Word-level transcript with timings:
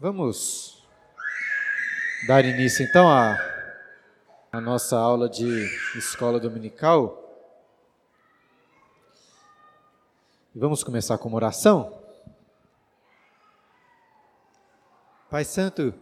Vamos 0.00 0.86
dar 2.28 2.44
início 2.44 2.84
então 2.84 3.10
à, 3.10 3.36
à 4.52 4.60
nossa 4.60 4.96
aula 4.96 5.28
de 5.28 5.66
escola 5.96 6.38
dominical. 6.38 7.20
E 10.54 10.58
vamos 10.60 10.84
começar 10.84 11.18
com 11.18 11.26
uma 11.28 11.34
oração. 11.34 11.98
Pai 15.28 15.44
Santo, 15.44 15.92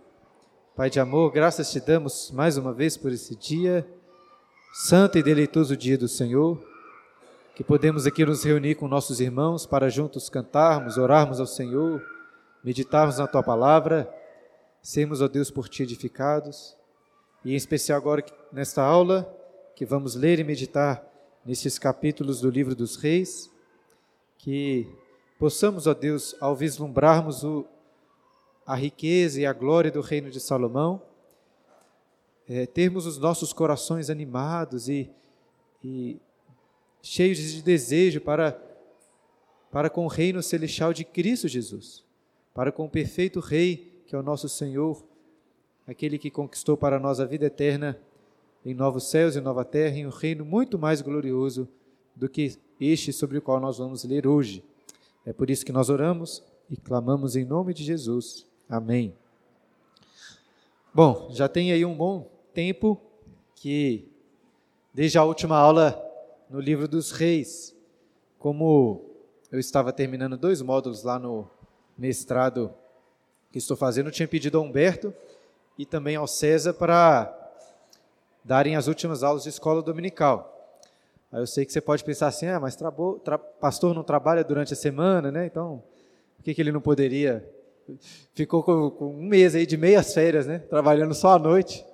Pai 0.76 0.90
de 0.90 1.00
amor, 1.00 1.32
graças 1.32 1.72
te 1.72 1.80
damos 1.80 2.30
mais 2.30 2.58
uma 2.58 2.74
vez 2.74 2.98
por 2.98 3.10
esse 3.10 3.34
dia, 3.34 3.88
santo 4.74 5.16
e 5.16 5.22
deleitoso 5.22 5.74
dia 5.74 5.96
do 5.96 6.06
Senhor, 6.06 6.62
que 7.54 7.64
podemos 7.64 8.06
aqui 8.06 8.26
nos 8.26 8.44
reunir 8.44 8.74
com 8.74 8.88
nossos 8.88 9.20
irmãos 9.20 9.64
para 9.64 9.88
juntos 9.88 10.28
cantarmos, 10.28 10.98
orarmos 10.98 11.40
ao 11.40 11.46
Senhor 11.46 12.15
meditarmos 12.62 13.18
na 13.18 13.26
tua 13.26 13.42
palavra, 13.42 14.12
sermos, 14.82 15.20
ó 15.20 15.26
Deus, 15.26 15.50
por 15.50 15.68
ti 15.68 15.82
edificados, 15.82 16.76
e 17.44 17.52
em 17.52 17.56
especial 17.56 17.98
agora 17.98 18.24
nesta 18.52 18.82
aula, 18.82 19.32
que 19.74 19.84
vamos 19.84 20.14
ler 20.14 20.38
e 20.38 20.44
meditar 20.44 21.04
nesses 21.44 21.78
capítulos 21.78 22.40
do 22.40 22.48
livro 22.48 22.74
dos 22.74 22.96
reis, 22.96 23.50
que 24.38 24.88
possamos, 25.38 25.86
ó 25.86 25.94
Deus, 25.94 26.36
ao 26.40 26.54
vislumbrarmos 26.54 27.42
o, 27.44 27.66
a 28.64 28.74
riqueza 28.74 29.40
e 29.40 29.46
a 29.46 29.52
glória 29.52 29.90
do 29.90 30.00
reino 30.00 30.30
de 30.30 30.40
Salomão, 30.40 31.02
é, 32.48 32.64
termos 32.64 33.06
os 33.06 33.18
nossos 33.18 33.52
corações 33.52 34.08
animados 34.08 34.88
e, 34.88 35.10
e 35.82 36.20
cheios 37.02 37.38
de 37.38 37.60
desejo 37.60 38.20
para, 38.20 38.56
para 39.72 39.90
com 39.90 40.04
o 40.04 40.08
reino 40.08 40.40
celestial 40.42 40.92
de 40.92 41.04
Cristo 41.04 41.48
Jesus 41.48 42.05
para 42.56 42.72
com 42.72 42.86
o 42.86 42.88
perfeito 42.88 43.38
Rei, 43.38 44.02
que 44.06 44.16
é 44.16 44.18
o 44.18 44.22
nosso 44.22 44.48
Senhor, 44.48 45.04
aquele 45.86 46.18
que 46.18 46.30
conquistou 46.30 46.74
para 46.74 46.98
nós 46.98 47.20
a 47.20 47.26
vida 47.26 47.44
eterna 47.44 48.00
em 48.64 48.72
novos 48.72 49.04
céus 49.10 49.36
e 49.36 49.42
nova 49.42 49.62
terra, 49.62 49.94
em 49.98 50.06
um 50.06 50.10
reino 50.10 50.42
muito 50.42 50.78
mais 50.78 51.02
glorioso 51.02 51.68
do 52.14 52.30
que 52.30 52.56
este 52.80 53.12
sobre 53.12 53.36
o 53.36 53.42
qual 53.42 53.60
nós 53.60 53.76
vamos 53.76 54.04
ler 54.04 54.26
hoje. 54.26 54.64
É 55.26 55.34
por 55.34 55.50
isso 55.50 55.66
que 55.66 55.70
nós 55.70 55.90
oramos 55.90 56.42
e 56.70 56.78
clamamos 56.78 57.36
em 57.36 57.44
nome 57.44 57.74
de 57.74 57.84
Jesus. 57.84 58.46
Amém. 58.70 59.14
Bom, 60.94 61.28
já 61.32 61.50
tem 61.50 61.72
aí 61.72 61.84
um 61.84 61.94
bom 61.94 62.26
tempo 62.54 62.98
que, 63.54 64.08
desde 64.94 65.18
a 65.18 65.24
última 65.24 65.58
aula 65.58 66.02
no 66.48 66.58
livro 66.58 66.88
dos 66.88 67.10
reis, 67.10 67.76
como 68.38 69.04
eu 69.52 69.60
estava 69.60 69.92
terminando 69.92 70.38
dois 70.38 70.62
módulos 70.62 71.02
lá 71.02 71.18
no 71.18 71.50
mestrado 71.96 72.72
que 73.50 73.58
estou 73.58 73.76
fazendo, 73.76 74.10
tinha 74.10 74.28
pedido 74.28 74.58
ao 74.58 74.64
Humberto 74.64 75.14
e 75.78 75.86
também 75.86 76.16
ao 76.16 76.26
César 76.26 76.74
para 76.74 77.32
darem 78.44 78.76
as 78.76 78.86
últimas 78.86 79.22
aulas 79.22 79.42
de 79.42 79.48
escola 79.48 79.82
dominical. 79.82 80.52
Aí 81.32 81.40
eu 81.40 81.46
sei 81.46 81.64
que 81.64 81.72
você 81.72 81.80
pode 81.80 82.04
pensar 82.04 82.28
assim, 82.28 82.46
ah, 82.46 82.60
mas 82.60 82.78
pastor 83.60 83.94
não 83.94 84.02
trabalha 84.02 84.44
durante 84.44 84.72
a 84.72 84.76
semana, 84.76 85.30
né? 85.32 85.46
Então, 85.46 85.82
por 86.36 86.44
que, 86.44 86.54
que 86.54 86.60
ele 86.60 86.70
não 86.70 86.80
poderia? 86.80 87.48
Ficou 88.34 88.62
com, 88.62 88.90
com 88.90 89.10
um 89.10 89.22
mês 89.22 89.54
aí 89.54 89.66
de 89.66 89.76
meias 89.76 90.14
férias, 90.14 90.46
né? 90.46 90.60
Trabalhando 90.60 91.14
só 91.14 91.30
à 91.30 91.38
noite. 91.38 91.84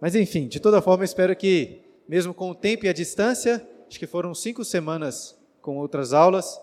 Mas 0.00 0.14
enfim, 0.14 0.46
de 0.46 0.60
toda 0.60 0.80
forma, 0.80 1.04
espero 1.04 1.34
que, 1.36 1.82
mesmo 2.08 2.32
com 2.32 2.50
o 2.50 2.54
tempo 2.54 2.86
e 2.86 2.88
a 2.88 2.92
distância, 2.92 3.66
acho 3.88 3.98
que 3.98 4.06
foram 4.06 4.34
cinco 4.34 4.64
semanas 4.64 5.36
com 5.60 5.76
outras 5.76 6.12
aulas, 6.12 6.58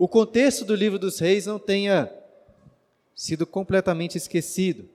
o 0.00 0.08
contexto 0.08 0.64
do 0.64 0.74
livro 0.74 0.98
dos 0.98 1.18
reis 1.18 1.44
não 1.44 1.58
tenha 1.58 2.10
sido 3.14 3.46
completamente 3.46 4.16
esquecido. 4.16 4.88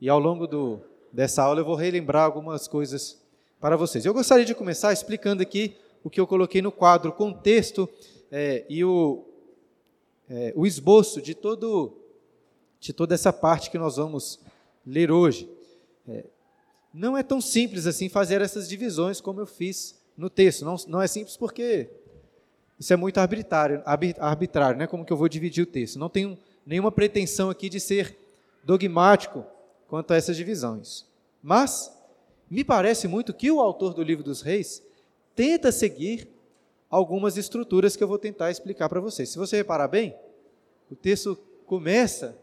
E 0.00 0.08
ao 0.08 0.18
longo 0.18 0.46
do, 0.46 0.80
dessa 1.12 1.42
aula 1.42 1.60
eu 1.60 1.64
vou 1.66 1.74
relembrar 1.74 2.24
algumas 2.24 2.66
coisas 2.66 3.20
para 3.60 3.76
vocês. 3.76 4.06
Eu 4.06 4.14
gostaria 4.14 4.46
de 4.46 4.54
começar 4.54 4.94
explicando 4.94 5.42
aqui 5.42 5.76
o 6.02 6.08
que 6.08 6.18
eu 6.18 6.26
coloquei 6.26 6.62
no 6.62 6.72
quadro, 6.72 7.10
o 7.10 7.12
contexto 7.12 7.86
é, 8.32 8.64
e 8.66 8.82
o, 8.82 9.26
é, 10.26 10.54
o 10.56 10.66
esboço 10.66 11.20
de, 11.20 11.34
todo, 11.34 11.98
de 12.80 12.94
toda 12.94 13.14
essa 13.14 13.34
parte 13.34 13.70
que 13.70 13.76
nós 13.76 13.96
vamos 13.96 14.40
ler 14.86 15.10
hoje. 15.10 15.50
É, 16.08 16.24
não 16.94 17.14
é 17.14 17.22
tão 17.22 17.42
simples 17.42 17.86
assim 17.86 18.08
fazer 18.08 18.40
essas 18.40 18.66
divisões 18.66 19.20
como 19.20 19.38
eu 19.38 19.46
fiz 19.46 20.00
no 20.16 20.30
texto. 20.30 20.64
Não, 20.64 20.76
não 20.88 21.02
é 21.02 21.06
simples 21.06 21.36
porque 21.36 21.90
isso 22.80 22.94
é 22.94 22.96
muito 22.96 23.18
arbitrário, 23.18 23.82
arbitrário, 24.18 24.78
né? 24.78 24.86
Como 24.86 25.04
que 25.04 25.12
eu 25.12 25.16
vou 25.16 25.28
dividir 25.28 25.62
o 25.62 25.66
texto? 25.66 25.98
Não 25.98 26.08
tenho 26.08 26.38
nenhuma 26.64 26.90
pretensão 26.90 27.50
aqui 27.50 27.68
de 27.68 27.78
ser 27.78 28.16
dogmático 28.64 29.44
quanto 29.86 30.14
a 30.14 30.16
essas 30.16 30.34
divisões. 30.34 31.04
Mas 31.42 31.92
me 32.50 32.64
parece 32.64 33.06
muito 33.06 33.34
que 33.34 33.50
o 33.50 33.60
autor 33.60 33.92
do 33.92 34.02
livro 34.02 34.24
dos 34.24 34.40
reis 34.40 34.82
tenta 35.36 35.70
seguir 35.70 36.26
algumas 36.88 37.36
estruturas 37.36 37.96
que 37.96 38.02
eu 38.02 38.08
vou 38.08 38.18
tentar 38.18 38.50
explicar 38.50 38.88
para 38.88 38.98
vocês. 38.98 39.28
Se 39.28 39.36
você 39.36 39.58
reparar 39.58 39.88
bem, 39.88 40.16
o 40.90 40.96
texto 40.96 41.38
começa 41.66 42.34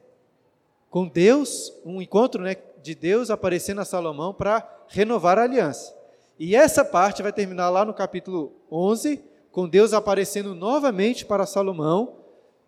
com 0.92 1.08
Deus, 1.08 1.74
um 1.84 2.00
encontro 2.00 2.44
né, 2.44 2.56
de 2.84 2.94
Deus 2.94 3.32
aparecendo 3.32 3.82
a 3.82 3.86
Salomão 3.86 4.36
para 4.36 4.86
renovar 4.88 5.40
a 5.40 5.44
aliança. 5.44 5.96
E 6.38 6.56
essa 6.56 6.86
parte 6.86 7.24
vai 7.24 7.34
terminar 7.34 7.72
lá 7.72 7.84
no 7.84 7.94
capítulo 7.94 8.54
11, 8.72 9.20
com 9.58 9.68
Deus 9.68 9.92
aparecendo 9.92 10.54
novamente 10.54 11.26
para 11.26 11.44
Salomão, 11.48 12.18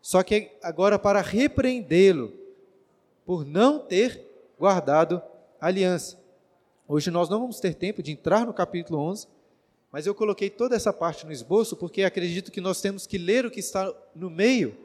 só 0.02 0.24
que 0.24 0.50
agora 0.60 0.98
para 0.98 1.22
repreendê-lo 1.22 2.34
por 3.24 3.46
não 3.46 3.78
ter 3.78 4.26
guardado 4.58 5.22
a 5.62 5.68
aliança. 5.68 6.20
Hoje 6.88 7.12
nós 7.12 7.30
não 7.30 7.42
vamos 7.42 7.60
ter 7.60 7.76
tempo 7.76 8.02
de 8.02 8.12
entrar 8.12 8.44
no 8.44 8.56
capítulo 8.56 8.98
11, 9.02 9.28
mas 9.92 10.08
eu 10.08 10.16
coloquei 10.16 10.50
toda 10.50 10.76
essa 10.76 10.92
parte 10.92 11.28
no 11.28 11.32
esboço 11.32 11.76
porque 11.76 12.02
acredito 12.02 12.52
que 12.52 12.60
nós 12.60 12.82
temos 12.82 13.06
que 13.06 13.20
ler 13.20 13.46
o 13.46 13.52
que 13.52 13.60
está 13.60 13.94
no 14.16 14.32
meio, 14.32 14.76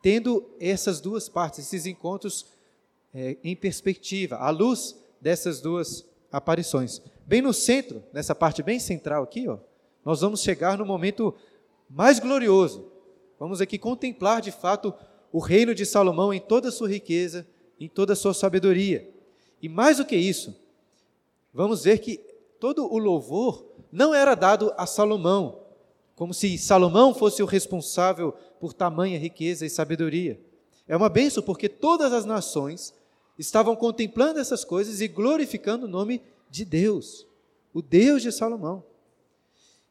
tendo 0.00 0.48
essas 0.58 0.98
duas 0.98 1.28
partes, 1.28 1.58
esses 1.58 1.84
encontros 1.84 2.46
é, 3.12 3.36
em 3.44 3.54
perspectiva, 3.54 4.36
à 4.36 4.48
luz 4.48 4.96
dessas 5.20 5.60
duas 5.60 6.06
aparições. 6.32 7.02
Bem 7.26 7.42
no 7.42 7.52
centro, 7.52 8.02
nessa 8.14 8.34
parte 8.34 8.62
bem 8.62 8.80
central 8.80 9.24
aqui, 9.24 9.46
ó, 9.46 9.58
nós 10.04 10.20
vamos 10.20 10.42
chegar 10.42 10.76
no 10.76 10.84
momento 10.84 11.34
mais 11.88 12.18
glorioso. 12.18 12.90
Vamos 13.38 13.60
aqui 13.60 13.78
contemplar 13.78 14.40
de 14.42 14.52
fato 14.52 14.94
o 15.32 15.38
reino 15.38 15.74
de 15.74 15.84
Salomão 15.84 16.32
em 16.32 16.40
toda 16.40 16.68
a 16.68 16.72
sua 16.72 16.88
riqueza, 16.88 17.46
em 17.80 17.88
toda 17.88 18.12
a 18.12 18.16
sua 18.16 18.34
sabedoria. 18.34 19.10
E 19.60 19.68
mais 19.68 19.96
do 19.96 20.04
que 20.04 20.16
isso, 20.16 20.54
vamos 21.52 21.84
ver 21.84 21.98
que 21.98 22.18
todo 22.60 22.84
o 22.92 22.98
louvor 22.98 23.64
não 23.90 24.14
era 24.14 24.34
dado 24.34 24.72
a 24.76 24.86
Salomão, 24.86 25.60
como 26.14 26.32
se 26.32 26.56
Salomão 26.58 27.14
fosse 27.14 27.42
o 27.42 27.46
responsável 27.46 28.32
por 28.60 28.72
tamanha 28.72 29.18
riqueza 29.18 29.66
e 29.66 29.70
sabedoria. 29.70 30.40
É 30.86 30.96
uma 30.96 31.08
benção 31.08 31.42
porque 31.42 31.68
todas 31.68 32.12
as 32.12 32.24
nações 32.24 32.94
estavam 33.38 33.74
contemplando 33.74 34.38
essas 34.38 34.64
coisas 34.64 35.00
e 35.00 35.08
glorificando 35.08 35.86
o 35.86 35.88
nome 35.88 36.22
de 36.50 36.64
Deus, 36.64 37.26
o 37.72 37.82
Deus 37.82 38.22
de 38.22 38.30
Salomão. 38.30 38.84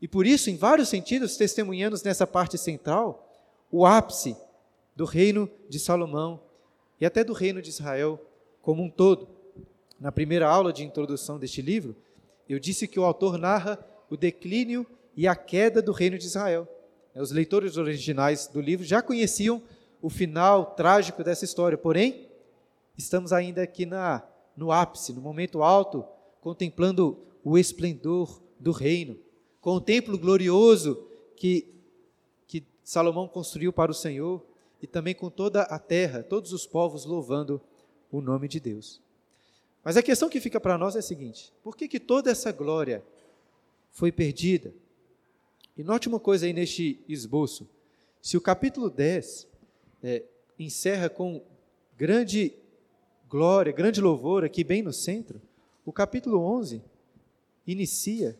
E 0.04 0.08
por 0.08 0.28
isso, 0.28 0.50
em 0.50 0.58
vários 0.58 0.90
sentidos, 0.90 1.38
testemunhamos 1.38 2.04
nessa 2.04 2.28
parte 2.28 2.58
central 2.58 3.26
o 3.72 3.86
ápice 3.86 4.36
do 4.94 5.06
reino 5.06 5.50
de 5.70 5.80
Salomão 5.80 6.42
e 7.00 7.06
até 7.06 7.24
do 7.24 7.32
reino 7.32 7.62
de 7.62 7.70
Israel 7.70 8.20
como 8.62 8.84
um 8.84 8.90
todo. 8.90 9.30
Na 9.98 10.12
primeira 10.12 10.46
aula 10.46 10.74
de 10.74 10.84
introdução 10.84 11.40
deste 11.40 11.62
livro, 11.62 11.96
eu 12.50 12.60
disse 12.60 12.86
que 12.86 13.00
o 13.00 13.06
autor 13.06 13.38
narra 13.38 13.80
o 14.10 14.18
declínio 14.18 14.86
e 15.16 15.26
a 15.26 15.38
queda 15.38 15.82
do 15.82 15.94
reino 15.94 16.18
de 16.18 16.26
Israel. 16.26 16.68
Os 17.16 17.32
leitores 17.32 17.78
originais 17.78 18.46
do 18.48 18.60
livro 18.60 18.86
já 18.86 19.02
conheciam 19.02 19.64
o 20.02 20.10
final 20.10 20.76
trágico 20.76 21.24
dessa 21.24 21.46
história, 21.46 21.78
porém, 21.78 22.28
estamos 22.98 23.32
ainda 23.32 23.64
aqui 23.64 23.86
na, 23.86 24.22
no 24.58 24.70
ápice, 24.70 25.14
no 25.14 25.22
momento 25.22 25.64
alto, 25.64 26.04
contemplando 26.42 27.26
o 27.42 27.58
esplendor 27.58 28.44
do 28.60 28.74
reino, 28.74 29.18
com 29.64 29.76
o 29.76 29.82
templo 29.82 30.18
glorioso 30.20 31.08
que, 31.38 31.66
que 32.46 32.62
Salomão 32.84 33.30
construiu 33.30 33.72
para 33.72 33.90
o 33.90 33.96
Senhor, 33.96 34.44
e 34.82 34.86
também 34.86 35.16
com 35.16 35.30
toda 35.30 35.62
a 35.62 35.80
terra, 35.80 36.22
todos 36.22 36.52
os 36.52 36.68
povos 36.68 37.06
louvando 37.06 37.62
o 38.12 38.20
nome 38.20 38.50
de 38.50 38.60
Deus. 38.60 39.00
Mas 39.82 39.96
a 39.96 40.04
questão 40.04 40.28
que 40.28 40.42
fica 40.42 40.60
para 40.60 40.78
nós 40.78 40.98
é 40.98 41.00
a 41.00 41.02
seguinte: 41.02 41.54
por 41.64 41.78
que, 41.78 41.88
que 41.88 41.98
toda 41.98 42.30
essa 42.30 42.52
glória 42.52 43.02
foi 43.90 44.12
perdida? 44.12 44.74
E 45.78 45.84
note 45.84 46.10
uma 46.10 46.20
coisa 46.20 46.46
aí 46.46 46.52
neste 46.52 47.00
esboço: 47.08 47.66
se 48.22 48.36
o 48.36 48.42
capítulo 48.42 48.90
10 48.90 49.48
é, 50.04 50.24
encerra 50.60 51.08
com 51.08 51.42
grande 51.98 52.52
glória, 53.30 53.72
grande 53.72 54.02
louvor 54.02 54.44
aqui 54.44 54.62
bem 54.62 54.84
no 54.84 54.92
centro, 54.92 55.42
o 55.86 55.94
capítulo 55.94 56.40
11 56.40 56.82
inicia 57.66 58.38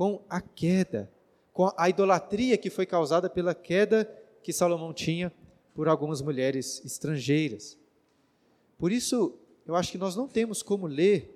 com 0.00 0.24
a 0.30 0.40
queda, 0.40 1.12
com 1.52 1.70
a 1.76 1.86
idolatria 1.90 2.56
que 2.56 2.70
foi 2.70 2.86
causada 2.86 3.28
pela 3.28 3.54
queda 3.54 4.10
que 4.42 4.50
Salomão 4.50 4.94
tinha 4.94 5.30
por 5.74 5.88
algumas 5.88 6.22
mulheres 6.22 6.82
estrangeiras. 6.86 7.76
Por 8.78 8.90
isso, 8.90 9.38
eu 9.66 9.76
acho 9.76 9.92
que 9.92 9.98
nós 9.98 10.16
não 10.16 10.26
temos 10.26 10.62
como 10.62 10.86
ler 10.86 11.30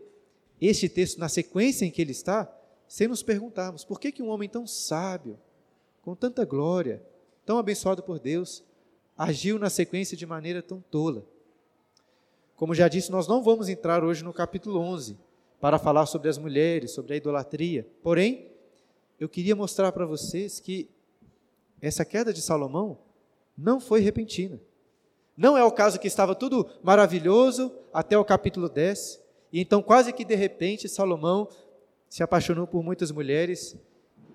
este 0.58 0.88
texto 0.88 1.18
na 1.18 1.28
sequência 1.28 1.84
em 1.84 1.90
que 1.90 2.00
ele 2.00 2.12
está, 2.12 2.50
sem 2.88 3.06
nos 3.06 3.22
perguntarmos 3.22 3.84
por 3.84 4.00
que, 4.00 4.10
que 4.10 4.22
um 4.22 4.30
homem 4.30 4.48
tão 4.48 4.66
sábio, 4.66 5.38
com 6.00 6.14
tanta 6.14 6.42
glória, 6.46 7.02
tão 7.44 7.58
abençoado 7.58 8.02
por 8.02 8.18
Deus, 8.18 8.64
agiu 9.14 9.58
na 9.58 9.68
sequência 9.68 10.16
de 10.16 10.24
maneira 10.24 10.62
tão 10.62 10.80
tola. 10.80 11.22
Como 12.56 12.74
já 12.74 12.88
disse, 12.88 13.12
nós 13.12 13.28
não 13.28 13.42
vamos 13.42 13.68
entrar 13.68 14.02
hoje 14.02 14.24
no 14.24 14.32
capítulo 14.32 14.80
11 14.80 15.18
para 15.60 15.78
falar 15.78 16.06
sobre 16.06 16.30
as 16.30 16.38
mulheres, 16.38 16.92
sobre 16.92 17.12
a 17.12 17.16
idolatria. 17.18 17.86
Porém, 18.02 18.53
eu 19.18 19.28
queria 19.28 19.54
mostrar 19.54 19.92
para 19.92 20.06
vocês 20.06 20.60
que 20.60 20.88
essa 21.80 22.04
queda 22.04 22.32
de 22.32 22.42
Salomão 22.42 22.98
não 23.56 23.78
foi 23.78 24.00
repentina. 24.00 24.60
Não 25.36 25.56
é 25.56 25.64
o 25.64 25.72
caso 25.72 25.98
que 25.98 26.06
estava 26.06 26.34
tudo 26.34 26.68
maravilhoso 26.82 27.72
até 27.92 28.16
o 28.16 28.24
capítulo 28.24 28.68
10, 28.68 29.20
e 29.52 29.60
então 29.60 29.82
quase 29.82 30.12
que 30.12 30.24
de 30.24 30.34
repente 30.34 30.88
Salomão 30.88 31.48
se 32.08 32.22
apaixonou 32.22 32.66
por 32.66 32.82
muitas 32.82 33.10
mulheres 33.10 33.76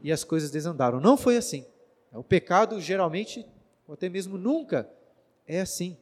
e 0.03 0.11
as 0.11 0.23
coisas 0.23 0.51
desandaram. 0.51 0.99
Não 0.99 1.17
foi 1.17 1.37
assim. 1.37 1.65
O 2.13 2.23
pecado 2.23 2.81
geralmente, 2.81 3.45
ou 3.87 3.93
até 3.93 4.09
mesmo 4.09 4.37
nunca, 4.37 4.89
é 5.47 5.61
assim. 5.61 5.97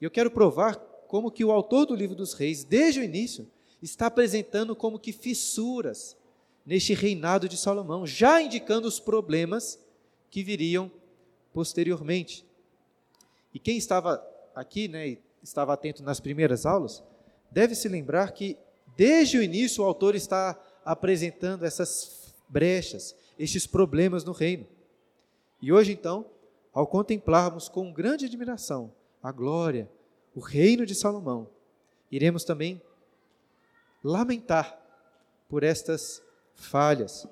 E 0.00 0.04
eu 0.04 0.10
quero 0.10 0.30
provar 0.30 0.76
como 1.06 1.30
que 1.30 1.44
o 1.44 1.52
autor 1.52 1.86
do 1.86 1.94
livro 1.94 2.14
dos 2.14 2.32
reis, 2.34 2.64
desde 2.64 3.00
o 3.00 3.02
início, 3.02 3.48
está 3.80 4.06
apresentando 4.06 4.74
como 4.74 4.98
que 4.98 5.12
fissuras 5.12 6.16
neste 6.66 6.92
reinado 6.92 7.48
de 7.48 7.56
Salomão, 7.56 8.04
já 8.04 8.42
indicando 8.42 8.88
os 8.88 8.98
problemas 8.98 9.78
que 10.28 10.42
viriam 10.42 10.90
posteriormente. 11.52 12.44
E 13.54 13.58
quem 13.58 13.78
estava 13.78 14.22
aqui, 14.54 14.88
né, 14.88 15.16
estava 15.42 15.72
atento 15.72 16.02
nas 16.02 16.18
primeiras 16.18 16.66
aulas, 16.66 17.02
deve 17.50 17.74
se 17.76 17.88
lembrar 17.88 18.32
que 18.32 18.58
desde 18.96 19.38
o 19.38 19.42
início 19.42 19.84
o 19.84 19.86
autor 19.86 20.16
está 20.16 20.60
apresentando 20.84 21.64
essas 21.64 22.34
brechas, 22.48 23.14
estes 23.38 23.66
problemas 23.66 24.24
no 24.24 24.32
reino. 24.32 24.66
E 25.62 25.72
hoje 25.72 25.92
então, 25.92 26.26
ao 26.72 26.86
contemplarmos 26.86 27.68
com 27.68 27.92
grande 27.92 28.26
admiração 28.26 28.92
a 29.22 29.30
glória, 29.32 29.88
o 30.34 30.40
reino 30.40 30.84
de 30.84 30.94
Salomão, 30.94 31.48
iremos 32.10 32.44
também 32.44 32.82
lamentar 34.02 34.78
por 35.48 35.62
estas 35.62 36.22
falhas. 36.56 37.28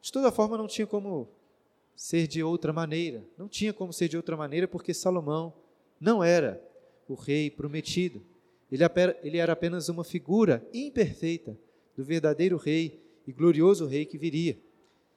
De 0.00 0.10
toda 0.10 0.32
forma, 0.32 0.58
não 0.58 0.66
tinha 0.66 0.86
como 0.86 1.28
ser 1.94 2.26
de 2.26 2.42
outra 2.42 2.72
maneira. 2.72 3.24
Não 3.36 3.48
tinha 3.48 3.72
como 3.72 3.92
ser 3.92 4.08
de 4.08 4.16
outra 4.16 4.36
maneira, 4.36 4.66
porque 4.66 4.92
Salomão 4.92 5.52
não 6.00 6.24
era 6.24 6.60
o 7.08 7.14
rei 7.14 7.50
prometido. 7.50 8.20
Ele 8.70 9.38
era 9.38 9.52
apenas 9.52 9.88
uma 9.88 10.04
figura 10.04 10.66
imperfeita 10.74 11.56
do 11.96 12.04
verdadeiro 12.04 12.56
rei 12.56 13.00
e 13.26 13.32
glorioso 13.32 13.86
rei 13.86 14.04
que 14.04 14.18
viria. 14.18 14.58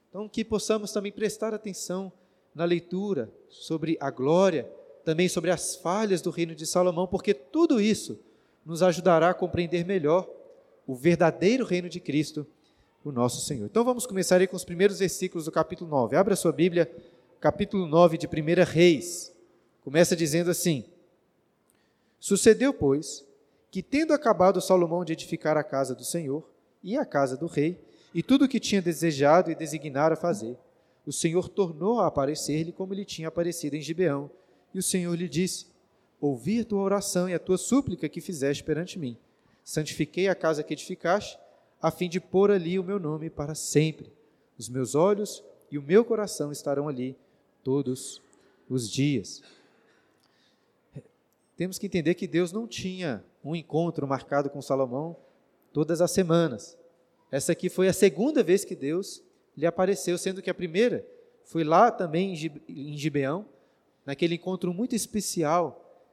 Então, 0.09 0.27
que 0.30 0.44
possamos 0.45 0.92
também 0.92 1.12
prestar 1.12 1.54
atenção 1.54 2.12
na 2.54 2.65
leitura 2.65 3.31
sobre 3.50 3.97
a 4.00 4.09
glória 4.12 4.69
também 5.04 5.27
sobre 5.27 5.50
as 5.50 5.75
falhas 5.75 6.21
do 6.21 6.30
reino 6.30 6.54
de 6.54 6.65
Salomão, 6.65 7.07
porque 7.07 7.33
tudo 7.33 7.81
isso 7.81 8.19
nos 8.65 8.83
ajudará 8.83 9.30
a 9.30 9.33
compreender 9.33 9.86
melhor 9.86 10.30
o 10.86 10.95
verdadeiro 10.95 11.66
reino 11.66 11.89
de 11.89 12.00
Cristo, 12.00 12.45
o 13.04 13.12
nosso 13.12 13.45
Senhor. 13.45 13.66
Então 13.66 13.83
vamos 13.83 14.06
começar 14.06 14.39
aí 14.39 14.48
com 14.48 14.56
os 14.56 14.63
primeiros 14.63 15.00
versículos 15.00 15.45
do 15.45 15.51
capítulo 15.51 15.89
9. 15.89 16.16
Abra 16.16 16.36
sua 16.36 16.51
Bíblia, 16.51 16.92
capítulo 17.39 17.88
9 17.88 18.18
de 18.18 18.28
1 18.28 18.63
Reis. 18.66 19.31
Começa 19.83 20.16
dizendo 20.16 20.51
assim: 20.51 20.86
Sucedeu, 22.19 22.74
pois, 22.74 23.25
que 23.72 23.81
tendo 23.81 24.13
acabado 24.13 24.62
Salomão 24.62 25.04
de 25.04 25.13
edificar 25.13 25.57
a 25.57 25.63
casa 25.63 25.95
do 25.95 26.04
Senhor 26.04 26.48
e 26.83 26.98
a 26.98 27.06
casa 27.06 27.36
do 27.38 27.48
rei, 27.48 27.80
e 28.13 28.22
tudo 28.22 28.45
o 28.45 28.48
que 28.48 28.60
tinha 28.60 28.81
desejado 28.81 29.50
e 29.50 29.56
designara 29.56 30.16
fazer, 30.16 30.57
o 31.06 31.12
Senhor 31.12 31.50
tornou 31.50 32.00
a 32.00 32.07
aparecer-lhe 32.07 32.72
como 32.72 32.94
lhe 32.94 33.06
tinha 33.06 33.30
aparecido 33.30 33.75
em 33.75 33.81
Gibeão, 33.81 34.30
e 34.74 34.80
o 34.80 34.83
Senhor 34.83 35.13
lhe 35.16 35.28
disse: 35.28 35.68
Ouvi 36.19 36.60
a 36.60 36.66
tua 36.66 36.81
oração 36.83 37.28
e 37.28 37.33
a 37.33 37.39
tua 37.39 37.57
súplica 37.57 38.07
que 38.07 38.22
fizeste 38.22 38.63
perante 38.63 39.00
mim. 39.00 39.18
Santifiquei 39.63 40.27
a 40.27 40.35
casa 40.35 40.63
que 40.63 40.73
edificaste, 40.73 41.37
a 41.81 41.89
fim 41.89 42.09
de 42.09 42.19
pôr 42.19 42.51
ali 42.51 42.77
o 42.77 42.83
meu 42.83 42.99
nome 42.99 43.29
para 43.29 43.55
sempre. 43.55 44.11
Os 44.57 44.69
meus 44.69 44.95
olhos 44.95 45.43
e 45.71 45.77
o 45.77 45.81
meu 45.81 46.03
coração 46.05 46.51
estarão 46.51 46.87
ali 46.87 47.15
todos 47.63 48.21
os 48.69 48.89
dias. 48.89 49.41
Temos 51.55 51.77
que 51.77 51.85
entender 51.85 52.15
que 52.15 52.27
Deus 52.27 52.51
não 52.51 52.67
tinha 52.67 53.23
um 53.43 53.55
encontro 53.55 54.07
marcado 54.07 54.49
com 54.49 54.61
Salomão 54.61 55.15
todas 55.71 56.01
as 56.01 56.11
semanas. 56.11 56.77
Essa 57.31 57.51
aqui 57.51 57.69
foi 57.69 57.87
a 57.87 57.93
segunda 57.93 58.43
vez 58.43 58.65
que 58.65 58.75
Deus 58.75 59.23
lhe 59.55 59.65
apareceu, 59.65 60.17
sendo 60.17 60.41
que 60.41 60.49
a 60.49 60.53
primeira 60.53 61.05
foi 61.45 61.63
lá 61.63 61.91
também 61.91 62.33
em 62.67 62.97
Gibeão, 62.97 63.45
naquele 64.05 64.35
encontro 64.35 64.73
muito 64.73 64.95
especial, 64.95 66.03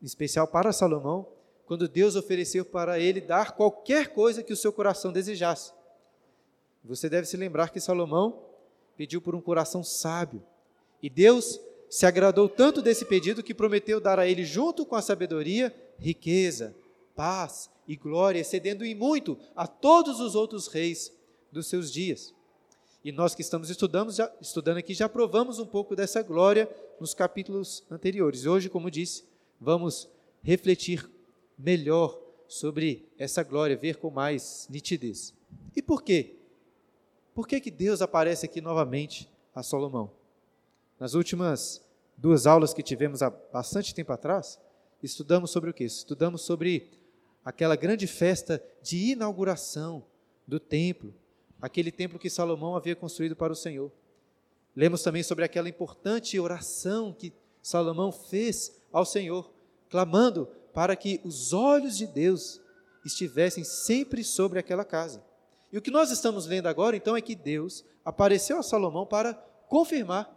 especial 0.00 0.46
para 0.46 0.72
Salomão, 0.72 1.26
quando 1.72 1.88
Deus 1.88 2.16
ofereceu 2.16 2.66
para 2.66 3.00
ele 3.00 3.18
dar 3.18 3.52
qualquer 3.52 4.08
coisa 4.08 4.42
que 4.42 4.52
o 4.52 4.56
seu 4.56 4.70
coração 4.70 5.10
desejasse. 5.10 5.72
Você 6.84 7.08
deve 7.08 7.26
se 7.26 7.34
lembrar 7.34 7.70
que 7.70 7.80
Salomão 7.80 8.44
pediu 8.94 9.22
por 9.22 9.34
um 9.34 9.40
coração 9.40 9.82
sábio, 9.82 10.42
e 11.02 11.08
Deus 11.08 11.58
se 11.88 12.04
agradou 12.04 12.46
tanto 12.46 12.82
desse 12.82 13.06
pedido 13.06 13.42
que 13.42 13.54
prometeu 13.54 14.02
dar 14.02 14.18
a 14.18 14.26
ele, 14.26 14.44
junto 14.44 14.84
com 14.84 14.94
a 14.94 15.00
sabedoria, 15.00 15.74
riqueza, 15.98 16.76
paz 17.16 17.70
e 17.88 17.96
glória, 17.96 18.40
excedendo 18.40 18.84
em 18.84 18.94
muito 18.94 19.38
a 19.56 19.66
todos 19.66 20.20
os 20.20 20.34
outros 20.34 20.66
reis 20.66 21.10
dos 21.50 21.68
seus 21.68 21.90
dias. 21.90 22.34
E 23.02 23.10
nós 23.10 23.34
que 23.34 23.40
estamos 23.40 23.70
estudando, 23.70 24.12
já, 24.12 24.30
estudando 24.42 24.76
aqui 24.76 24.92
já 24.92 25.08
provamos 25.08 25.58
um 25.58 25.64
pouco 25.66 25.96
dessa 25.96 26.20
glória 26.20 26.68
nos 27.00 27.14
capítulos 27.14 27.82
anteriores. 27.90 28.44
Hoje, 28.44 28.68
como 28.68 28.90
disse, 28.90 29.24
vamos 29.58 30.06
refletir 30.42 31.10
melhor 31.62 32.20
sobre 32.48 33.08
essa 33.16 33.42
glória, 33.42 33.76
ver 33.76 33.96
com 33.96 34.10
mais 34.10 34.66
nitidez. 34.68 35.32
E 35.74 35.80
por 35.80 36.02
quê? 36.02 36.36
Por 37.34 37.46
que, 37.46 37.60
que 37.60 37.70
Deus 37.70 38.02
aparece 38.02 38.44
aqui 38.44 38.60
novamente 38.60 39.30
a 39.54 39.62
Salomão? 39.62 40.10
Nas 40.98 41.14
últimas 41.14 41.82
duas 42.16 42.46
aulas 42.46 42.74
que 42.74 42.82
tivemos 42.82 43.22
há 43.22 43.30
bastante 43.30 43.94
tempo 43.94 44.12
atrás, 44.12 44.60
estudamos 45.02 45.50
sobre 45.50 45.70
o 45.70 45.74
quê? 45.74 45.84
Estudamos 45.84 46.42
sobre 46.42 46.90
aquela 47.44 47.74
grande 47.74 48.06
festa 48.06 48.62
de 48.82 49.12
inauguração 49.12 50.04
do 50.46 50.60
templo, 50.60 51.14
aquele 51.60 51.90
templo 51.90 52.18
que 52.18 52.28
Salomão 52.28 52.76
havia 52.76 52.94
construído 52.94 53.34
para 53.34 53.52
o 53.52 53.56
Senhor. 53.56 53.90
Lemos 54.76 55.02
também 55.02 55.22
sobre 55.22 55.44
aquela 55.44 55.68
importante 55.68 56.38
oração 56.38 57.12
que 57.12 57.32
Salomão 57.62 58.10
fez 58.10 58.80
ao 58.92 59.04
Senhor, 59.04 59.50
clamando 59.88 60.48
para 60.72 60.96
que 60.96 61.20
os 61.24 61.52
olhos 61.52 61.96
de 61.96 62.06
Deus 62.06 62.60
estivessem 63.04 63.64
sempre 63.64 64.24
sobre 64.24 64.58
aquela 64.58 64.84
casa. 64.84 65.22
E 65.72 65.78
o 65.78 65.82
que 65.82 65.90
nós 65.90 66.10
estamos 66.10 66.46
lendo 66.46 66.66
agora, 66.66 66.96
então, 66.96 67.16
é 67.16 67.20
que 67.20 67.34
Deus 67.34 67.84
apareceu 68.04 68.58
a 68.58 68.62
Salomão 68.62 69.06
para 69.06 69.34
confirmar: 69.68 70.30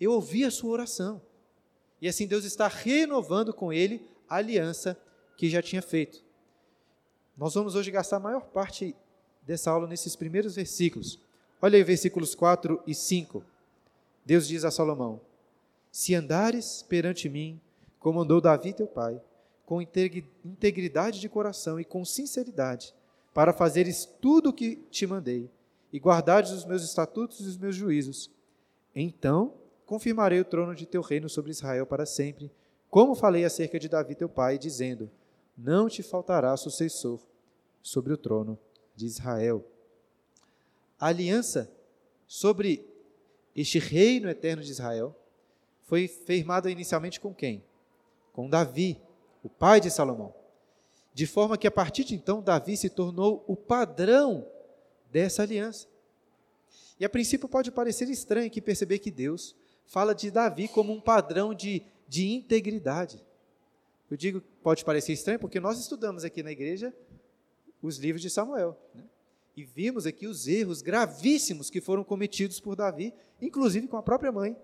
eu 0.00 0.12
ouvi 0.12 0.44
a 0.44 0.50
sua 0.50 0.70
oração. 0.70 1.20
E 2.00 2.08
assim 2.08 2.26
Deus 2.26 2.44
está 2.44 2.66
renovando 2.66 3.52
com 3.52 3.72
ele 3.72 4.08
a 4.28 4.36
aliança 4.36 4.98
que 5.36 5.50
já 5.50 5.60
tinha 5.60 5.82
feito. 5.82 6.24
Nós 7.36 7.54
vamos 7.54 7.74
hoje 7.74 7.90
gastar 7.90 8.16
a 8.16 8.20
maior 8.20 8.46
parte 8.46 8.96
dessa 9.42 9.70
aula 9.70 9.86
nesses 9.86 10.16
primeiros 10.16 10.54
versículos. 10.54 11.20
Olha 11.60 11.76
aí, 11.76 11.84
versículos 11.84 12.34
4 12.34 12.82
e 12.86 12.94
5. 12.94 13.44
Deus 14.24 14.48
diz 14.48 14.64
a 14.64 14.70
Salomão: 14.70 15.20
Se 15.92 16.14
andares 16.14 16.82
perante 16.82 17.28
mim, 17.28 17.60
como 17.98 18.20
andou 18.22 18.40
Davi 18.40 18.72
teu 18.72 18.86
pai, 18.86 19.20
com 19.70 19.80
integridade 19.80 21.20
de 21.20 21.28
coração 21.28 21.78
e 21.78 21.84
com 21.84 22.04
sinceridade, 22.04 22.92
para 23.32 23.52
fazeres 23.52 24.04
tudo 24.20 24.48
o 24.48 24.52
que 24.52 24.74
te 24.90 25.06
mandei, 25.06 25.48
e 25.92 25.98
guardares 26.00 26.50
os 26.50 26.64
meus 26.64 26.82
estatutos 26.82 27.38
e 27.38 27.44
os 27.44 27.56
meus 27.56 27.76
juízos, 27.76 28.28
então 28.92 29.54
confirmarei 29.86 30.40
o 30.40 30.44
trono 30.44 30.74
de 30.74 30.86
teu 30.86 31.00
reino 31.00 31.28
sobre 31.28 31.52
Israel 31.52 31.86
para 31.86 32.04
sempre, 32.04 32.50
como 32.90 33.14
falei 33.14 33.44
acerca 33.44 33.78
de 33.78 33.88
Davi 33.88 34.16
teu 34.16 34.28
pai, 34.28 34.58
dizendo: 34.58 35.08
Não 35.56 35.88
te 35.88 36.02
faltará 36.02 36.56
sucessor 36.56 37.20
sobre 37.80 38.12
o 38.12 38.16
trono 38.16 38.58
de 38.96 39.06
Israel. 39.06 39.64
A 40.98 41.06
aliança 41.06 41.70
sobre 42.26 42.84
este 43.54 43.78
reino 43.78 44.28
eterno 44.28 44.64
de 44.64 44.72
Israel 44.72 45.16
foi 45.82 46.08
firmada 46.08 46.68
inicialmente 46.68 47.20
com 47.20 47.32
quem? 47.32 47.62
Com 48.32 48.50
Davi, 48.50 49.00
o 49.42 49.48
pai 49.48 49.80
de 49.80 49.90
Salomão. 49.90 50.34
De 51.12 51.26
forma 51.26 51.58
que 51.58 51.66
a 51.66 51.70
partir 51.70 52.04
de 52.04 52.14
então 52.14 52.42
Davi 52.42 52.76
se 52.76 52.88
tornou 52.88 53.44
o 53.46 53.56
padrão 53.56 54.46
dessa 55.10 55.42
aliança. 55.42 55.88
E 56.98 57.04
a 57.04 57.08
princípio 57.08 57.48
pode 57.48 57.70
parecer 57.70 58.08
estranho 58.08 58.50
que 58.50 58.60
perceber 58.60 58.98
que 58.98 59.10
Deus 59.10 59.56
fala 59.86 60.14
de 60.14 60.30
Davi 60.30 60.68
como 60.68 60.92
um 60.92 61.00
padrão 61.00 61.52
de, 61.52 61.82
de 62.06 62.28
integridade. 62.28 63.24
Eu 64.10 64.16
digo, 64.16 64.40
pode 64.62 64.84
parecer 64.84 65.12
estranho, 65.12 65.38
porque 65.38 65.60
nós 65.60 65.78
estudamos 65.78 66.24
aqui 66.24 66.42
na 66.42 66.52
igreja 66.52 66.94
os 67.82 67.96
livros 67.96 68.20
de 68.20 68.28
Samuel. 68.28 68.76
Né? 68.94 69.04
E 69.56 69.64
vimos 69.64 70.06
aqui 70.06 70.26
os 70.26 70.46
erros 70.46 70.82
gravíssimos 70.82 71.70
que 71.70 71.80
foram 71.80 72.04
cometidos 72.04 72.60
por 72.60 72.76
Davi, 72.76 73.14
inclusive 73.40 73.88
com 73.88 73.96
a 73.96 74.02
própria 74.02 74.30
mãe 74.30 74.56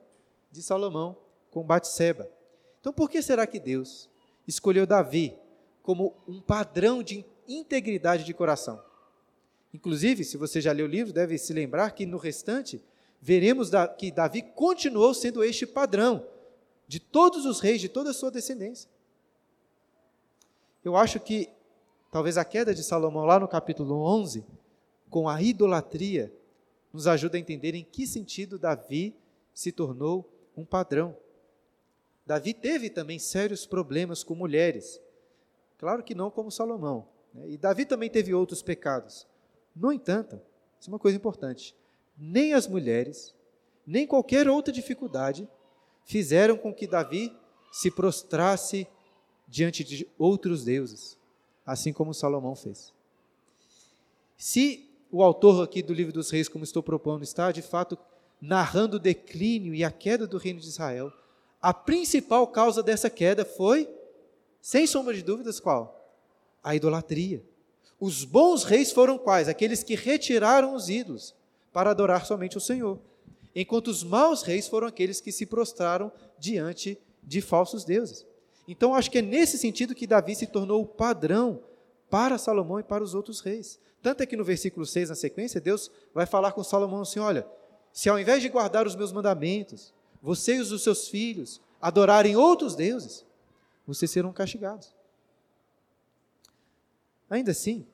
de 0.50 0.62
Salomão, 0.62 1.16
com 1.50 1.62
Batseba. 1.62 2.28
Então, 2.80 2.92
por 2.92 3.10
que 3.10 3.20
será 3.22 3.46
que 3.46 3.58
Deus 3.58 4.08
escolheu 4.46 4.86
Davi 4.86 5.36
como 5.82 6.14
um 6.26 6.40
padrão 6.40 7.02
de 7.02 7.24
integridade 7.48 8.24
de 8.24 8.34
coração? 8.34 8.82
Inclusive, 9.72 10.24
se 10.24 10.36
você 10.36 10.60
já 10.60 10.72
leu 10.72 10.86
o 10.86 10.88
livro, 10.88 11.12
deve 11.12 11.36
se 11.36 11.52
lembrar 11.52 11.90
que 11.90 12.06
no 12.06 12.16
restante 12.16 12.82
veremos 13.20 13.70
que 13.98 14.10
Davi 14.10 14.42
continuou 14.42 15.12
sendo 15.12 15.44
este 15.44 15.66
padrão 15.66 16.26
de 16.88 17.00
todos 17.00 17.44
os 17.44 17.60
reis, 17.60 17.80
de 17.80 17.88
toda 17.88 18.10
a 18.10 18.14
sua 18.14 18.30
descendência. 18.30 18.88
Eu 20.84 20.96
acho 20.96 21.18
que 21.18 21.48
talvez 22.10 22.38
a 22.38 22.44
queda 22.44 22.74
de 22.74 22.82
Salomão 22.82 23.24
lá 23.24 23.40
no 23.40 23.48
capítulo 23.48 23.96
11, 23.96 24.46
com 25.10 25.28
a 25.28 25.42
idolatria, 25.42 26.32
nos 26.92 27.06
ajuda 27.06 27.36
a 27.36 27.40
entender 27.40 27.74
em 27.74 27.84
que 27.84 28.06
sentido 28.06 28.58
Davi 28.58 29.14
se 29.52 29.72
tornou 29.72 30.30
um 30.56 30.64
padrão. 30.64 31.16
Davi 32.26 32.52
teve 32.52 32.90
também 32.90 33.18
sérios 33.18 33.64
problemas 33.64 34.24
com 34.24 34.34
mulheres. 34.34 35.00
Claro 35.78 36.02
que 36.02 36.14
não 36.14 36.30
como 36.30 36.50
Salomão. 36.50 37.06
Né? 37.32 37.50
E 37.50 37.56
Davi 37.56 37.86
também 37.86 38.10
teve 38.10 38.34
outros 38.34 38.62
pecados. 38.62 39.26
No 39.74 39.92
entanto, 39.92 40.40
isso 40.80 40.90
é 40.90 40.92
uma 40.92 40.98
coisa 40.98 41.16
importante: 41.16 41.74
nem 42.18 42.52
as 42.52 42.66
mulheres, 42.66 43.32
nem 43.86 44.06
qualquer 44.06 44.48
outra 44.48 44.72
dificuldade 44.72 45.48
fizeram 46.04 46.56
com 46.56 46.74
que 46.74 46.86
Davi 46.86 47.32
se 47.70 47.90
prostrasse 47.90 48.88
diante 49.46 49.84
de 49.84 50.08
outros 50.18 50.64
deuses, 50.64 51.16
assim 51.64 51.92
como 51.92 52.12
Salomão 52.12 52.56
fez. 52.56 52.92
Se 54.36 54.90
o 55.10 55.22
autor 55.22 55.62
aqui 55.62 55.82
do 55.82 55.94
livro 55.94 56.12
dos 56.12 56.30
reis, 56.30 56.48
como 56.48 56.64
estou 56.64 56.82
propondo, 56.82 57.22
está 57.22 57.52
de 57.52 57.62
fato 57.62 57.96
narrando 58.40 58.96
o 58.96 59.00
declínio 59.00 59.74
e 59.74 59.84
a 59.84 59.90
queda 59.90 60.26
do 60.26 60.38
reino 60.38 60.60
de 60.60 60.66
Israel, 60.66 61.12
a 61.60 61.72
principal 61.72 62.46
causa 62.46 62.82
dessa 62.82 63.10
queda 63.10 63.44
foi, 63.44 63.88
sem 64.60 64.86
sombra 64.86 65.14
de 65.14 65.22
dúvidas, 65.22 65.60
qual? 65.60 66.10
A 66.62 66.74
idolatria. 66.74 67.42
Os 67.98 68.24
bons 68.24 68.64
reis 68.64 68.92
foram 68.92 69.16
quais? 69.16 69.48
Aqueles 69.48 69.82
que 69.82 69.94
retiraram 69.94 70.74
os 70.74 70.88
ídolos 70.88 71.34
para 71.72 71.90
adorar 71.90 72.26
somente 72.26 72.56
o 72.56 72.60
Senhor. 72.60 72.98
Enquanto 73.54 73.88
os 73.88 74.04
maus 74.04 74.42
reis 74.42 74.68
foram 74.68 74.86
aqueles 74.86 75.20
que 75.20 75.32
se 75.32 75.46
prostraram 75.46 76.12
diante 76.38 76.98
de 77.22 77.40
falsos 77.40 77.84
deuses. 77.84 78.26
Então, 78.68 78.94
acho 78.94 79.10
que 79.10 79.18
é 79.18 79.22
nesse 79.22 79.56
sentido 79.56 79.94
que 79.94 80.06
Davi 80.06 80.34
se 80.34 80.46
tornou 80.46 80.82
o 80.82 80.86
padrão 80.86 81.62
para 82.10 82.38
Salomão 82.38 82.80
e 82.80 82.82
para 82.82 83.02
os 83.02 83.14
outros 83.14 83.40
reis. 83.40 83.78
Tanto 84.02 84.22
é 84.22 84.26
que 84.26 84.36
no 84.36 84.44
versículo 84.44 84.84
6, 84.84 85.08
na 85.08 85.14
sequência, 85.14 85.60
Deus 85.60 85.90
vai 86.14 86.26
falar 86.26 86.52
com 86.52 86.62
Salomão 86.62 87.02
assim: 87.02 87.18
olha, 87.18 87.46
se 87.92 88.08
ao 88.08 88.18
invés 88.18 88.42
de 88.42 88.48
guardar 88.48 88.86
os 88.86 88.94
meus 88.94 89.12
mandamentos, 89.12 89.94
você 90.22 90.56
e 90.56 90.60
os 90.60 90.82
seus 90.82 91.08
filhos 91.08 91.60
adorarem 91.80 92.36
outros 92.36 92.74
deuses, 92.74 93.24
vocês 93.86 94.10
serão 94.10 94.32
castigados. 94.32 94.94
Ainda 97.28 97.50
assim, 97.50 97.86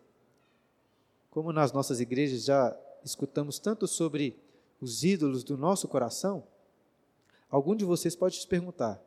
como 1.30 1.52
nas 1.52 1.72
nossas 1.72 2.00
igrejas 2.00 2.44
já 2.44 2.76
escutamos 3.04 3.58
tanto 3.58 3.86
sobre 3.86 4.38
os 4.80 5.02
ídolos 5.04 5.42
do 5.42 5.56
nosso 5.56 5.88
coração, 5.88 6.44
algum 7.50 7.74
de 7.74 7.84
vocês 7.84 8.14
pode 8.14 8.40
se 8.40 8.46
perguntar: 8.46 9.02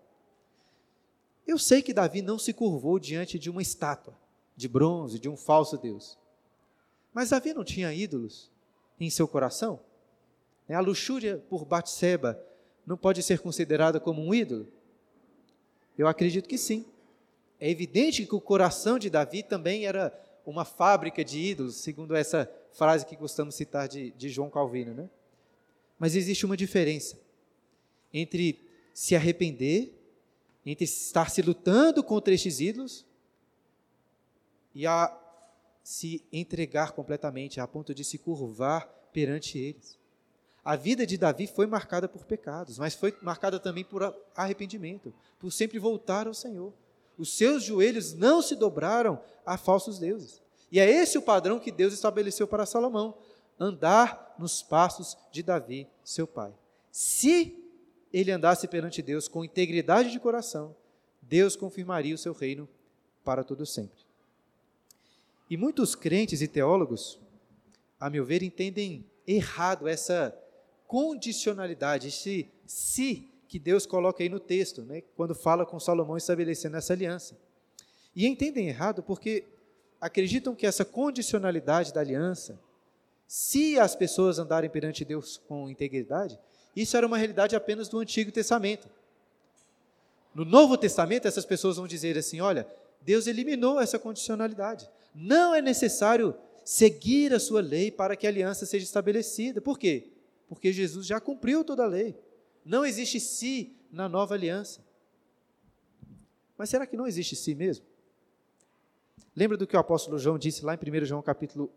eu 1.48 1.60
sei 1.60 1.82
que 1.82 1.94
Davi 1.94 2.22
não 2.22 2.40
se 2.40 2.54
curvou 2.54 2.98
diante 2.98 3.38
de 3.38 3.50
uma 3.50 3.62
estátua 3.62 4.18
de 4.56 4.68
bronze, 4.68 5.20
de 5.20 5.30
um 5.30 5.36
falso 5.36 5.78
Deus. 5.78 6.18
Mas 7.14 7.30
Davi 7.30 7.54
não 7.54 7.64
tinha 7.64 7.94
ídolos 7.94 8.50
em 9.00 9.10
seu 9.10 9.28
coração? 9.28 9.80
A 10.68 10.80
luxúria 10.80 11.38
por 11.50 11.66
Batseba 11.66 12.42
não 12.86 12.98
pode 12.98 13.22
ser 13.24 13.40
considerada 13.40 14.00
como 14.00 14.22
um 14.22 14.34
ídolo? 14.34 14.68
Eu 15.98 16.08
acredito 16.08 16.48
que 16.48 16.58
sim. 16.58 16.86
É 17.60 17.70
evidente 17.70 18.26
que 18.26 18.36
o 18.36 18.42
coração 18.42 19.00
de 19.00 19.10
Davi 19.10 19.42
também 19.42 19.86
era 19.86 20.14
uma 20.46 20.66
fábrica 20.66 21.24
de 21.24 21.40
ídolos, 21.40 21.78
segundo 21.78 22.16
essa 22.16 22.52
frase 22.74 23.06
que 23.06 23.16
gostamos 23.16 23.56
citar 23.56 23.88
de, 23.88 24.12
de 24.12 24.30
João 24.30 24.50
Calvino. 24.50 24.94
Né? 24.94 25.10
Mas 25.98 26.16
existe 26.16 26.46
uma 26.46 26.58
diferença 26.58 27.18
entre 28.14 28.60
se 28.94 29.16
arrepender 29.16 29.96
entre 30.66 30.86
estar 30.86 31.30
se 31.30 31.42
lutando 31.42 32.04
contra 32.04 32.34
estes 32.34 32.60
ídolos 32.60 33.06
e 34.74 34.88
a 34.88 35.16
se 35.84 36.26
entregar 36.34 36.94
completamente, 36.94 37.60
a 37.60 37.68
ponto 37.68 37.94
de 37.94 38.04
se 38.04 38.18
curvar 38.18 38.88
perante 39.14 39.60
eles. 39.60 40.00
A 40.66 40.76
vida 40.76 41.06
de 41.06 41.16
Davi 41.16 41.46
foi 41.46 41.68
marcada 41.68 42.10
por 42.10 42.26
pecados, 42.26 42.80
mas 42.80 42.96
foi 42.96 43.16
marcada 43.22 43.60
também 43.60 43.86
por 43.86 44.16
arrependimento, 44.36 45.14
por 45.40 45.52
sempre 45.52 45.78
voltar 45.78 46.26
ao 46.26 46.34
Senhor. 46.34 46.74
Os 47.16 47.38
seus 47.38 47.64
joelhos 47.64 48.14
não 48.16 48.42
se 48.42 48.56
dobraram 48.56 49.22
a 49.46 49.58
falsos 49.58 50.00
deuses. 50.00 50.42
E 50.72 50.80
é 50.80 50.90
esse 50.90 51.20
o 51.20 51.22
padrão 51.22 51.60
que 51.60 51.72
Deus 51.72 51.94
estabeleceu 51.94 52.48
para 52.48 52.66
Salomão: 52.66 53.16
andar 53.60 54.36
nos 54.40 54.64
passos 54.64 55.16
de 55.32 55.44
Davi, 55.44 55.88
seu 56.04 56.26
pai. 56.26 56.52
Se 56.92 57.64
ele 58.12 58.32
andasse 58.32 58.68
perante 58.68 59.04
Deus 59.04 59.28
com 59.28 59.46
integridade 59.46 60.10
de 60.10 60.20
coração, 60.20 60.76
Deus 61.22 61.56
confirmaria 61.56 62.16
o 62.16 62.18
seu 62.18 62.34
reino 62.34 62.68
para 63.24 63.44
todo 63.44 63.68
sempre. 63.68 64.04
E 65.48 65.56
muitos 65.58 65.94
crentes 65.94 66.42
e 66.42 66.48
teólogos, 66.48 67.20
a 68.00 68.10
meu 68.10 68.26
ver, 68.26 68.42
entendem 68.42 69.06
errado 69.28 69.88
essa 69.88 70.36
condicionalidade, 70.88 72.08
esse 72.08 72.50
se 72.66 73.30
que 73.48 73.60
Deus 73.60 73.86
coloca 73.86 74.24
aí 74.24 74.30
no 74.30 74.40
texto, 74.40 74.82
né, 74.82 75.02
quando 75.16 75.36
fala 75.36 75.66
com 75.66 75.80
Salomão 75.80 76.18
estabelecendo 76.18 76.78
essa 76.78 76.94
aliança. 76.94 77.38
E 78.16 78.26
entendem 78.26 78.68
errado 78.68 79.04
porque 79.04 79.46
acreditam 80.00 80.56
que 80.56 80.66
essa 80.66 80.86
condicionalidade 80.86 81.94
da 81.94 82.02
aliança, 82.02 82.60
se 83.28 83.80
as 83.80 83.96
pessoas 83.96 84.40
andarem 84.40 84.70
perante 84.70 85.06
Deus 85.06 85.38
com 85.48 85.70
integridade, 85.70 86.40
isso 86.76 86.98
era 86.98 87.08
uma 87.08 87.18
realidade 87.18 87.56
apenas 87.56 87.88
do 87.88 88.00
Antigo 88.00 88.32
Testamento. 88.32 88.88
No 90.34 90.44
Novo 90.44 90.78
Testamento, 90.78 91.28
essas 91.28 91.46
pessoas 91.46 91.78
vão 91.78 91.88
dizer 91.88 92.18
assim: 92.18 92.42
olha, 92.42 92.68
Deus 93.02 93.26
eliminou 93.26 93.80
essa 93.80 93.98
condicionalidade. 93.98 94.90
Não 95.14 95.56
é 95.56 95.62
necessário 95.62 96.36
seguir 96.66 97.34
a 97.34 97.40
sua 97.40 97.62
lei 97.62 97.90
para 97.90 98.16
que 98.16 98.28
a 98.28 98.30
aliança 98.30 98.66
seja 98.66 98.84
estabelecida. 98.84 99.62
Por 99.62 99.80
quê? 99.80 100.10
Porque 100.48 100.72
Jesus 100.72 101.06
já 101.06 101.20
cumpriu 101.20 101.64
toda 101.64 101.84
a 101.84 101.88
lei. 101.88 102.18
Não 102.64 102.86
existe 102.86 103.20
si 103.20 103.76
na 103.92 104.10
nova 104.10 104.34
aliança. 104.34 104.84
Mas 106.58 106.70
será 106.70 106.86
que 106.86 106.96
não 106.96 107.08
existe 107.08 107.36
si 107.36 107.54
mesmo? 107.54 107.86
Lembra 109.36 109.58
do 109.58 109.68
que 109.68 109.76
o 109.76 109.80
apóstolo 109.80 110.18
João 110.18 110.38
disse 110.38 110.64
lá 110.64 110.74
em 110.74 110.78
1 110.78 111.06
João 111.06 111.22
capítulo, 111.22 111.70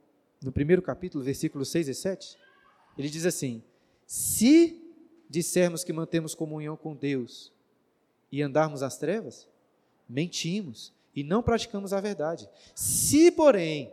no 0.42 0.52
primeiro 0.52 0.80
capítulo, 0.80 1.24
versículos 1.24 1.68
6 1.70 1.88
e 1.88 1.94
7? 1.94 2.38
Ele 2.96 3.08
diz 3.08 3.26
assim: 3.26 3.62
Se 4.06 4.80
dissermos 5.28 5.82
que 5.82 5.92
mantemos 5.92 6.34
comunhão 6.34 6.76
com 6.76 6.94
Deus 6.94 7.52
e 8.30 8.42
andarmos 8.42 8.82
às 8.82 8.96
trevas, 8.96 9.48
mentimos 10.08 10.92
e 11.14 11.24
não 11.24 11.42
praticamos 11.42 11.92
a 11.92 12.00
verdade. 12.00 12.48
Se, 12.74 13.30
porém, 13.32 13.92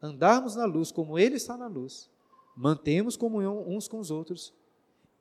andarmos 0.00 0.54
na 0.54 0.64
luz 0.64 0.92
como 0.92 1.18
Ele 1.18 1.36
está 1.36 1.56
na 1.56 1.66
luz, 1.66 2.08
mantemos 2.56 3.16
comunhão 3.16 3.64
uns 3.68 3.88
com 3.88 3.98
os 3.98 4.10
outros, 4.10 4.52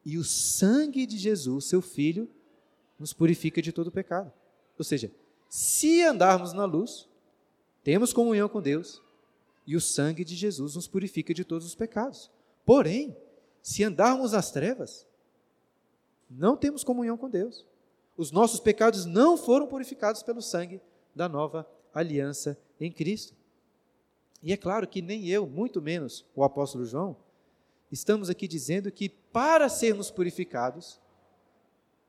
e 0.05 0.17
o 0.17 0.23
sangue 0.23 1.05
de 1.05 1.17
Jesus, 1.17 1.65
seu 1.65 1.81
Filho, 1.81 2.29
nos 2.97 3.13
purifica 3.13 3.61
de 3.61 3.71
todo 3.71 3.91
pecado. 3.91 4.31
Ou 4.77 4.83
seja, 4.83 5.11
se 5.49 6.03
andarmos 6.03 6.53
na 6.53 6.65
luz, 6.65 7.07
temos 7.83 8.13
comunhão 8.13 8.47
com 8.49 8.61
Deus, 8.61 9.01
e 9.65 9.75
o 9.75 9.81
sangue 9.81 10.23
de 10.23 10.35
Jesus 10.35 10.75
nos 10.75 10.87
purifica 10.87 11.33
de 11.33 11.43
todos 11.43 11.65
os 11.65 11.75
pecados. 11.75 12.31
Porém, 12.65 13.15
se 13.61 13.83
andarmos 13.83 14.31
nas 14.31 14.51
trevas, 14.51 15.05
não 16.29 16.55
temos 16.55 16.83
comunhão 16.83 17.17
com 17.17 17.29
Deus. 17.29 17.65
Os 18.17 18.31
nossos 18.31 18.59
pecados 18.59 19.05
não 19.05 19.37
foram 19.37 19.67
purificados 19.67 20.23
pelo 20.23 20.41
sangue 20.41 20.81
da 21.15 21.29
nova 21.29 21.67
aliança 21.93 22.57
em 22.79 22.91
Cristo. 22.91 23.35
E 24.41 24.53
é 24.53 24.57
claro 24.57 24.87
que 24.87 25.01
nem 25.01 25.27
eu, 25.27 25.45
muito 25.45 25.81
menos 25.81 26.25
o 26.35 26.43
apóstolo 26.43 26.85
João, 26.85 27.17
estamos 27.91 28.29
aqui 28.29 28.47
dizendo 28.47 28.91
que 28.91 29.09
para 29.09 29.67
sermos 29.67 30.09
purificados 30.09 30.99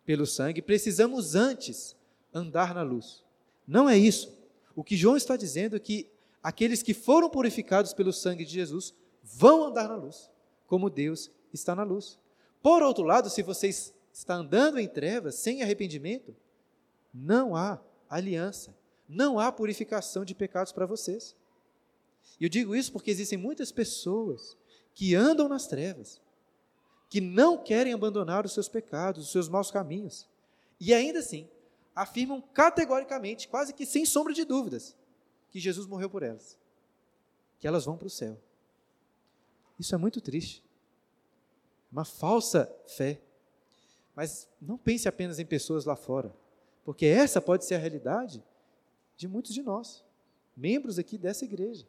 pelo 0.05 0.27
sangue, 0.27 0.63
precisamos 0.63 1.35
antes 1.35 1.97
andar 2.33 2.75
na 2.75 2.83
luz. 2.83 3.23
Não 3.67 3.89
é 3.89 3.97
isso. 3.97 4.37
O 4.75 4.83
que 4.83 4.97
João 4.97 5.17
está 5.17 5.37
dizendo 5.37 5.77
é 5.77 5.81
que 5.81 6.11
aqueles 6.43 6.83
que 6.83 6.95
foram 6.95 7.29
purificados 7.29 7.93
pelo 7.93 8.13
sangue 8.13 8.45
de 8.45 8.53
Jesus 8.53 8.95
vão 9.23 9.65
andar 9.65 9.89
na 9.89 9.97
luz, 9.97 10.31
como 10.67 10.91
Deus 10.91 11.31
está 11.53 11.75
na 11.75 11.83
luz. 11.83 12.19
Por 12.63 12.83
outro 12.83 13.05
lado, 13.05 13.31
se 13.31 13.43
vocês 13.43 13.95
está 14.13 14.35
andando 14.35 14.79
em 14.79 14.89
trevas, 14.89 15.37
sem 15.37 15.63
arrependimento, 15.63 16.35
não 17.13 17.55
há 17.55 17.81
aliança, 18.09 18.75
não 19.09 19.39
há 19.39 19.51
purificação 19.51 20.25
de 20.25 20.35
pecados 20.35 20.73
para 20.73 20.87
vocês. 20.87 21.35
E 22.39 22.45
eu 22.45 22.49
digo 22.49 22.75
isso 22.75 22.93
porque 22.93 23.11
existem 23.11 23.39
muitas 23.39 23.71
pessoas 23.71 24.57
que 24.95 25.15
andam 25.15 25.49
nas 25.49 25.67
trevas, 25.67 26.21
que 27.09 27.21
não 27.21 27.59
querem 27.59 27.93
abandonar 27.93 28.45
os 28.47 28.53
seus 28.53 28.69
pecados, 28.69 29.27
os 29.27 29.33
seus 29.33 29.49
maus 29.49 29.71
caminhos, 29.71 30.29
e 30.79 30.95
ainda 30.95 31.19
assim 31.19 31.49
afirmam 31.95 32.41
categoricamente, 32.41 33.49
quase 33.49 33.75
que 33.75 33.85
sem 33.85 34.07
sombra 34.07 34.33
de 34.33 34.45
dúvidas, 34.45 34.97
que 35.50 35.61
Jesus 35.61 35.87
morreu 35.87 36.09
por 36.09 36.23
elas, 36.23 36.57
que 37.59 37.67
elas 37.67 37.85
vão 37.85 37.97
para 37.97 38.07
o 38.07 38.11
céu. 38.11 38.41
Isso 39.79 39.95
é 39.95 39.99
muito 39.99 40.21
triste. 40.21 40.62
Uma 41.91 42.05
falsa 42.05 42.73
fé. 42.87 43.21
Mas 44.15 44.49
não 44.61 44.79
pense 44.79 45.09
apenas 45.09 45.39
em 45.39 45.47
pessoas 45.47 45.85
lá 45.85 45.97
fora, 45.97 46.35
porque 46.85 47.07
essa 47.07 47.41
pode 47.41 47.65
ser 47.65 47.75
a 47.75 47.79
realidade 47.79 48.43
de 49.17 49.27
muitos 49.27 49.53
de 49.53 49.62
nós, 49.62 50.05
membros 50.57 50.99
aqui 50.99 51.19
dessa 51.19 51.45
igreja. 51.45 51.87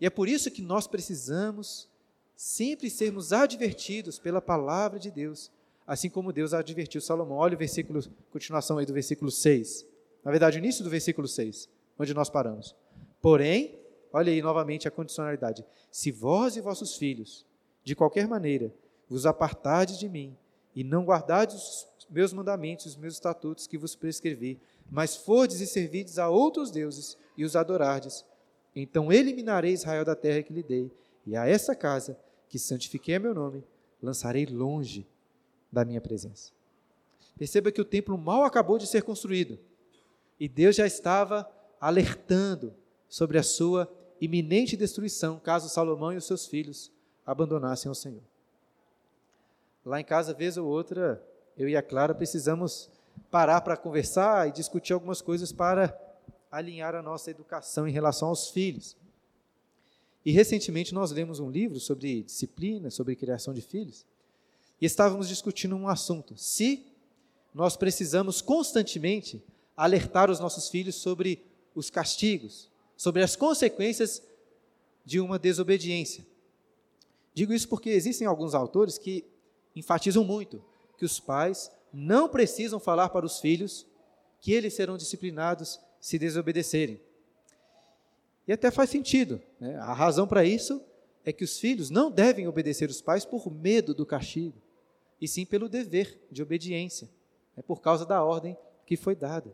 E 0.00 0.06
é 0.06 0.10
por 0.10 0.28
isso 0.28 0.50
que 0.50 0.62
nós 0.62 0.86
precisamos 0.86 1.88
sempre 2.34 2.90
sermos 2.90 3.32
advertidos 3.32 4.18
pela 4.18 4.42
palavra 4.42 4.98
de 4.98 5.10
Deus, 5.10 5.50
assim 5.86 6.10
como 6.10 6.32
Deus 6.32 6.52
advertiu 6.52 7.00
Salomão. 7.00 7.38
Olha 7.38 7.54
o 7.54 7.58
versículo, 7.58 8.00
continuação 8.30 8.78
aí 8.78 8.84
do 8.86 8.92
versículo 8.92 9.30
6. 9.30 9.86
Na 10.24 10.30
verdade, 10.30 10.58
o 10.58 10.60
início 10.60 10.84
do 10.84 10.90
versículo 10.90 11.26
6, 11.26 11.68
onde 11.98 12.12
nós 12.12 12.28
paramos. 12.28 12.74
Porém, 13.22 13.78
olha 14.12 14.32
aí 14.32 14.42
novamente 14.42 14.86
a 14.86 14.90
condicionalidade. 14.90 15.64
Se 15.90 16.10
vós 16.10 16.56
e 16.56 16.60
vossos 16.60 16.96
filhos, 16.96 17.46
de 17.82 17.94
qualquer 17.94 18.28
maneira, 18.28 18.74
vos 19.08 19.24
apartardes 19.24 19.98
de 19.98 20.08
mim 20.08 20.36
e 20.74 20.84
não 20.84 21.04
guardardes 21.04 21.86
os 21.98 22.06
meus 22.10 22.32
mandamentos, 22.32 22.86
os 22.86 22.96
meus 22.96 23.14
estatutos 23.14 23.66
que 23.66 23.78
vos 23.78 23.94
prescrevi, 23.94 24.60
mas 24.90 25.16
fordes 25.16 25.60
e 25.60 25.66
servides 25.66 26.18
a 26.18 26.28
outros 26.28 26.70
deuses 26.70 27.16
e 27.36 27.44
os 27.44 27.56
adorardes, 27.56 28.24
então 28.76 29.10
eliminarei 29.10 29.72
Israel 29.72 30.04
da 30.04 30.14
terra 30.14 30.42
que 30.42 30.52
lhe 30.52 30.62
dei, 30.62 30.92
e 31.26 31.34
a 31.34 31.48
essa 31.48 31.74
casa 31.74 32.18
que 32.48 32.58
santifiquei 32.58 33.16
a 33.16 33.20
meu 33.20 33.34
nome, 33.34 33.64
lançarei 34.02 34.44
longe 34.44 35.06
da 35.72 35.84
minha 35.84 36.00
presença. 36.00 36.52
Perceba 37.38 37.72
que 37.72 37.80
o 37.80 37.84
templo 37.84 38.16
mal 38.16 38.44
acabou 38.44 38.78
de 38.78 38.86
ser 38.86 39.02
construído 39.02 39.58
e 40.38 40.48
Deus 40.48 40.76
já 40.76 40.86
estava 40.86 41.50
alertando 41.80 42.74
sobre 43.08 43.38
a 43.38 43.42
sua 43.42 43.90
iminente 44.20 44.76
destruição 44.76 45.38
caso 45.38 45.68
Salomão 45.68 46.12
e 46.12 46.16
os 46.16 46.26
seus 46.26 46.46
filhos 46.46 46.90
abandonassem 47.24 47.90
o 47.90 47.94
Senhor. 47.94 48.22
Lá 49.84 50.00
em 50.00 50.04
casa, 50.04 50.34
vez 50.34 50.56
ou 50.56 50.66
outra, 50.66 51.22
eu 51.56 51.68
e 51.68 51.76
a 51.76 51.82
Clara 51.82 52.14
precisamos 52.14 52.90
parar 53.30 53.60
para 53.60 53.76
conversar 53.76 54.48
e 54.48 54.52
discutir 54.52 54.92
algumas 54.92 55.20
coisas 55.20 55.52
para 55.52 55.88
alinhar 56.56 56.94
a 56.94 57.02
nossa 57.02 57.30
educação 57.30 57.86
em 57.86 57.92
relação 57.92 58.28
aos 58.28 58.48
filhos. 58.48 58.96
E 60.24 60.32
recentemente 60.32 60.94
nós 60.94 61.10
lemos 61.10 61.38
um 61.38 61.50
livro 61.50 61.78
sobre 61.78 62.22
disciplina, 62.22 62.90
sobre 62.90 63.14
criação 63.14 63.52
de 63.52 63.60
filhos, 63.60 64.04
e 64.80 64.86
estávamos 64.86 65.28
discutindo 65.28 65.76
um 65.76 65.88
assunto: 65.88 66.36
se 66.36 66.86
nós 67.54 67.76
precisamos 67.76 68.40
constantemente 68.40 69.42
alertar 69.76 70.30
os 70.30 70.40
nossos 70.40 70.68
filhos 70.68 70.94
sobre 70.94 71.44
os 71.74 71.90
castigos, 71.90 72.70
sobre 72.96 73.22
as 73.22 73.36
consequências 73.36 74.22
de 75.04 75.20
uma 75.20 75.38
desobediência. 75.38 76.26
Digo 77.34 77.52
isso 77.52 77.68
porque 77.68 77.90
existem 77.90 78.26
alguns 78.26 78.54
autores 78.54 78.96
que 78.96 79.24
enfatizam 79.74 80.24
muito 80.24 80.64
que 80.96 81.04
os 81.04 81.20
pais 81.20 81.70
não 81.92 82.28
precisam 82.28 82.80
falar 82.80 83.10
para 83.10 83.26
os 83.26 83.38
filhos 83.38 83.86
que 84.40 84.52
eles 84.52 84.74
serão 84.74 84.96
disciplinados 84.96 85.78
se 86.06 86.20
desobedecerem. 86.20 87.00
E 88.46 88.52
até 88.52 88.70
faz 88.70 88.90
sentido. 88.90 89.42
Né? 89.58 89.74
A 89.78 89.92
razão 89.92 90.24
para 90.24 90.44
isso 90.44 90.80
é 91.24 91.32
que 91.32 91.42
os 91.42 91.58
filhos 91.58 91.90
não 91.90 92.12
devem 92.12 92.46
obedecer 92.46 92.88
os 92.88 93.02
pais 93.02 93.24
por 93.24 93.50
medo 93.50 93.92
do 93.92 94.06
castigo, 94.06 94.56
e 95.20 95.26
sim 95.26 95.44
pelo 95.44 95.68
dever 95.68 96.16
de 96.30 96.44
obediência, 96.44 97.10
né? 97.56 97.62
por 97.66 97.80
causa 97.80 98.06
da 98.06 98.22
ordem 98.22 98.56
que 98.86 98.96
foi 98.96 99.16
dada. 99.16 99.52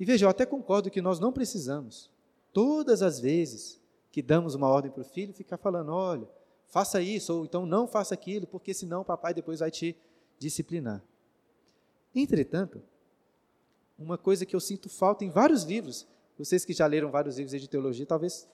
E 0.00 0.04
veja, 0.06 0.24
eu 0.24 0.30
até 0.30 0.46
concordo 0.46 0.90
que 0.90 1.02
nós 1.02 1.20
não 1.20 1.30
precisamos, 1.30 2.10
todas 2.50 3.02
as 3.02 3.20
vezes 3.20 3.78
que 4.10 4.22
damos 4.22 4.54
uma 4.54 4.68
ordem 4.68 4.90
para 4.90 5.02
o 5.02 5.04
filho, 5.04 5.34
ficar 5.34 5.58
falando: 5.58 5.92
olha, 5.92 6.26
faça 6.68 7.02
isso, 7.02 7.34
ou 7.34 7.44
então 7.44 7.66
não 7.66 7.86
faça 7.86 8.14
aquilo, 8.14 8.46
porque 8.46 8.72
senão 8.72 9.02
o 9.02 9.04
papai 9.04 9.34
depois 9.34 9.60
vai 9.60 9.70
te 9.70 9.94
disciplinar. 10.38 11.04
Entretanto, 12.14 12.80
uma 13.98 14.18
coisa 14.18 14.44
que 14.44 14.54
eu 14.54 14.60
sinto 14.60 14.88
falta 14.88 15.24
em 15.24 15.30
vários 15.30 15.62
livros 15.64 16.06
vocês 16.38 16.64
que 16.64 16.72
já 16.72 16.86
leram 16.86 17.10
vários 17.10 17.36
livros 17.36 17.60
de 17.60 17.68
teologia 17.68 18.04
talvez 18.04 18.48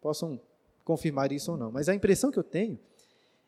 possam 0.00 0.40
confirmar 0.84 1.30
isso 1.32 1.52
ou 1.52 1.58
não, 1.58 1.70
mas 1.70 1.88
a 1.88 1.94
impressão 1.94 2.30
que 2.30 2.38
eu 2.38 2.44
tenho 2.44 2.78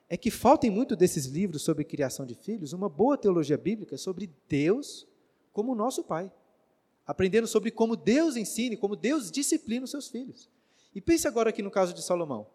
é 0.08 0.16
que 0.16 0.30
falta 0.30 0.66
em 0.66 0.70
muito 0.70 0.94
desses 0.94 1.26
livros 1.26 1.62
sobre 1.62 1.84
criação 1.84 2.26
de 2.26 2.34
filhos 2.34 2.72
uma 2.72 2.88
boa 2.88 3.16
teologia 3.16 3.56
bíblica 3.56 3.96
sobre 3.96 4.30
Deus 4.48 5.06
como 5.52 5.74
nosso 5.74 6.04
Pai. 6.04 6.30
Aprendendo 7.06 7.46
sobre 7.46 7.70
como 7.70 7.96
Deus 7.96 8.36
ensina, 8.36 8.76
como 8.76 8.94
Deus 8.94 9.30
disciplina 9.30 9.84
os 9.84 9.90
seus 9.90 10.08
filhos. 10.08 10.50
E 10.94 11.00
pense 11.00 11.26
agora 11.26 11.50
aqui 11.50 11.62
no 11.62 11.70
caso 11.70 11.94
de 11.94 12.02
Salomão. 12.02 12.46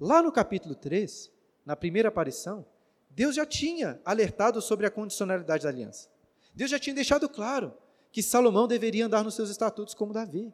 Lá 0.00 0.22
no 0.22 0.32
capítulo 0.32 0.74
3, 0.74 1.30
na 1.64 1.76
primeira 1.76 2.08
aparição, 2.08 2.64
Deus 3.10 3.34
já 3.34 3.44
tinha 3.44 4.00
alertado 4.04 4.62
sobre 4.62 4.86
a 4.86 4.90
condicionalidade 4.90 5.64
da 5.64 5.68
aliança. 5.68 6.08
Deus 6.54 6.70
já 6.70 6.78
tinha 6.78 6.94
deixado 6.94 7.28
claro 7.28 7.74
que 8.16 8.22
Salomão 8.22 8.66
deveria 8.66 9.04
andar 9.04 9.22
nos 9.22 9.34
seus 9.34 9.50
estatutos 9.50 9.92
como 9.92 10.14
Davi, 10.14 10.50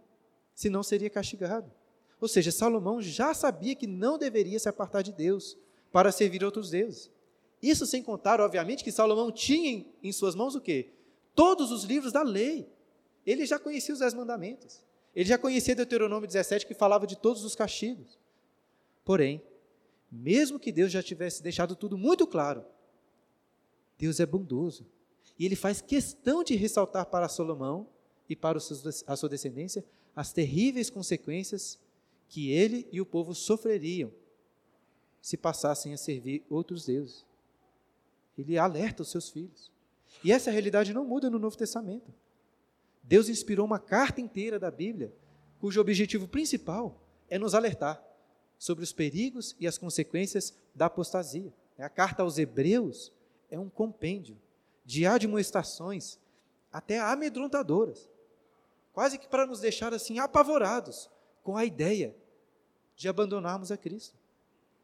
senão 0.52 0.82
seria 0.82 1.08
castigado. 1.08 1.70
Ou 2.20 2.26
seja, 2.26 2.50
Salomão 2.50 3.00
já 3.00 3.32
sabia 3.32 3.76
que 3.76 3.86
não 3.86 4.18
deveria 4.18 4.58
se 4.58 4.68
apartar 4.68 5.02
de 5.02 5.12
Deus 5.12 5.56
para 5.92 6.10
servir 6.10 6.42
outros 6.42 6.70
deuses. 6.70 7.08
Isso 7.62 7.86
sem 7.86 8.02
contar, 8.02 8.40
obviamente, 8.40 8.82
que 8.82 8.90
Salomão 8.90 9.30
tinha 9.30 9.86
em 10.02 10.10
suas 10.10 10.34
mãos 10.34 10.56
o 10.56 10.60
quê? 10.60 10.90
Todos 11.36 11.70
os 11.70 11.84
livros 11.84 12.12
da 12.12 12.24
lei. 12.24 12.68
Ele 13.24 13.46
já 13.46 13.60
conhecia 13.60 13.94
os 13.94 14.00
dez 14.00 14.12
mandamentos. 14.12 14.84
Ele 15.14 15.28
já 15.28 15.38
conhecia 15.38 15.76
Deuteronômio 15.76 16.26
17, 16.26 16.66
que 16.66 16.74
falava 16.74 17.06
de 17.06 17.16
todos 17.16 17.44
os 17.44 17.54
castigos. 17.54 18.18
Porém, 19.04 19.40
mesmo 20.10 20.58
que 20.58 20.72
Deus 20.72 20.90
já 20.90 21.00
tivesse 21.00 21.40
deixado 21.40 21.76
tudo 21.76 21.96
muito 21.96 22.26
claro, 22.26 22.64
Deus 23.96 24.18
é 24.18 24.26
bondoso. 24.26 24.84
E 25.42 25.44
ele 25.44 25.56
faz 25.56 25.80
questão 25.80 26.44
de 26.44 26.54
ressaltar 26.54 27.04
para 27.06 27.28
Salomão 27.28 27.88
e 28.28 28.36
para 28.36 28.58
a 28.58 29.16
sua 29.16 29.28
descendência 29.28 29.84
as 30.14 30.32
terríveis 30.32 30.88
consequências 30.88 31.80
que 32.28 32.52
ele 32.52 32.86
e 32.92 33.00
o 33.00 33.04
povo 33.04 33.34
sofreriam 33.34 34.12
se 35.20 35.36
passassem 35.36 35.92
a 35.92 35.96
servir 35.96 36.44
outros 36.48 36.86
deuses. 36.86 37.26
Ele 38.38 38.56
alerta 38.56 39.02
os 39.02 39.10
seus 39.10 39.30
filhos. 39.30 39.68
E 40.22 40.30
essa 40.30 40.48
realidade 40.48 40.94
não 40.94 41.04
muda 41.04 41.28
no 41.28 41.40
Novo 41.40 41.56
Testamento. 41.56 42.14
Deus 43.02 43.28
inspirou 43.28 43.66
uma 43.66 43.80
carta 43.80 44.20
inteira 44.20 44.60
da 44.60 44.70
Bíblia, 44.70 45.12
cujo 45.58 45.80
objetivo 45.80 46.28
principal 46.28 47.02
é 47.28 47.36
nos 47.36 47.52
alertar 47.52 48.00
sobre 48.56 48.84
os 48.84 48.92
perigos 48.92 49.56
e 49.58 49.66
as 49.66 49.76
consequências 49.76 50.54
da 50.72 50.86
apostasia. 50.86 51.52
A 51.80 51.88
carta 51.88 52.22
aos 52.22 52.38
Hebreus 52.38 53.12
é 53.50 53.58
um 53.58 53.68
compêndio 53.68 54.38
de 54.84 55.06
admoestações 55.06 56.18
até 56.72 56.98
amedrontadoras, 56.98 58.08
quase 58.92 59.18
que 59.18 59.28
para 59.28 59.46
nos 59.46 59.60
deixar 59.60 59.92
assim 59.92 60.18
apavorados 60.18 61.10
com 61.42 61.56
a 61.56 61.64
ideia 61.64 62.16
de 62.96 63.08
abandonarmos 63.08 63.70
a 63.70 63.76
Cristo. 63.76 64.16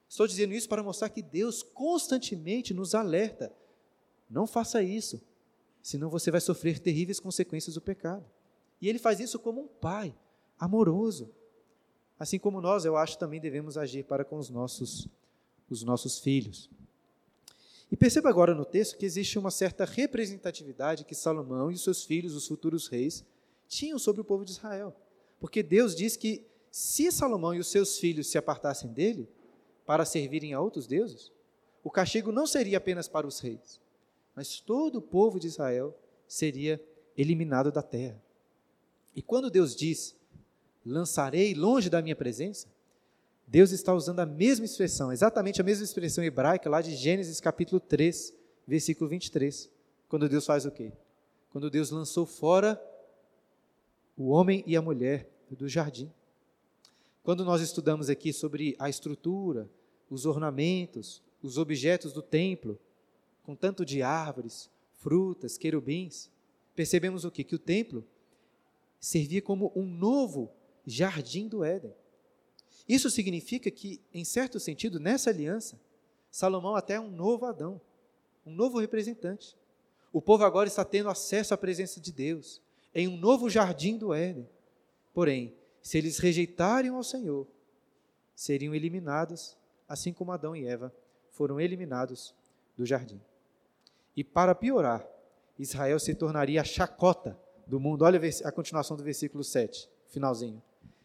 Estou 0.08 0.26
dizendo 0.26 0.54
isso 0.54 0.68
para 0.68 0.82
mostrar 0.82 1.08
que 1.08 1.22
Deus 1.22 1.62
constantemente 1.62 2.72
nos 2.72 2.94
alerta: 2.94 3.52
não 4.28 4.46
faça 4.46 4.82
isso, 4.82 5.20
senão 5.82 6.08
você 6.08 6.30
vai 6.30 6.40
sofrer 6.40 6.78
terríveis 6.78 7.20
consequências 7.20 7.74
do 7.74 7.80
pecado. 7.80 8.24
E 8.80 8.88
Ele 8.88 8.98
faz 8.98 9.20
isso 9.20 9.38
como 9.38 9.62
um 9.62 9.68
pai 9.68 10.14
amoroso. 10.58 11.30
Assim 12.18 12.38
como 12.38 12.60
nós, 12.60 12.84
eu 12.84 12.96
acho, 12.96 13.18
também 13.18 13.40
devemos 13.40 13.76
agir 13.76 14.04
para 14.04 14.24
com 14.24 14.36
os 14.36 14.50
nossos, 14.50 15.06
os 15.70 15.82
nossos 15.82 16.18
filhos. 16.18 16.70
E 17.90 17.96
perceba 17.96 18.28
agora 18.28 18.54
no 18.54 18.64
texto 18.64 18.96
que 18.98 19.06
existe 19.06 19.38
uma 19.38 19.50
certa 19.50 19.84
representatividade 19.84 21.04
que 21.04 21.14
Salomão 21.14 21.70
e 21.70 21.78
seus 21.78 22.04
filhos, 22.04 22.34
os 22.34 22.46
futuros 22.46 22.86
reis, 22.88 23.24
tinham 23.66 23.98
sobre 23.98 24.20
o 24.20 24.24
povo 24.24 24.44
de 24.44 24.52
Israel. 24.52 24.94
Porque 25.40 25.62
Deus 25.62 25.94
diz 25.94 26.16
que 26.16 26.44
se 26.70 27.10
Salomão 27.10 27.54
e 27.54 27.58
os 27.58 27.70
seus 27.70 27.98
filhos 27.98 28.26
se 28.26 28.36
apartassem 28.36 28.92
dele 28.92 29.28
para 29.86 30.04
servirem 30.04 30.52
a 30.52 30.60
outros 30.60 30.86
deuses, 30.86 31.32
o 31.82 31.90
castigo 31.90 32.30
não 32.30 32.46
seria 32.46 32.78
apenas 32.78 33.08
para 33.08 33.26
os 33.26 33.40
reis, 33.40 33.80
mas 34.34 34.60
todo 34.60 34.96
o 34.96 35.02
povo 35.02 35.40
de 35.40 35.46
Israel 35.46 35.96
seria 36.26 36.82
eliminado 37.16 37.72
da 37.72 37.82
terra. 37.82 38.20
E 39.16 39.22
quando 39.22 39.50
Deus 39.50 39.74
diz: 39.74 40.14
lançarei 40.84 41.54
longe 41.54 41.88
da 41.88 42.02
minha 42.02 42.14
presença, 42.14 42.68
Deus 43.50 43.70
está 43.70 43.94
usando 43.94 44.20
a 44.20 44.26
mesma 44.26 44.66
expressão, 44.66 45.10
exatamente 45.10 45.58
a 45.58 45.64
mesma 45.64 45.82
expressão 45.82 46.22
hebraica 46.22 46.68
lá 46.68 46.82
de 46.82 46.94
Gênesis 46.94 47.40
capítulo 47.40 47.80
3, 47.80 48.34
versículo 48.66 49.08
23, 49.08 49.70
quando 50.06 50.28
Deus 50.28 50.44
faz 50.44 50.66
o 50.66 50.70
quê? 50.70 50.92
Quando 51.50 51.70
Deus 51.70 51.90
lançou 51.90 52.26
fora 52.26 52.78
o 54.18 54.28
homem 54.28 54.62
e 54.66 54.76
a 54.76 54.82
mulher 54.82 55.30
do 55.50 55.66
jardim. 55.66 56.12
Quando 57.22 57.42
nós 57.42 57.62
estudamos 57.62 58.10
aqui 58.10 58.34
sobre 58.34 58.76
a 58.78 58.90
estrutura, 58.90 59.66
os 60.10 60.26
ornamentos, 60.26 61.22
os 61.42 61.56
objetos 61.56 62.12
do 62.12 62.20
templo, 62.20 62.78
com 63.44 63.54
tanto 63.54 63.82
de 63.82 64.02
árvores, 64.02 64.68
frutas, 64.98 65.56
querubins, 65.56 66.28
percebemos 66.76 67.24
o 67.24 67.30
quê? 67.30 67.42
Que 67.42 67.54
o 67.54 67.58
templo 67.58 68.04
servia 69.00 69.40
como 69.40 69.72
um 69.74 69.86
novo 69.86 70.50
jardim 70.86 71.48
do 71.48 71.64
Éden. 71.64 71.94
Isso 72.88 73.10
significa 73.10 73.70
que, 73.70 74.00
em 74.14 74.24
certo 74.24 74.58
sentido, 74.58 74.98
nessa 74.98 75.30
aliança, 75.30 75.78
Salomão 76.30 76.74
até 76.74 76.94
é 76.94 77.00
um 77.00 77.10
novo 77.10 77.44
Adão, 77.44 77.80
um 78.46 78.52
novo 78.52 78.78
representante. 78.78 79.56
O 80.12 80.22
povo 80.22 80.44
agora 80.44 80.68
está 80.68 80.84
tendo 80.84 81.10
acesso 81.10 81.52
à 81.52 81.56
presença 81.58 82.00
de 82.00 82.10
Deus 82.10 82.62
em 82.94 83.06
um 83.06 83.16
novo 83.16 83.50
jardim 83.50 83.98
do 83.98 84.14
Éden. 84.14 84.48
Porém, 85.12 85.54
se 85.82 85.98
eles 85.98 86.18
rejeitarem 86.18 86.90
ao 86.90 87.04
Senhor, 87.04 87.46
seriam 88.34 88.74
eliminados, 88.74 89.56
assim 89.86 90.12
como 90.12 90.32
Adão 90.32 90.56
e 90.56 90.66
Eva 90.66 90.94
foram 91.30 91.60
eliminados 91.60 92.34
do 92.76 92.86
jardim. 92.86 93.20
E 94.16 94.24
para 94.24 94.54
piorar, 94.54 95.06
Israel 95.58 95.98
se 95.98 96.14
tornaria 96.14 96.60
a 96.60 96.64
chacota 96.64 97.38
do 97.66 97.78
mundo. 97.78 98.02
Olha 98.04 98.20
a 98.44 98.52
continuação 98.52 98.96
do 98.96 99.02
versículo 99.02 99.44
7, 99.44 99.88
finalzinho. 100.08 100.62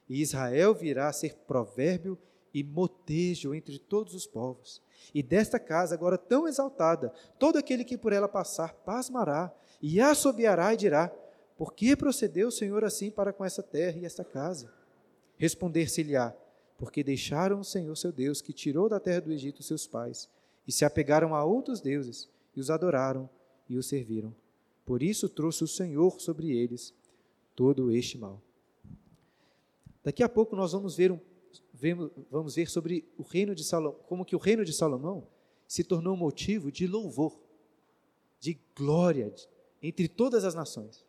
E 0.10 0.22
Israel 0.22 0.74
virá 0.74 1.08
a 1.08 1.14
ser 1.14 1.36
provérbio 1.48 2.18
e 2.54 2.64
motejo 2.64 3.54
entre 3.54 3.80
todos 3.80 4.14
os 4.14 4.28
povos. 4.28 4.82
E 5.14 5.24
desta 5.24 5.60
casa, 5.60 5.96
agora 5.96 6.18
tão 6.18 6.48
exaltada, 6.48 7.12
todo 7.40 7.58
aquele 7.58 7.84
que 7.84 7.98
por 7.98 8.14
ela 8.14 8.28
passar 8.28 8.74
pasmará 8.74 9.52
e 9.82 10.00
assobiará 10.00 10.74
e 10.74 10.78
dirá: 10.78 11.12
Por 11.58 11.74
que 11.74 11.96
procedeu 11.96 12.50
o 12.50 12.52
Senhor 12.52 12.84
assim 12.84 13.10
para 13.10 13.34
com 13.34 13.44
essa 13.44 13.64
terra 13.64 13.98
e 13.98 14.06
esta 14.06 14.24
casa? 14.24 14.72
Responder-se-lhe-á: 15.38 16.34
Porque 16.78 17.04
deixaram 17.04 17.60
o 17.60 17.66
Senhor 17.66 17.96
seu 17.96 18.12
Deus, 18.12 18.42
que 18.42 18.54
tirou 18.54 18.88
da 18.88 19.00
terra 19.00 19.22
do 19.22 19.32
Egito 19.32 19.64
seus 19.64 19.88
pais, 19.88 20.30
e 20.68 20.72
se 20.72 20.86
apegaram 20.86 21.34
a 21.36 21.44
outros 21.44 21.82
deuses, 21.82 22.30
e 22.56 22.60
os 22.60 22.70
adoraram 22.70 23.30
e 23.68 23.78
os 23.78 23.88
serviram. 23.88 24.34
Por 24.86 25.02
isso 25.02 25.28
trouxe 25.28 25.64
o 25.64 25.68
Senhor 25.68 26.20
sobre 26.20 26.56
eles 26.56 26.94
todo 27.56 27.92
este 27.92 28.18
mal. 28.18 28.42
Daqui 30.04 30.24
a 30.24 30.30
pouco 30.30 30.56
nós 30.56 30.72
vamos 30.72 30.96
ver, 30.96 31.12
um, 31.12 31.20
vamos 32.30 32.56
ver 32.56 32.70
sobre 32.70 33.08
o 33.18 33.24
reino 33.24 33.56
de 33.56 33.64
Salomão, 33.64 34.00
como 34.08 34.26
que 34.26 34.36
o 34.36 34.40
reino 34.40 34.66
de 34.66 34.74
Salomão 34.74 35.28
se 35.68 35.84
tornou 35.84 36.16
motivo 36.16 36.72
de 36.72 36.86
louvor, 36.86 37.40
de 38.40 38.60
glória 38.76 39.34
entre 39.82 40.08
todas 40.08 40.44
as 40.44 40.54
nações. 40.54 41.06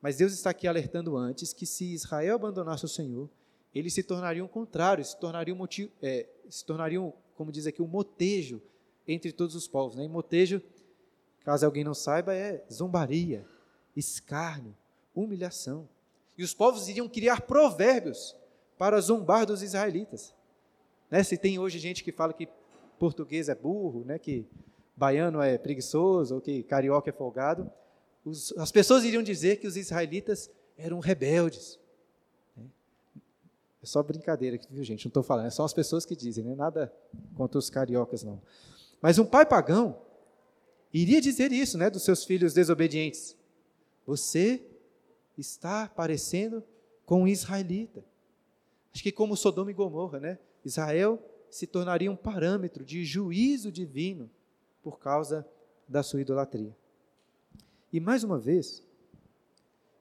Mas 0.00 0.16
Deus 0.16 0.32
está 0.32 0.50
aqui 0.50 0.66
alertando 0.66 1.16
antes 1.16 1.52
que 1.52 1.66
se 1.66 1.92
Israel 1.92 2.36
abandonasse 2.36 2.84
o 2.84 2.88
Senhor, 2.88 3.28
eles 3.74 3.92
se 3.92 4.02
tornariam 4.02 4.48
contrários, 4.48 5.10
se 5.10 5.18
tornariam, 5.18 5.56
motivo, 5.56 5.90
é, 6.00 6.26
se 6.48 6.64
tornariam 6.64 7.12
como 7.38 7.52
diz 7.52 7.68
aqui, 7.68 7.80
um 7.80 7.86
motejo 7.86 8.60
entre 9.06 9.30
todos 9.30 9.54
os 9.54 9.68
povos. 9.68 9.94
Né? 9.94 10.04
E 10.04 10.08
motejo, 10.08 10.60
caso 11.44 11.64
alguém 11.64 11.84
não 11.84 11.94
saiba, 11.94 12.34
é 12.34 12.64
zombaria, 12.70 13.46
escárnio, 13.94 14.76
humilhação. 15.14 15.88
E 16.38 16.44
os 16.44 16.54
povos 16.54 16.88
iriam 16.88 17.08
criar 17.08 17.40
provérbios 17.40 18.36
para 18.78 19.00
zombar 19.00 19.44
dos 19.44 19.60
israelitas. 19.60 20.32
Né? 21.10 21.24
Se 21.24 21.36
tem 21.36 21.58
hoje 21.58 21.80
gente 21.80 22.04
que 22.04 22.12
fala 22.12 22.32
que 22.32 22.48
português 22.96 23.48
é 23.48 23.54
burro, 23.56 24.04
né? 24.04 24.20
que 24.20 24.46
baiano 24.96 25.42
é 25.42 25.58
preguiçoso, 25.58 26.36
ou 26.36 26.40
que 26.40 26.62
carioca 26.62 27.10
é 27.10 27.12
folgado, 27.12 27.68
os, 28.24 28.52
as 28.56 28.70
pessoas 28.70 29.02
iriam 29.02 29.22
dizer 29.22 29.56
que 29.56 29.66
os 29.66 29.76
israelitas 29.76 30.48
eram 30.76 31.00
rebeldes. 31.00 31.76
Né? 32.56 32.66
É 33.82 33.86
só 33.86 34.00
brincadeira, 34.00 34.60
viu, 34.70 34.84
gente? 34.84 35.06
Não 35.06 35.10
estou 35.10 35.24
falando, 35.24 35.46
é 35.46 35.50
só 35.50 35.64
as 35.64 35.72
pessoas 35.72 36.06
que 36.06 36.14
dizem, 36.14 36.44
né? 36.44 36.54
nada 36.54 36.92
contra 37.36 37.58
os 37.58 37.68
cariocas, 37.68 38.22
não. 38.22 38.40
Mas 39.00 39.18
um 39.18 39.26
pai 39.26 39.44
pagão 39.44 40.00
iria 40.92 41.20
dizer 41.20 41.50
isso 41.52 41.76
né, 41.76 41.90
dos 41.90 42.02
seus 42.02 42.24
filhos 42.24 42.54
desobedientes. 42.54 43.36
Você 44.06 44.62
está 45.40 45.88
parecendo 45.88 46.62
com 47.06 47.22
um 47.22 47.28
israelita. 47.28 48.04
Acho 48.92 49.02
que 49.02 49.12
como 49.12 49.36
Sodoma 49.36 49.70
e 49.70 49.74
Gomorra, 49.74 50.18
né? 50.18 50.38
Israel 50.64 51.22
se 51.50 51.66
tornaria 51.66 52.10
um 52.10 52.16
parâmetro 52.16 52.84
de 52.84 53.04
juízo 53.04 53.72
divino 53.72 54.30
por 54.82 54.98
causa 54.98 55.46
da 55.88 56.02
sua 56.02 56.20
idolatria. 56.20 56.76
E 57.92 58.00
mais 58.00 58.22
uma 58.24 58.38
vez, 58.38 58.82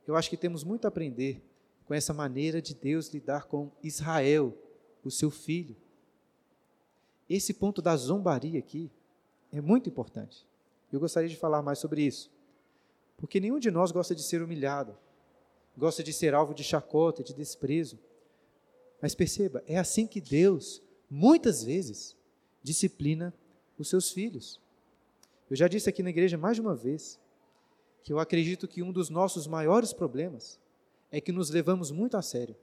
eu 0.06 0.16
acho 0.16 0.30
que 0.30 0.36
temos 0.36 0.64
muito 0.64 0.86
a 0.86 0.88
aprender 0.90 1.42
com 1.86 1.94
essa 1.94 2.14
maneira 2.14 2.62
de 2.62 2.76
Deus 2.76 3.08
lidar 3.14 3.46
com 3.46 3.72
Israel, 3.82 4.54
o 5.04 5.10
seu 5.10 5.32
filho. 5.32 5.76
Esse 7.30 7.54
ponto 7.54 7.82
da 7.82 7.96
zombaria 7.96 8.60
aqui 8.60 8.92
é 9.52 9.62
muito 9.62 9.90
importante. 9.90 10.46
Eu 10.92 11.00
gostaria 11.00 11.30
de 11.30 11.38
falar 11.38 11.62
mais 11.62 11.80
sobre 11.80 12.02
isso. 12.02 12.30
Porque 13.16 13.40
nenhum 13.40 13.60
de 13.60 13.72
nós 13.72 13.92
gosta 13.92 14.14
de 14.14 14.22
ser 14.22 14.42
humilhado 14.42 14.98
gosta 15.78 16.04
de 16.04 16.12
ser 16.12 16.34
alvo 16.34 16.54
de 16.54 16.64
chacota, 16.64 17.24
de 17.24 17.34
desprezo. 17.34 18.00
Mas 19.02 19.14
perceba, 19.14 19.64
é 19.68 19.78
assim 19.78 20.08
que 20.08 20.20
Deus, 20.20 20.82
muitas 21.10 21.64
vezes, 21.64 22.16
disciplina 22.64 23.34
os 23.78 23.88
seus 23.88 24.10
filhos. 24.10 24.60
Eu 25.50 25.56
já 25.56 25.68
disse 25.68 25.88
aqui 25.88 26.02
na 26.02 26.10
igreja 26.10 26.38
mais 26.38 26.56
de 26.56 26.62
uma 26.62 26.76
vez 26.76 27.20
que 28.04 28.12
eu 28.12 28.20
acredito 28.20 28.68
que 28.68 28.82
um 28.82 28.92
dos 28.92 29.10
nossos 29.10 29.46
maiores 29.46 29.94
problemas 29.94 30.60
é 31.12 31.22
que 31.22 31.32
nos 31.32 31.50
levamos 31.50 31.92
muito 31.92 32.18
a 32.18 32.22
sério, 32.22 32.56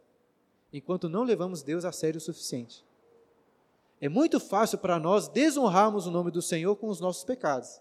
enquanto 0.73 1.09
não 1.09 1.23
levamos 1.23 1.63
Deus 1.63 1.85
a 1.85 1.93
sério 1.93 2.19
o 2.19 2.21
suficiente. 2.21 2.85
É 4.01 4.09
muito 4.09 4.41
fácil 4.41 4.79
para 4.79 4.99
nós 4.99 5.29
desonrarmos 5.29 6.07
o 6.07 6.11
nome 6.11 6.31
do 6.31 6.43
Senhor 6.43 6.75
com 6.77 6.89
os 6.89 7.01
nossos 7.01 7.25
pecados. 7.25 7.81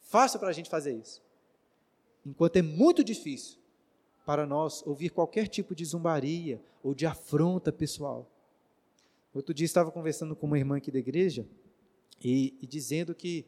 Fácil 0.00 0.38
para 0.38 0.48
a 0.48 0.52
gente 0.52 0.70
fazer 0.70 0.94
isso. 0.94 1.20
Enquanto 2.24 2.56
é 2.56 2.62
muito 2.62 3.02
difícil 3.02 3.58
para 4.28 4.44
nós 4.44 4.86
ouvir 4.86 5.08
qualquer 5.08 5.48
tipo 5.48 5.74
de 5.74 5.82
zombaria 5.86 6.62
ou 6.82 6.94
de 6.94 7.06
afronta 7.06 7.72
pessoal. 7.72 8.30
Outro 9.32 9.54
dia 9.54 9.64
estava 9.64 9.90
conversando 9.90 10.36
com 10.36 10.46
uma 10.46 10.58
irmã 10.58 10.76
aqui 10.76 10.90
da 10.90 10.98
igreja 10.98 11.48
e, 12.22 12.54
e 12.60 12.66
dizendo 12.66 13.14
que 13.14 13.46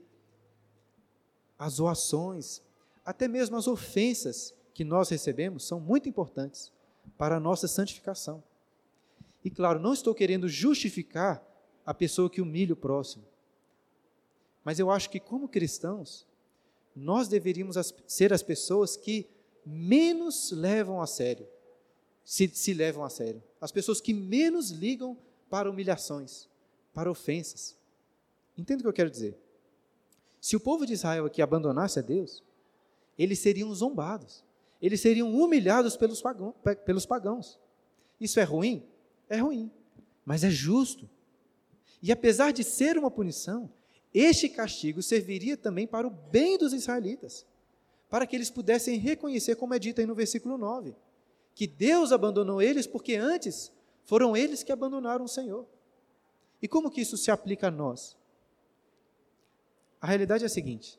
as 1.59 1.75
zoações, 1.75 2.63
até 3.05 3.29
mesmo 3.29 3.59
as 3.59 3.69
ofensas 3.69 4.55
que 4.73 4.83
nós 4.83 5.11
recebemos 5.11 5.67
são 5.67 5.79
muito 5.79 6.09
importantes 6.09 6.73
para 7.19 7.37
a 7.37 7.41
nossa 7.41 7.69
santificação. 7.69 8.43
E 9.45 9.51
claro, 9.51 9.79
não 9.79 9.93
estou 9.93 10.15
querendo 10.15 10.49
justificar 10.49 11.47
a 11.85 11.93
pessoa 11.93 12.31
que 12.31 12.41
humilha 12.41 12.73
o 12.73 12.77
próximo. 12.77 13.27
Mas 14.65 14.79
eu 14.79 14.91
acho 14.91 15.11
que, 15.11 15.21
como 15.21 15.47
cristãos, 15.47 16.27
nós 16.97 17.29
deveríamos 17.29 17.77
ser 18.07 18.33
as 18.33 18.43
pessoas 18.43 18.97
que 18.97 19.29
menos 19.65 20.51
levam 20.51 21.01
a 21.01 21.07
sério, 21.07 21.47
se, 22.25 22.49
se 22.49 22.73
levam 22.73 23.05
a 23.05 23.11
sério. 23.11 23.43
As 23.61 23.73
pessoas 23.73 24.01
que 24.01 24.15
menos 24.15 24.71
ligam 24.71 25.17
para 25.49 25.71
humilhações, 25.71 26.49
para 26.95 27.11
ofensas. 27.11 27.77
Entende 28.57 28.81
o 28.81 28.85
que 28.85 28.89
eu 28.89 28.93
quero 28.93 29.11
dizer? 29.11 29.37
Se 30.41 30.57
o 30.57 30.61
povo 30.61 30.87
de 30.87 30.95
Israel 30.95 31.27
aqui 31.27 31.43
abandonasse 31.43 31.99
a 31.99 32.03
Deus, 32.03 32.43
eles 33.19 33.39
seriam 33.39 33.73
zombados, 33.75 34.43
eles 34.81 35.01
seriam 35.01 35.35
humilhados 35.35 35.97
pelos, 35.97 36.23
pagão, 36.23 36.55
pelos 36.87 37.05
pagãos. 37.05 37.59
Isso 38.21 38.41
é 38.41 38.45
ruim? 38.45 38.83
É 39.29 39.37
ruim, 39.37 39.71
mas 40.25 40.43
é 40.43 40.51
justo. 40.51 41.09
E 42.03 42.11
apesar 42.11 42.53
de 42.53 42.65
ser 42.65 42.97
uma 42.97 43.11
punição, 43.11 43.71
este 44.13 44.49
castigo 44.49 45.03
serviria 45.03 45.57
também 45.57 45.87
para 45.87 46.07
o 46.07 46.11
bem 46.11 46.57
dos 46.57 46.73
israelitas 46.73 47.47
para 48.11 48.27
que 48.27 48.35
eles 48.35 48.51
pudessem 48.51 48.99
reconhecer, 48.99 49.55
como 49.55 49.73
é 49.73 49.79
dito 49.79 50.01
aí 50.01 50.07
no 50.07 50.17
versículo 50.17 50.59
9, 50.59 50.97
que 51.55 51.67
Deus 51.67 52.11
abandonou 52.11 52.61
eles 52.61 52.87
porque 52.87 53.15
antes 53.15 53.73
foram 54.05 54.37
eles 54.37 54.65
que 54.65 54.73
abandonaram 54.73 55.25
o 55.25 55.29
Senhor. 55.29 55.65
E 56.61 56.67
como 56.67 56.91
que 56.91 57.01
isso 57.01 57.17
se 57.17 57.31
aplica 57.31 57.69
a 57.69 57.71
nós? 57.71 58.17
A 60.01 60.09
realidade 60.09 60.43
é 60.43 60.47
a 60.47 60.51
seguinte: 60.51 60.99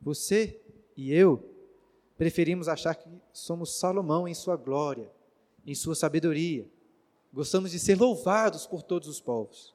você 0.00 0.60
e 0.96 1.12
eu 1.12 1.52
preferimos 2.16 2.68
achar 2.68 2.94
que 2.94 3.08
somos 3.32 3.78
Salomão 3.78 4.28
em 4.28 4.34
sua 4.34 4.56
glória, 4.56 5.10
em 5.66 5.74
sua 5.74 5.96
sabedoria. 5.96 6.66
Gostamos 7.32 7.72
de 7.72 7.78
ser 7.78 7.98
louvados 7.98 8.66
por 8.66 8.82
todos 8.82 9.08
os 9.08 9.20
povos. 9.20 9.74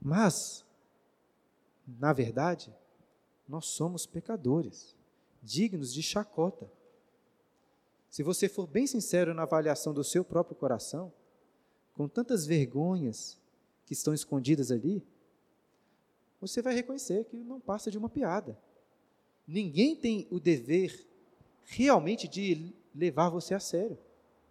Mas, 0.00 0.64
na 1.98 2.12
verdade, 2.12 2.72
nós 3.50 3.66
somos 3.66 4.06
pecadores, 4.06 4.94
dignos 5.42 5.92
de 5.92 6.04
chacota. 6.04 6.70
Se 8.08 8.22
você 8.22 8.48
for 8.48 8.64
bem 8.64 8.86
sincero 8.86 9.34
na 9.34 9.42
avaliação 9.42 9.92
do 9.92 10.04
seu 10.04 10.24
próprio 10.24 10.54
coração, 10.54 11.12
com 11.92 12.06
tantas 12.06 12.46
vergonhas 12.46 13.36
que 13.84 13.92
estão 13.92 14.14
escondidas 14.14 14.70
ali, 14.70 15.04
você 16.40 16.62
vai 16.62 16.74
reconhecer 16.74 17.24
que 17.24 17.36
não 17.38 17.58
passa 17.58 17.90
de 17.90 17.98
uma 17.98 18.08
piada. 18.08 18.56
Ninguém 19.44 19.96
tem 19.96 20.28
o 20.30 20.38
dever 20.38 21.04
realmente 21.64 22.28
de 22.28 22.72
levar 22.94 23.30
você 23.30 23.52
a 23.52 23.60
sério. 23.60 23.98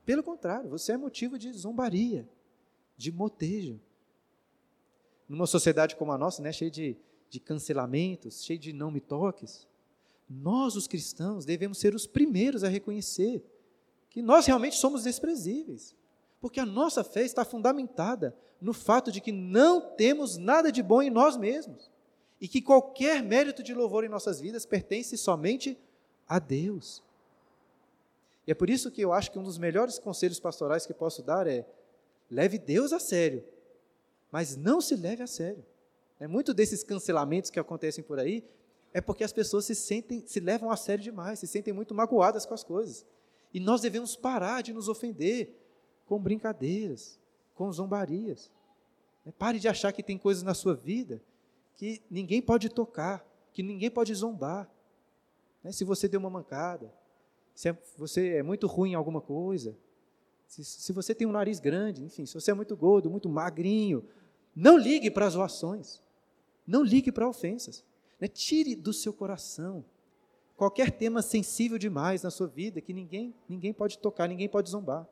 Pelo 0.06 0.22
contrário, 0.22 0.70
você 0.70 0.92
é 0.92 0.98
motivo 0.98 1.40
de 1.40 1.54
zombaria, 1.54 2.28
de 2.98 3.14
motejo. 3.14 3.80
Numa 5.28 5.48
sociedade 5.48 5.96
como 5.96 6.12
a 6.12 6.18
nossa, 6.18 6.42
né, 6.42 6.52
cheia 6.52 6.70
de, 6.70 6.98
de 7.30 7.40
cancelamentos, 7.40 8.44
cheia 8.44 8.60
de 8.60 8.74
não 8.74 8.92
me 8.92 9.00
toques, 9.00 9.68
nós, 10.30 10.76
os 10.76 10.88
cristãos, 10.88 11.46
devemos 11.46 11.80
ser 11.80 11.96
os 11.96 12.06
primeiros 12.06 12.64
a 12.64 12.68
reconhecer 12.68 13.44
que 14.10 14.22
nós 14.22 14.46
realmente 14.46 14.76
somos 14.76 15.04
desprezíveis. 15.04 15.96
Porque 16.40 16.60
a 16.60 16.66
nossa 16.66 17.04
fé 17.04 17.24
está 17.24 17.44
fundamentada 17.44 18.36
no 18.62 18.74
fato 18.74 19.12
de 19.12 19.22
que 19.22 19.32
não 19.32 19.82
temos 19.82 20.38
nada 20.38 20.72
de 20.72 20.84
bom 20.84 21.02
em 21.02 21.10
nós 21.10 21.36
mesmos. 21.36 21.90
E 22.40 22.48
que 22.48 22.62
qualquer 22.62 23.24
mérito 23.24 23.62
de 23.62 23.74
louvor 23.74 24.04
em 24.04 24.10
nossas 24.10 24.40
vidas 24.40 24.66
pertence 24.66 25.18
somente 25.18 25.78
a 26.28 26.40
Deus. 26.40 27.04
E 28.48 28.52
é 28.52 28.56
por 28.56 28.70
isso 28.70 28.90
que 28.90 29.02
eu 29.02 29.12
acho 29.12 29.32
que 29.32 29.40
um 29.40 29.44
dos 29.44 29.58
melhores 29.58 30.00
conselhos 30.00 30.40
pastorais 30.40 30.86
que 30.86 30.94
posso 30.94 31.22
dar 31.22 31.48
é: 31.48 31.68
leve 32.32 32.58
Deus 32.58 32.94
a 32.94 33.00
sério, 33.00 33.44
mas 34.32 34.56
não 34.56 34.80
se 34.80 34.96
leve 34.96 35.22
a 35.22 35.28
sério. 35.28 35.66
É 36.20 36.28
muito 36.28 36.54
desses 36.54 36.84
cancelamentos 36.84 37.50
que 37.50 37.60
acontecem 37.60 38.04
por 38.04 38.20
aí 38.20 38.44
é 38.94 39.00
porque 39.00 39.24
as 39.24 39.32
pessoas 39.32 39.66
se 39.66 39.76
sentem, 39.76 40.24
se 40.26 40.40
levam 40.40 40.72
a 40.72 40.76
sério 40.78 41.04
demais, 41.04 41.40
se 41.40 41.48
sentem 41.48 41.74
muito 41.74 41.94
magoadas 41.94 42.46
com 42.46 42.54
as 42.54 42.64
coisas. 42.64 43.06
E 43.54 43.60
nós 43.60 43.82
devemos 43.82 44.16
parar 44.16 44.62
de 44.62 44.74
nos 44.74 44.88
ofender 44.88 45.56
com 46.06 46.20
brincadeiras, 46.20 47.20
com 47.54 47.72
zombarias. 47.72 48.52
Né, 49.24 49.32
pare 49.38 49.60
de 49.60 49.68
achar 49.68 49.92
que 49.92 50.02
tem 50.02 50.18
coisas 50.18 50.44
na 50.44 50.54
sua 50.54 50.74
vida 50.74 51.22
que 51.76 52.02
ninguém 52.10 52.42
pode 52.42 52.70
tocar, 52.70 53.26
que 53.54 53.62
ninguém 53.62 53.90
pode 53.90 54.14
zombar. 54.14 54.70
Né, 55.64 55.72
se 55.72 55.84
você 55.84 56.08
deu 56.08 56.20
uma 56.20 56.30
mancada, 56.30 56.92
se 57.54 57.70
é, 57.70 57.78
você 57.96 58.36
é 58.36 58.44
muito 58.44 58.66
ruim 58.66 58.92
em 58.92 58.96
alguma 58.96 59.22
coisa, 59.22 59.78
se, 60.48 60.64
se 60.64 60.92
você 60.92 61.14
tem 61.14 61.28
um 61.28 61.32
nariz 61.32 61.60
grande, 61.60 62.04
enfim, 62.04 62.26
se 62.26 62.34
você 62.34 62.52
é 62.52 62.54
muito 62.56 62.76
gordo, 62.76 63.10
muito 63.10 63.30
magrinho, 63.30 64.04
não 64.56 64.78
ligue 64.78 65.12
para 65.12 65.28
as 65.28 65.34
zoações, 65.34 66.02
não 66.70 66.84
ligue 66.84 67.12
para 67.12 67.28
ofensas. 67.28 67.84
Né? 68.20 68.28
Tire 68.28 68.76
do 68.76 68.94
seu 68.94 69.12
coração 69.12 69.84
qualquer 70.56 70.92
tema 70.92 71.22
sensível 71.22 71.78
demais 71.78 72.22
na 72.22 72.30
sua 72.30 72.48
vida 72.48 72.82
que 72.82 72.94
ninguém, 72.94 73.34
ninguém 73.48 73.74
pode 73.74 73.98
tocar, 73.98 74.28
ninguém 74.28 74.48
pode 74.48 74.70
zombar. 74.70 75.08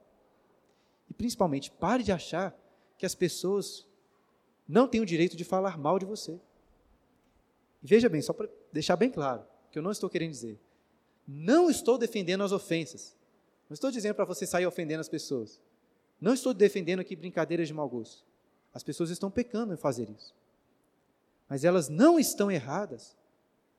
E 1.10 1.14
principalmente, 1.14 1.72
pare 1.72 2.04
de 2.04 2.12
achar 2.12 2.56
que 2.98 3.06
as 3.06 3.16
pessoas 3.16 3.88
não 4.68 4.88
têm 4.88 5.02
o 5.02 5.06
direito 5.06 5.36
de 5.36 5.44
falar 5.44 5.78
mal 5.78 5.98
de 5.98 6.06
você. 6.06 6.40
Veja 7.82 8.10
bem, 8.10 8.22
só 8.22 8.34
para 8.34 8.50
deixar 8.72 8.96
bem 8.96 9.10
claro, 9.10 9.44
que 9.72 9.80
eu 9.80 9.84
não 9.84 9.92
estou 9.92 10.10
querendo 10.10 10.32
dizer. 10.32 10.60
Não 11.26 11.70
estou 11.70 11.98
defendendo 11.98 12.44
as 12.44 12.52
ofensas. 12.52 13.16
Não 13.70 13.74
estou 13.74 13.90
dizendo 13.90 14.16
para 14.16 14.26
você 14.26 14.46
sair 14.46 14.66
ofendendo 14.66 15.02
as 15.02 15.10
pessoas. 15.10 15.62
Não 16.20 16.34
estou 16.34 16.54
defendendo 16.54 17.00
aqui 17.00 17.16
brincadeiras 17.16 17.68
de 17.68 17.74
mau 17.74 17.88
gosto. 17.88 18.26
As 18.74 18.84
pessoas 18.84 19.10
estão 19.10 19.32
pecando 19.32 19.74
em 19.74 19.78
fazer 19.78 20.10
isso. 20.10 20.36
Mas 21.50 21.64
elas 21.64 21.90
não 21.90 22.20
estão 22.20 22.52
erradas 22.52 23.16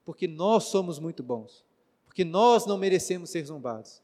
porque 0.04 0.26
nós 0.26 0.64
somos 0.64 0.98
muito 0.98 1.22
bons, 1.22 1.64
porque 2.06 2.24
nós 2.24 2.64
não 2.64 2.78
merecemos 2.78 3.30
ser 3.30 3.44
zombados. 3.44 4.02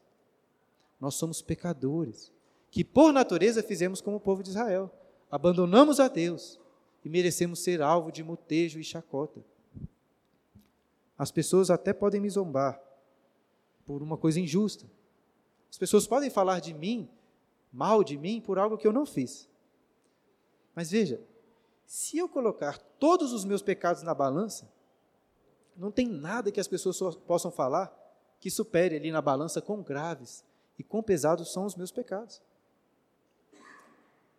Nós 0.99 1.15
somos 1.15 1.41
pecadores, 1.41 2.31
que 2.69 2.83
por 2.83 3.11
natureza 3.11 3.63
fizemos 3.63 4.01
como 4.01 4.17
o 4.17 4.19
povo 4.19 4.43
de 4.43 4.49
Israel, 4.49 4.91
abandonamos 5.31 5.99
a 5.99 6.07
Deus 6.07 6.59
e 7.03 7.09
merecemos 7.09 7.59
ser 7.59 7.81
alvo 7.81 8.11
de 8.11 8.23
mutejo 8.23 8.79
e 8.79 8.83
chacota. 8.83 9.43
As 11.17 11.31
pessoas 11.31 11.69
até 11.69 11.93
podem 11.93 12.21
me 12.21 12.29
zombar 12.29 12.79
por 13.85 14.01
uma 14.01 14.17
coisa 14.17 14.39
injusta. 14.39 14.85
As 15.69 15.77
pessoas 15.77 16.07
podem 16.07 16.29
falar 16.29 16.59
de 16.59 16.73
mim, 16.73 17.09
mal 17.71 18.03
de 18.03 18.17
mim, 18.17 18.41
por 18.41 18.59
algo 18.59 18.77
que 18.77 18.87
eu 18.87 18.93
não 18.93 19.05
fiz. 19.05 19.49
Mas 20.75 20.91
veja, 20.91 21.21
se 21.85 22.17
eu 22.17 22.27
colocar 22.27 22.77
todos 22.77 23.31
os 23.31 23.45
meus 23.45 23.61
pecados 23.61 24.01
na 24.01 24.13
balança, 24.13 24.71
não 25.75 25.91
tem 25.91 26.07
nada 26.07 26.51
que 26.51 26.59
as 26.59 26.67
pessoas 26.67 27.15
possam 27.15 27.51
falar 27.51 27.93
que 28.39 28.49
supere 28.49 28.95
ali 28.95 29.11
na 29.11 29.21
balança 29.21 29.61
quão 29.61 29.81
graves 29.81 30.43
e 30.77 30.83
quão 30.83 31.03
pesados 31.03 31.51
são 31.51 31.65
os 31.65 31.75
meus 31.75 31.91
pecados. 31.91 32.41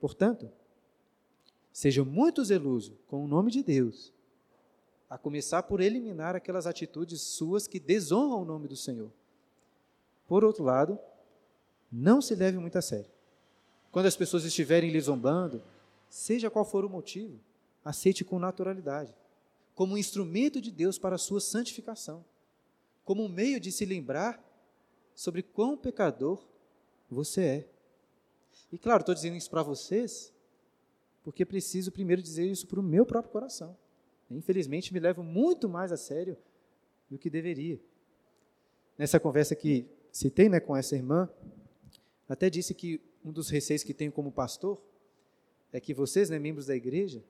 Portanto, 0.00 0.50
seja 1.72 2.04
muito 2.04 2.44
zeloso 2.44 2.98
com 3.06 3.24
o 3.24 3.28
nome 3.28 3.50
de 3.50 3.62
Deus, 3.62 4.12
a 5.08 5.16
começar 5.16 5.62
por 5.62 5.80
eliminar 5.80 6.34
aquelas 6.34 6.66
atitudes 6.66 7.20
suas 7.20 7.66
que 7.66 7.78
desonram 7.78 8.42
o 8.42 8.44
nome 8.44 8.66
do 8.66 8.76
Senhor. 8.76 9.10
Por 10.26 10.44
outro 10.44 10.64
lado, 10.64 10.98
não 11.90 12.20
se 12.20 12.34
leve 12.34 12.58
muito 12.58 12.76
a 12.76 12.82
sério. 12.82 13.10
Quando 13.92 14.06
as 14.06 14.16
pessoas 14.16 14.44
estiverem 14.44 14.90
lhe 14.90 15.00
zombando, 15.00 15.62
seja 16.08 16.50
qual 16.50 16.64
for 16.64 16.84
o 16.84 16.90
motivo, 16.90 17.38
aceite 17.84 18.24
com 18.24 18.38
naturalidade 18.38 19.14
como 19.76 19.92
um 19.92 19.98
instrumento 19.98 20.58
de 20.58 20.72
Deus 20.72 20.98
para 20.98 21.16
a 21.16 21.18
sua 21.18 21.38
santificação, 21.38 22.24
como 23.04 23.22
um 23.22 23.28
meio 23.28 23.60
de 23.60 23.70
se 23.70 23.84
lembrar 23.84 24.42
sobre 25.14 25.42
quão 25.42 25.76
pecador 25.76 26.42
você 27.10 27.42
é. 27.42 27.68
E 28.72 28.78
claro, 28.78 29.02
estou 29.02 29.14
dizendo 29.14 29.36
isso 29.36 29.50
para 29.50 29.62
vocês, 29.62 30.32
porque 31.22 31.44
preciso 31.44 31.92
primeiro 31.92 32.22
dizer 32.22 32.46
isso 32.46 32.66
para 32.66 32.80
o 32.80 32.82
meu 32.82 33.04
próprio 33.04 33.30
coração. 33.30 33.76
Infelizmente, 34.30 34.94
me 34.94 34.98
levo 34.98 35.22
muito 35.22 35.68
mais 35.68 35.92
a 35.92 35.96
sério 35.96 36.38
do 37.10 37.18
que 37.18 37.28
deveria. 37.28 37.78
Nessa 38.96 39.20
conversa 39.20 39.54
que 39.54 39.86
citei 40.10 40.48
né, 40.48 40.58
com 40.58 40.74
essa 40.74 40.96
irmã, 40.96 41.28
até 42.26 42.48
disse 42.48 42.74
que 42.74 42.98
um 43.22 43.30
dos 43.30 43.50
receios 43.50 43.82
que 43.82 43.92
tenho 43.92 44.10
como 44.10 44.32
pastor 44.32 44.80
é 45.76 45.80
que 45.80 45.92
vocês, 45.92 46.30
né, 46.30 46.38
membros 46.38 46.66
da 46.66 46.74
igreja, 46.74 47.22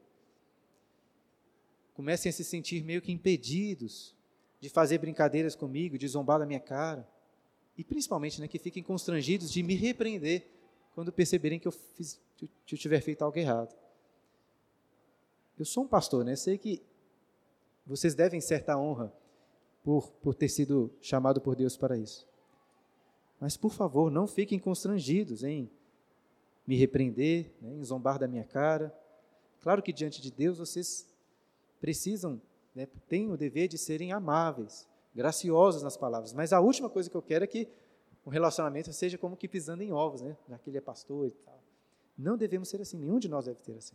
comecem 1.95 2.31
a 2.31 2.33
se 2.33 2.45
sentir 2.45 2.85
meio 2.85 3.03
que 3.03 3.11
impedidos 3.11 4.15
de 4.61 4.69
fazer 4.69 4.99
brincadeiras 4.99 5.55
comigo, 5.55 5.99
de 5.99 6.07
zombar 6.07 6.39
da 6.39 6.47
minha 6.47 6.61
cara. 6.61 7.09
E 7.77 7.83
principalmente 7.83 8.41
né, 8.41 8.47
que 8.47 8.59
fiquem 8.59 8.83
constrangidos 8.83 9.51
de 9.51 9.63
me 9.63 9.75
repreender 9.75 10.47
quando 10.95 11.13
perceberem 11.13 11.59
que 11.59 11.69
eu, 11.69 11.73
fiz, 11.73 12.21
que 12.37 12.75
eu 12.75 12.79
tiver 12.79 13.01
feito 13.01 13.23
algo 13.23 13.39
errado. 13.39 13.75
Eu 15.59 15.65
sou 15.65 15.85
um 15.85 15.89
pastor, 15.89 16.25
né? 16.25 16.37
Sei 16.37 16.57
que 16.57 16.83
vocês 17.87 18.15
devem 18.15 18.41
certa 18.41 18.79
honra 18.79 19.13
por, 19.83 20.11
por 20.23 20.35
ter 20.35 20.49
sido 20.49 20.93
chamado 21.01 21.41
por 21.41 21.57
Deus 21.57 21.77
para 21.77 21.97
isso. 21.97 22.27
Mas, 23.41 23.57
por 23.57 23.73
favor, 23.73 24.11
não 24.11 24.27
fiquem 24.27 24.59
constrangidos 24.59 25.43
em 25.43 25.71
me 26.67 26.77
repreender, 26.77 27.53
né, 27.61 27.73
em 27.73 27.85
zombar 27.85 28.19
da 28.19 28.27
minha 28.27 28.45
cara. 28.45 28.93
Claro 29.61 29.83
que 29.83 29.93
diante 29.93 30.21
de 30.21 30.31
Deus 30.31 30.59
vocês 30.59 31.07
precisam, 31.81 32.41
né, 32.75 32.87
têm 33.09 33.31
o 33.31 33.37
dever 33.37 33.69
de 33.69 33.79
serem 33.79 34.13
amáveis, 34.13 34.89
graciosos 35.15 35.83
nas 35.83 35.97
palavras. 35.97 36.33
Mas 36.33 36.53
a 36.53 36.61
última 36.61 36.91
coisa 36.91 37.09
que 37.09 37.17
eu 37.17 37.23
quero 37.23 37.45
é 37.45 37.47
que 37.47 37.69
o 38.25 38.31
relacionamento 38.31 38.93
seja 38.93 39.17
como 39.17 39.37
que 39.37 39.47
pisando 39.47 39.83
em 39.83 39.93
ovos, 39.93 40.21
né? 40.21 40.37
Já 40.49 40.59
que 40.59 40.69
ele 40.69 40.79
é 40.79 40.81
pastor 40.81 41.29
e 41.29 41.31
tal. 41.31 41.63
Não 42.19 42.37
devemos 42.37 42.69
ser 42.69 42.81
assim, 42.81 42.99
nenhum 42.99 43.21
de 43.21 43.29
nós 43.29 43.45
deve 43.45 43.61
ter 43.61 43.77
assim. 43.77 43.95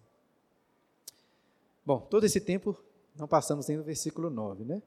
Bom, 1.85 1.99
todo 1.99 2.23
esse 2.23 2.39
tempo 2.39 2.77
não 3.15 3.27
passamos 3.27 3.67
nem 3.67 3.77
no 3.77 3.83
versículo 3.83 4.29
9, 4.29 4.63
né? 4.63 4.81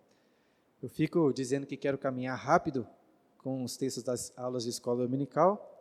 Eu 0.82 0.88
fico 0.88 1.32
dizendo 1.32 1.66
que 1.66 1.76
quero 1.76 1.98
caminhar 1.98 2.38
rápido 2.38 2.86
com 3.38 3.62
os 3.62 3.76
textos 3.76 4.02
das 4.02 4.32
aulas 4.36 4.64
de 4.64 4.70
escola 4.70 5.02
dominical 5.02 5.73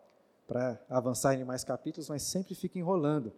para 0.48 0.80
avançar 0.90 1.34
em 1.36 1.44
mais 1.44 1.64
capítulos, 1.64 2.10
mas 2.10 2.24
sempre 2.24 2.56
fico 2.56 2.78
enrolando. 2.78 3.32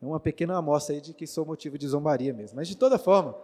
É 0.00 0.06
uma 0.06 0.20
pequena 0.20 0.56
amostra 0.56 0.94
aí 0.94 1.00
de 1.00 1.14
que 1.14 1.26
sou 1.26 1.46
motivo 1.46 1.78
de 1.78 1.86
zombaria 1.86 2.32
mesmo. 2.32 2.56
Mas, 2.56 2.68
de 2.68 2.76
toda 2.76 2.98
forma, 2.98 3.36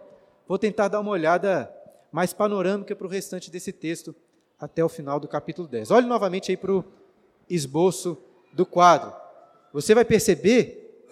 vou 0.47 0.57
tentar 0.57 0.87
dar 0.87 0.99
uma 0.99 1.11
olhada 1.11 1.73
mais 2.11 2.33
panorâmica 2.33 2.95
para 2.95 3.07
o 3.07 3.09
restante 3.09 3.49
desse 3.49 3.71
texto 3.71 4.15
até 4.59 4.83
o 4.83 4.89
final 4.89 5.19
do 5.19 5.27
capítulo 5.27 5.67
10. 5.67 5.91
Olhe 5.91 6.07
novamente 6.07 6.51
aí 6.51 6.57
para 6.57 6.73
o 6.73 6.83
esboço 7.49 8.17
do 8.51 8.65
quadro. 8.65 9.13
Você 9.71 9.95
vai 9.95 10.03
perceber 10.03 11.07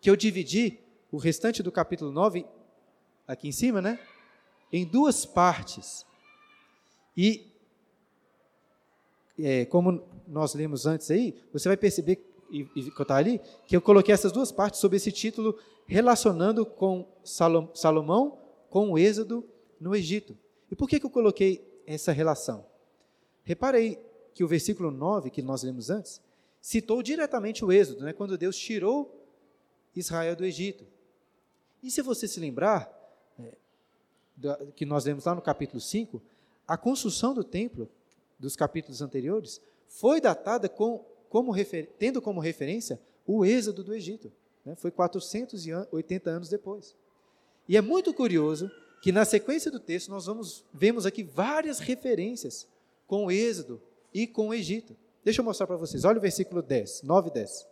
que 0.00 0.10
eu 0.10 0.16
dividi 0.16 0.78
o 1.12 1.16
restante 1.16 1.62
do 1.62 1.70
capítulo 1.70 2.10
9, 2.10 2.44
aqui 3.26 3.48
em 3.48 3.52
cima, 3.52 3.80
né? 3.80 3.98
Em 4.72 4.84
duas 4.84 5.24
partes. 5.24 6.04
E, 7.16 7.47
é, 9.38 9.64
como 9.64 10.02
nós 10.26 10.54
lemos 10.54 10.86
antes 10.86 11.10
aí, 11.10 11.34
você 11.52 11.68
vai 11.68 11.76
perceber 11.76 12.24
e, 12.50 12.66
e 12.74 12.90
que 12.90 13.02
está 13.02 13.16
ali, 13.16 13.40
que 13.66 13.76
eu 13.76 13.80
coloquei 13.80 14.12
essas 14.12 14.32
duas 14.32 14.50
partes 14.50 14.80
sob 14.80 14.96
esse 14.96 15.12
título, 15.12 15.58
relacionando 15.86 16.64
com 16.64 17.06
Salomão 17.22 18.38
com 18.70 18.92
o 18.92 18.98
êxodo 18.98 19.44
no 19.80 19.94
Egito. 19.94 20.36
E 20.70 20.76
por 20.76 20.88
que, 20.88 21.00
que 21.00 21.06
eu 21.06 21.10
coloquei 21.10 21.82
essa 21.86 22.12
relação? 22.12 22.66
Reparei 23.44 23.98
que 24.34 24.44
o 24.44 24.48
versículo 24.48 24.90
9, 24.90 25.30
que 25.30 25.42
nós 25.42 25.62
lemos 25.62 25.90
antes, 25.90 26.20
citou 26.60 27.02
diretamente 27.02 27.64
o 27.64 27.72
êxodo, 27.72 28.02
né, 28.02 28.12
quando 28.12 28.36
Deus 28.36 28.56
tirou 28.56 29.26
Israel 29.94 30.36
do 30.36 30.44
Egito. 30.44 30.86
E 31.82 31.90
se 31.90 32.02
você 32.02 32.28
se 32.28 32.40
lembrar, 32.40 32.94
que 34.76 34.84
nós 34.84 35.04
vemos 35.04 35.24
lá 35.24 35.34
no 35.34 35.42
capítulo 35.42 35.80
5, 35.80 36.22
a 36.66 36.76
construção 36.76 37.34
do 37.34 37.42
templo, 37.42 37.88
dos 38.38 38.54
capítulos 38.56 39.02
anteriores, 39.02 39.60
foi 39.88 40.20
datada 40.20 40.68
com, 40.68 41.04
como 41.28 41.50
refer, 41.50 41.88
tendo 41.98 42.20
como 42.22 42.40
referência 42.40 43.00
o 43.26 43.44
êxodo 43.44 43.82
do 43.82 43.94
Egito. 43.94 44.32
Né? 44.64 44.74
Foi 44.76 44.90
480 44.90 46.30
anos 46.30 46.48
depois. 46.48 46.94
E 47.68 47.76
é 47.76 47.80
muito 47.80 48.14
curioso 48.14 48.70
que 49.02 49.12
na 49.12 49.24
sequência 49.24 49.70
do 49.70 49.80
texto 49.80 50.08
nós 50.08 50.26
vamos, 50.26 50.64
vemos 50.72 51.06
aqui 51.06 51.22
várias 51.22 51.78
referências 51.78 52.66
com 53.06 53.26
o 53.26 53.30
êxodo 53.30 53.80
e 54.12 54.26
com 54.26 54.48
o 54.48 54.54
Egito. 54.54 54.96
Deixa 55.24 55.40
eu 55.40 55.44
mostrar 55.44 55.66
para 55.66 55.76
vocês. 55.76 56.04
Olha 56.04 56.18
o 56.18 56.20
versículo 56.22 56.62
10, 56.62 57.02
9 57.02 57.28
e 57.28 57.32
10. 57.32 57.66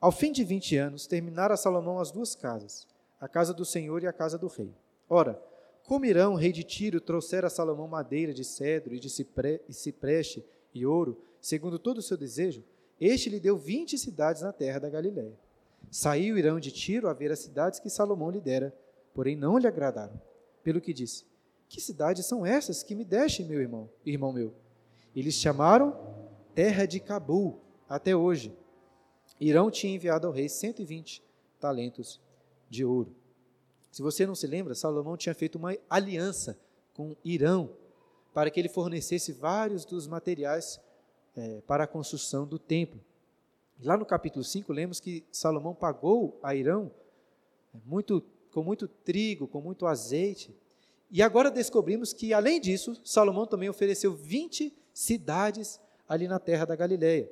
Ao 0.00 0.12
fim 0.12 0.32
de 0.32 0.44
20 0.44 0.76
anos, 0.76 1.06
terminara 1.06 1.56
Salomão 1.56 1.98
as 1.98 2.10
duas 2.10 2.34
casas, 2.34 2.86
a 3.20 3.26
casa 3.26 3.54
do 3.54 3.64
Senhor 3.64 4.02
e 4.02 4.06
a 4.06 4.12
casa 4.12 4.36
do 4.36 4.46
rei. 4.48 4.70
Ora, 5.08 5.40
como 5.86 6.06
Irão, 6.06 6.34
rei 6.34 6.50
de 6.50 6.62
Tiro, 6.62 7.00
trouxera 7.00 7.46
a 7.46 7.50
Salomão 7.50 7.86
madeira 7.86 8.32
de 8.32 8.42
cedro 8.44 8.94
e 8.94 8.98
de 8.98 9.10
cipreste 9.10 10.44
e 10.74 10.86
ouro, 10.86 11.20
segundo 11.40 11.78
todo 11.78 11.98
o 11.98 12.02
seu 12.02 12.16
desejo, 12.16 12.64
este 13.00 13.28
lhe 13.28 13.38
deu 13.38 13.56
vinte 13.56 13.98
cidades 13.98 14.42
na 14.42 14.52
terra 14.52 14.78
da 14.78 14.88
Galiléia. 14.88 15.38
Saiu 15.90 16.38
Irão 16.38 16.58
de 16.58 16.70
Tiro 16.70 17.08
a 17.08 17.12
ver 17.12 17.30
as 17.30 17.40
cidades 17.40 17.78
que 17.78 17.90
Salomão 17.90 18.30
lhe 18.30 18.40
dera, 18.40 18.74
porém 19.12 19.36
não 19.36 19.58
lhe 19.58 19.66
agradaram. 19.66 20.18
Pelo 20.62 20.80
que 20.80 20.94
disse: 20.94 21.26
Que 21.68 21.80
cidades 21.80 22.24
são 22.24 22.46
essas 22.46 22.82
que 22.82 22.94
me 22.94 23.04
deste, 23.04 23.44
meu 23.44 23.60
irmão, 23.60 23.90
irmão 24.04 24.32
meu? 24.32 24.54
Eles 25.14 25.34
chamaram 25.34 25.94
terra 26.54 26.86
de 26.86 26.98
Cabul 26.98 27.60
até 27.88 28.16
hoje. 28.16 28.52
Irão 29.38 29.70
tinha 29.70 29.94
enviado 29.94 30.26
ao 30.26 30.32
rei 30.32 30.48
120 30.48 31.22
talentos 31.60 32.20
de 32.70 32.84
ouro. 32.84 33.14
Se 33.94 34.02
você 34.02 34.26
não 34.26 34.34
se 34.34 34.48
lembra, 34.48 34.74
Salomão 34.74 35.16
tinha 35.16 35.36
feito 35.36 35.54
uma 35.54 35.72
aliança 35.88 36.58
com 36.94 37.14
Irão 37.24 37.70
para 38.32 38.50
que 38.50 38.58
ele 38.58 38.68
fornecesse 38.68 39.30
vários 39.30 39.84
dos 39.84 40.08
materiais 40.08 40.80
é, 41.36 41.60
para 41.60 41.84
a 41.84 41.86
construção 41.86 42.44
do 42.44 42.58
templo. 42.58 43.00
Lá 43.80 43.96
no 43.96 44.04
capítulo 44.04 44.44
5, 44.44 44.72
lemos 44.72 44.98
que 44.98 45.24
Salomão 45.30 45.76
pagou 45.76 46.36
a 46.42 46.56
Irão 46.56 46.90
é, 47.72 47.78
muito, 47.86 48.20
com 48.52 48.64
muito 48.64 48.88
trigo, 48.88 49.46
com 49.46 49.60
muito 49.60 49.86
azeite. 49.86 50.52
E 51.08 51.22
agora 51.22 51.48
descobrimos 51.48 52.12
que, 52.12 52.34
além 52.34 52.60
disso, 52.60 53.00
Salomão 53.04 53.46
também 53.46 53.68
ofereceu 53.68 54.12
20 54.12 54.74
cidades 54.92 55.78
ali 56.08 56.26
na 56.26 56.40
terra 56.40 56.64
da 56.64 56.74
Galileia. 56.74 57.30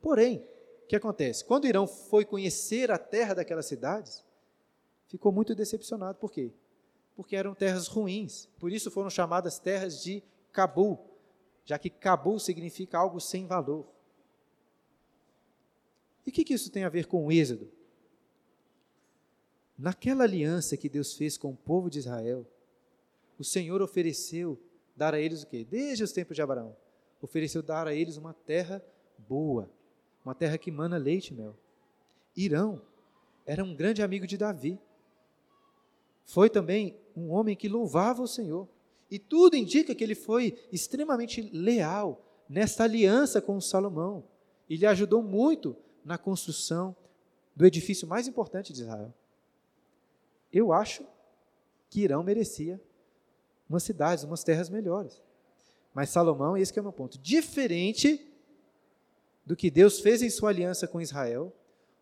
Porém, 0.00 0.36
o 0.84 0.86
que 0.86 0.94
acontece? 0.94 1.44
Quando 1.44 1.66
Irão 1.66 1.88
foi 1.88 2.24
conhecer 2.24 2.92
a 2.92 2.96
terra 2.96 3.34
daquelas 3.34 3.66
cidades, 3.66 4.22
ficou 5.08 5.32
muito 5.32 5.54
decepcionado. 5.54 6.18
Por 6.18 6.30
quê? 6.30 6.52
Porque 7.16 7.34
eram 7.34 7.54
terras 7.54 7.88
ruins. 7.88 8.46
Por 8.58 8.70
isso 8.70 8.90
foram 8.90 9.10
chamadas 9.10 9.58
terras 9.58 10.02
de 10.02 10.22
Cabul, 10.52 10.98
já 11.64 11.78
que 11.78 11.90
Cabul 11.90 12.38
significa 12.38 12.98
algo 12.98 13.20
sem 13.20 13.46
valor. 13.46 13.86
E 16.24 16.30
o 16.30 16.32
que, 16.32 16.44
que 16.44 16.54
isso 16.54 16.70
tem 16.70 16.84
a 16.84 16.88
ver 16.88 17.06
com 17.06 17.26
o 17.26 17.32
Êxodo? 17.32 17.70
Naquela 19.76 20.24
aliança 20.24 20.76
que 20.76 20.88
Deus 20.88 21.14
fez 21.14 21.36
com 21.36 21.50
o 21.50 21.56
povo 21.56 21.88
de 21.88 21.98
Israel, 21.98 22.46
o 23.38 23.44
Senhor 23.44 23.80
ofereceu 23.80 24.60
dar 24.96 25.14
a 25.14 25.20
eles 25.20 25.42
o 25.42 25.46
quê? 25.46 25.64
Desde 25.64 26.02
os 26.02 26.12
tempos 26.12 26.34
de 26.34 26.42
Abraão, 26.42 26.76
ofereceu 27.22 27.62
dar 27.62 27.86
a 27.86 27.94
eles 27.94 28.16
uma 28.16 28.34
terra 28.34 28.84
boa, 29.16 29.70
uma 30.24 30.34
terra 30.34 30.58
que 30.58 30.70
mana 30.70 30.96
leite 30.96 31.32
e 31.32 31.34
mel. 31.34 31.56
Irão 32.36 32.82
era 33.46 33.64
um 33.64 33.74
grande 33.74 34.02
amigo 34.02 34.26
de 34.26 34.36
Davi. 34.36 34.78
Foi 36.28 36.50
também 36.50 36.94
um 37.16 37.30
homem 37.30 37.56
que 37.56 37.70
louvava 37.70 38.22
o 38.22 38.28
Senhor. 38.28 38.68
E 39.10 39.18
tudo 39.18 39.56
indica 39.56 39.94
que 39.94 40.04
ele 40.04 40.14
foi 40.14 40.58
extremamente 40.70 41.40
leal 41.40 42.22
nesta 42.46 42.84
aliança 42.84 43.40
com 43.40 43.58
Salomão. 43.62 44.22
E 44.68 44.76
lhe 44.76 44.84
ajudou 44.84 45.22
muito 45.22 45.74
na 46.04 46.18
construção 46.18 46.94
do 47.56 47.64
edifício 47.64 48.06
mais 48.06 48.28
importante 48.28 48.74
de 48.74 48.82
Israel. 48.82 49.12
Eu 50.52 50.70
acho 50.70 51.02
que 51.88 52.02
Irão 52.02 52.22
merecia 52.22 52.78
umas 53.66 53.82
cidades, 53.82 54.22
umas 54.22 54.44
terras 54.44 54.68
melhores. 54.68 55.22
Mas 55.94 56.10
Salomão, 56.10 56.58
esse 56.58 56.78
é 56.78 56.82
o 56.82 56.84
meu 56.84 56.92
ponto, 56.92 57.18
diferente 57.18 58.30
do 59.46 59.56
que 59.56 59.70
Deus 59.70 59.98
fez 59.98 60.20
em 60.20 60.28
sua 60.28 60.50
aliança 60.50 60.86
com 60.86 61.00
Israel, 61.00 61.50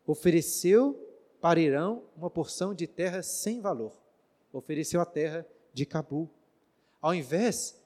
ofereceu 0.05 1.01
para 1.41 1.61
Irão 1.61 2.03
uma 2.17 2.29
porção 2.29 2.75
de 2.75 2.89
terra 2.89 3.23
sem 3.23 3.61
valor. 3.61 4.06
Ofereceu 4.53 5.01
a 5.01 5.07
terra 5.07 5.47
de 5.73 5.85
Cabul. 5.85 6.31
Ao 7.01 7.15
invés 7.15 7.77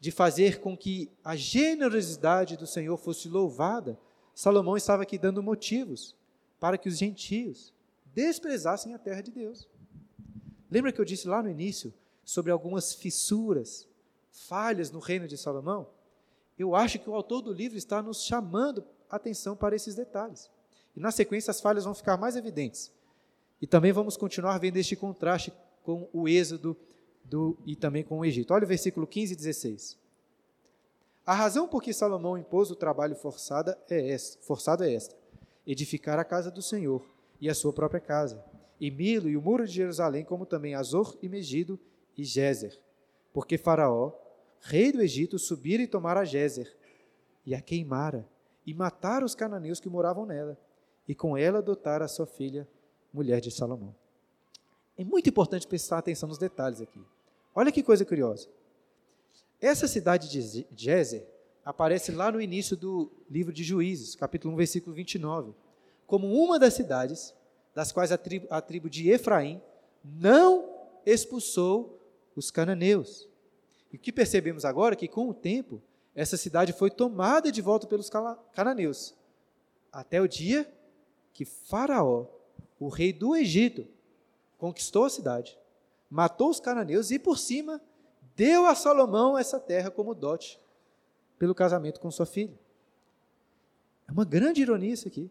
de 0.00 0.10
fazer 0.10 0.60
com 0.60 0.76
que 0.76 1.10
a 1.24 1.36
generosidade 1.36 2.56
do 2.56 2.66
Senhor 2.66 2.96
fosse 2.96 3.28
louvada, 3.28 3.98
Salomão 4.34 4.76
estava 4.76 5.02
aqui 5.02 5.16
dando 5.16 5.42
motivos 5.42 6.14
para 6.58 6.76
que 6.76 6.88
os 6.88 6.98
gentios 6.98 7.72
desprezassem 8.14 8.94
a 8.94 8.98
terra 8.98 9.22
de 9.22 9.30
Deus. 9.30 9.68
Lembra 10.70 10.92
que 10.92 11.00
eu 11.00 11.04
disse 11.04 11.28
lá 11.28 11.42
no 11.42 11.50
início 11.50 11.92
sobre 12.24 12.50
algumas 12.50 12.92
fissuras, 12.92 13.86
falhas 14.30 14.90
no 14.90 14.98
reino 14.98 15.28
de 15.28 15.36
Salomão? 15.36 15.88
Eu 16.58 16.74
acho 16.74 16.98
que 16.98 17.08
o 17.10 17.14
autor 17.14 17.42
do 17.42 17.52
livro 17.52 17.76
está 17.76 18.02
nos 18.02 18.24
chamando 18.24 18.84
atenção 19.10 19.56
para 19.56 19.76
esses 19.76 19.94
detalhes. 19.94 20.50
E 20.96 21.00
na 21.00 21.10
sequência 21.10 21.50
as 21.50 21.60
falhas 21.60 21.84
vão 21.84 21.94
ficar 21.94 22.16
mais 22.16 22.36
evidentes. 22.36 22.92
E 23.60 23.66
também 23.66 23.92
vamos 23.92 24.16
continuar 24.16 24.58
vendo 24.58 24.76
este 24.76 24.96
contraste 24.96 25.52
com 25.84 26.08
o 26.12 26.26
êxodo 26.26 26.76
do, 27.22 27.56
e 27.64 27.76
também 27.76 28.02
com 28.02 28.18
o 28.18 28.24
Egito. 28.24 28.52
Olha 28.52 28.64
o 28.64 28.68
versículo 28.68 29.06
15 29.06 29.32
e 29.34 29.36
16. 29.36 29.98
A 31.24 31.34
razão 31.34 31.68
por 31.68 31.82
que 31.82 31.92
Salomão 31.92 32.36
impôs 32.36 32.70
o 32.70 32.76
trabalho 32.76 33.14
forçado 33.14 33.74
é 33.88 34.10
esta, 34.10 34.42
forçado 34.42 34.82
é 34.82 34.92
esta: 34.92 35.14
edificar 35.66 36.18
a 36.18 36.24
casa 36.24 36.50
do 36.50 36.60
Senhor 36.60 37.04
e 37.40 37.48
a 37.48 37.54
sua 37.54 37.72
própria 37.72 38.00
casa, 38.00 38.44
e 38.80 38.90
Milo 38.90 39.28
e 39.28 39.36
o 39.36 39.42
muro 39.42 39.66
de 39.66 39.72
Jerusalém, 39.72 40.24
como 40.24 40.44
também 40.44 40.74
Azor 40.74 41.16
e 41.22 41.28
Megido 41.28 41.78
e 42.16 42.24
Gézer. 42.24 42.78
Porque 43.32 43.58
Faraó, 43.58 44.12
rei 44.60 44.92
do 44.92 45.02
Egito, 45.02 45.38
subira 45.38 45.82
e 45.82 45.86
tomara 45.86 46.24
Gézer, 46.24 46.74
e 47.44 47.54
a 47.54 47.60
queimara, 47.60 48.28
e 48.66 48.72
matara 48.72 49.24
os 49.24 49.34
cananeus 49.34 49.80
que 49.80 49.88
moravam 49.88 50.24
nela, 50.24 50.58
e 51.06 51.14
com 51.14 51.36
ela 51.36 51.58
adotara 51.58 52.04
a 52.04 52.08
sua 52.08 52.26
filha, 52.26 52.66
mulher 53.12 53.40
de 53.40 53.50
Salomão. 53.50 53.94
É 54.96 55.04
muito 55.04 55.28
importante 55.28 55.66
prestar 55.66 55.98
atenção 55.98 56.28
nos 56.28 56.38
detalhes 56.38 56.80
aqui. 56.80 57.00
Olha 57.54 57.72
que 57.72 57.82
coisa 57.82 58.04
curiosa. 58.04 58.48
Essa 59.60 59.88
cidade 59.88 60.28
de 60.28 60.66
Gézer 60.76 61.26
aparece 61.64 62.12
lá 62.12 62.30
no 62.30 62.40
início 62.40 62.76
do 62.76 63.10
livro 63.30 63.52
de 63.52 63.64
Juízes, 63.64 64.14
capítulo 64.14 64.54
1, 64.54 64.56
versículo 64.56 64.94
29, 64.94 65.52
como 66.06 66.32
uma 66.32 66.58
das 66.58 66.74
cidades 66.74 67.34
das 67.74 67.90
quais 67.90 68.12
a 68.12 68.18
tribo, 68.18 68.46
a 68.50 68.60
tribo 68.60 68.88
de 68.88 69.10
Efraim 69.10 69.60
não 70.04 70.70
expulsou 71.04 71.98
os 72.36 72.50
cananeus. 72.50 73.28
E 73.92 73.96
o 73.96 73.98
que 73.98 74.12
percebemos 74.12 74.64
agora 74.64 74.94
é 74.94 74.96
que, 74.96 75.08
com 75.08 75.28
o 75.28 75.34
tempo, 75.34 75.82
essa 76.14 76.36
cidade 76.36 76.72
foi 76.72 76.90
tomada 76.90 77.50
de 77.50 77.60
volta 77.60 77.86
pelos 77.86 78.10
cananeus, 78.52 79.14
até 79.90 80.20
o 80.20 80.28
dia 80.28 80.70
que 81.32 81.44
Faraó, 81.44 82.26
o 82.78 82.88
rei 82.88 83.12
do 83.12 83.34
Egito, 83.34 83.86
conquistou 84.64 85.04
a 85.04 85.10
cidade, 85.10 85.58
matou 86.08 86.48
os 86.48 86.58
cananeus 86.58 87.10
e, 87.10 87.18
por 87.18 87.36
cima, 87.36 87.82
deu 88.34 88.64
a 88.64 88.74
Salomão 88.74 89.36
essa 89.36 89.60
terra 89.60 89.90
como 89.90 90.14
dote, 90.14 90.58
pelo 91.38 91.54
casamento 91.54 92.00
com 92.00 92.10
sua 92.10 92.24
filha. 92.24 92.58
É 94.08 94.12
uma 94.12 94.24
grande 94.24 94.62
ironia 94.62 94.94
isso 94.94 95.06
aqui. 95.06 95.30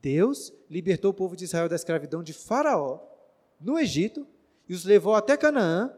Deus 0.00 0.50
libertou 0.70 1.10
o 1.10 1.14
povo 1.14 1.36
de 1.36 1.44
Israel 1.44 1.68
da 1.68 1.76
escravidão 1.76 2.22
de 2.22 2.32
Faraó, 2.32 3.00
no 3.60 3.78
Egito, 3.78 4.26
e 4.66 4.72
os 4.72 4.86
levou 4.86 5.14
até 5.14 5.36
Canaã, 5.36 5.94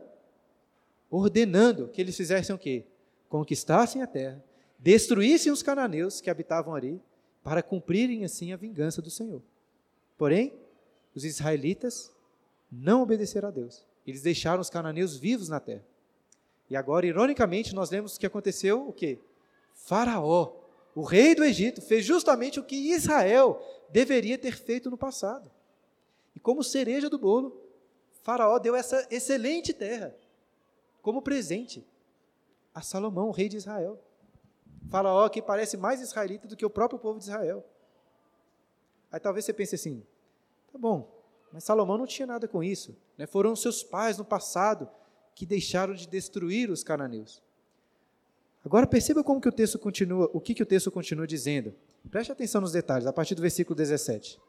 ordenando 1.08 1.86
que 1.86 2.00
eles 2.00 2.16
fizessem 2.16 2.52
o 2.52 2.58
quê? 2.58 2.84
Conquistassem 3.28 4.02
a 4.02 4.08
terra, 4.08 4.42
destruíssem 4.76 5.52
os 5.52 5.62
cananeus 5.62 6.20
que 6.20 6.28
habitavam 6.28 6.74
ali, 6.74 7.00
para 7.44 7.62
cumprirem 7.62 8.24
assim 8.24 8.52
a 8.52 8.56
vingança 8.56 9.00
do 9.00 9.08
Senhor. 9.08 9.40
Porém, 10.18 10.52
os 11.14 11.24
israelitas 11.24 12.12
não 12.74 13.02
obedeceram 13.02 13.48
a 13.48 13.52
Deus. 13.52 13.86
Eles 14.06 14.22
deixaram 14.22 14.60
os 14.60 14.70
cananeus 14.70 15.16
vivos 15.16 15.48
na 15.48 15.60
terra. 15.60 15.84
E 16.68 16.76
agora, 16.76 17.06
ironicamente, 17.06 17.74
nós 17.74 17.90
vemos 17.90 18.18
que 18.18 18.26
aconteceu 18.26 18.88
o 18.88 18.92
quê? 18.92 19.18
Faraó, 19.74 20.56
o 20.94 21.02
rei 21.02 21.34
do 21.34 21.44
Egito, 21.44 21.80
fez 21.82 22.04
justamente 22.04 22.58
o 22.58 22.64
que 22.64 22.92
Israel 22.92 23.60
deveria 23.90 24.38
ter 24.38 24.56
feito 24.56 24.90
no 24.90 24.96
passado. 24.96 25.50
E 26.34 26.40
como 26.40 26.64
cereja 26.64 27.08
do 27.08 27.18
bolo, 27.18 27.60
Faraó 28.22 28.58
deu 28.58 28.74
essa 28.74 29.06
excelente 29.10 29.72
terra 29.72 30.14
como 31.02 31.22
presente 31.22 31.86
a 32.74 32.80
Salomão, 32.80 33.30
rei 33.30 33.48
de 33.48 33.56
Israel. 33.56 34.00
Faraó 34.90 35.28
que 35.28 35.42
parece 35.42 35.76
mais 35.76 36.00
israelita 36.00 36.48
do 36.48 36.56
que 36.56 36.64
o 36.64 36.70
próprio 36.70 36.98
povo 36.98 37.18
de 37.18 37.26
Israel. 37.26 37.64
Aí 39.12 39.20
talvez 39.20 39.44
você 39.44 39.52
pense 39.52 39.74
assim: 39.74 40.04
tá 40.72 40.78
bom, 40.78 41.13
Mas 41.54 41.62
Salomão 41.62 41.96
não 41.96 42.04
tinha 42.04 42.26
nada 42.26 42.48
com 42.48 42.64
isso. 42.64 42.96
Né? 43.16 43.28
Foram 43.28 43.54
seus 43.54 43.80
pais 43.80 44.18
no 44.18 44.24
passado 44.24 44.88
que 45.36 45.46
deixaram 45.46 45.94
de 45.94 46.08
destruir 46.08 46.68
os 46.68 46.82
cananeus. 46.82 47.40
Agora 48.64 48.88
perceba 48.88 49.22
como 49.22 49.40
que 49.40 49.48
o 49.48 49.52
texto 49.52 49.78
continua, 49.78 50.28
o 50.32 50.40
que, 50.40 50.52
que 50.52 50.64
o 50.64 50.66
texto 50.66 50.90
continua 50.90 51.28
dizendo. 51.28 51.72
Preste 52.10 52.32
atenção 52.32 52.60
nos 52.60 52.72
detalhes, 52.72 53.06
a 53.06 53.12
partir 53.12 53.36
do 53.36 53.42
versículo 53.42 53.76
17. 53.76 54.40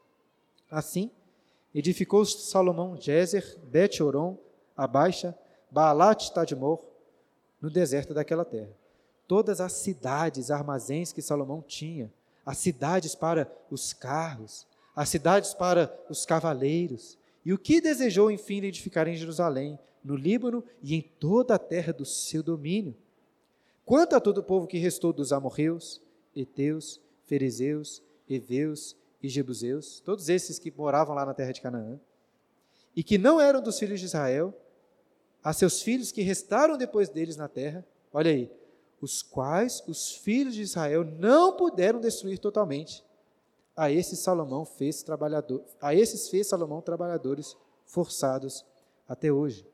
Assim, 0.71 1.11
edificou 1.75 2.25
Salomão 2.25 2.99
Jezer, 2.99 3.55
Bet-Oron, 3.65 4.35
a 4.75 4.87
Baixa, 4.87 5.37
Baalat 5.69 6.31
Tadmor, 6.31 6.83
no 7.61 7.69
deserto 7.69 8.15
daquela 8.15 8.43
terra. 8.43 8.71
Todas 9.27 9.61
as 9.61 9.73
cidades, 9.73 10.49
armazéns 10.49 11.11
que 11.11 11.21
Salomão 11.21 11.61
tinha, 11.61 12.11
as 12.43 12.57
cidades 12.57 13.13
para 13.13 13.47
os 13.69 13.93
carros, 13.93 14.65
as 14.95 15.09
cidades 15.09 15.53
para 15.53 15.93
os 16.09 16.25
cavaleiros, 16.25 17.17
e 17.45 17.53
o 17.53 17.57
que 17.57 17.81
desejou, 17.81 18.31
enfim, 18.31 18.63
edificar 18.63 19.07
em 19.07 19.15
Jerusalém, 19.15 19.77
no 20.03 20.15
Líbano 20.15 20.63
e 20.81 20.95
em 20.95 21.01
toda 21.01 21.55
a 21.55 21.59
terra 21.59 21.91
do 21.91 22.05
seu 22.05 22.41
domínio. 22.41 22.95
Quanto 23.83 24.15
a 24.15 24.19
todo 24.19 24.39
o 24.39 24.43
povo 24.43 24.67
que 24.67 24.77
restou 24.77 25.11
dos 25.11 25.33
amorreus, 25.33 26.01
heteus, 26.35 26.99
ferezeus, 27.25 28.01
heveus 28.29 28.95
e 29.21 29.27
jebuseus, 29.27 29.99
todos 29.99 30.29
esses 30.29 30.57
que 30.57 30.71
moravam 30.71 31.15
lá 31.15 31.25
na 31.25 31.33
terra 31.33 31.51
de 31.51 31.61
Canaã, 31.61 31.99
e 32.95 33.03
que 33.03 33.17
não 33.17 33.41
eram 33.41 33.61
dos 33.61 33.77
filhos 33.77 33.99
de 33.99 34.05
Israel, 34.05 34.53
a 35.43 35.53
seus 35.53 35.81
filhos 35.81 36.11
que 36.11 36.21
restaram 36.21 36.77
depois 36.77 37.09
deles 37.09 37.35
na 37.35 37.47
terra, 37.47 37.85
olha 38.11 38.31
aí, 38.31 38.49
os 39.01 39.21
quais 39.21 39.83
os 39.87 40.13
filhos 40.15 40.55
de 40.55 40.61
Israel 40.61 41.03
não 41.03 41.55
puderam 41.55 41.99
destruir 41.99 42.39
totalmente. 42.39 43.03
A 43.75 43.91
esses 43.91 44.19
Salomão 44.19 44.65
fez 44.65 45.03
trabalhador, 45.03 45.63
a 45.81 45.93
esses 45.93 46.29
fez 46.29 46.47
Salomão 46.47 46.81
trabalhadores 46.81 47.57
forçados 47.85 48.65
até 49.07 49.31
hoje. 49.31 49.67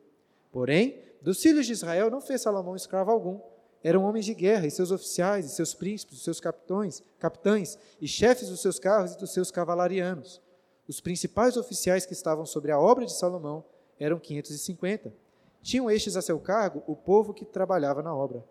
Porém, 0.51 1.01
dos 1.21 1.41
filhos 1.41 1.65
de 1.67 1.73
Israel 1.73 2.09
não 2.09 2.19
fez 2.19 2.41
Salomão 2.41 2.75
escravo 2.75 3.11
algum. 3.11 3.39
Eram 3.83 4.03
homens 4.03 4.25
de 4.25 4.33
guerra, 4.33 4.67
e 4.67 4.71
seus 4.71 4.91
oficiais, 4.91 5.45
e 5.45 5.49
seus 5.49 5.73
príncipes, 5.73 6.17
os 6.17 6.23
seus 6.23 6.39
capitães, 6.39 7.01
capitães, 7.19 7.77
e 7.99 8.07
chefes 8.07 8.49
dos 8.49 8.59
seus 8.59 8.77
carros 8.77 9.13
e 9.13 9.17
dos 9.17 9.31
seus 9.31 9.49
cavalarianos. 9.49 10.41
Os 10.87 10.99
principais 10.99 11.57
oficiais 11.57 12.05
que 12.05 12.13
estavam 12.13 12.45
sobre 12.45 12.71
a 12.71 12.79
obra 12.79 13.05
de 13.05 13.13
Salomão 13.13 13.63
eram 13.99 14.19
550. 14.19 15.13
Tinham 15.61 15.89
estes 15.89 16.15
a 16.15 16.21
seu 16.21 16.39
cargo 16.39 16.83
o 16.85 16.95
povo 16.95 17.33
que 17.33 17.45
trabalhava 17.45 18.01
na 18.03 18.15
obra. 18.15 18.43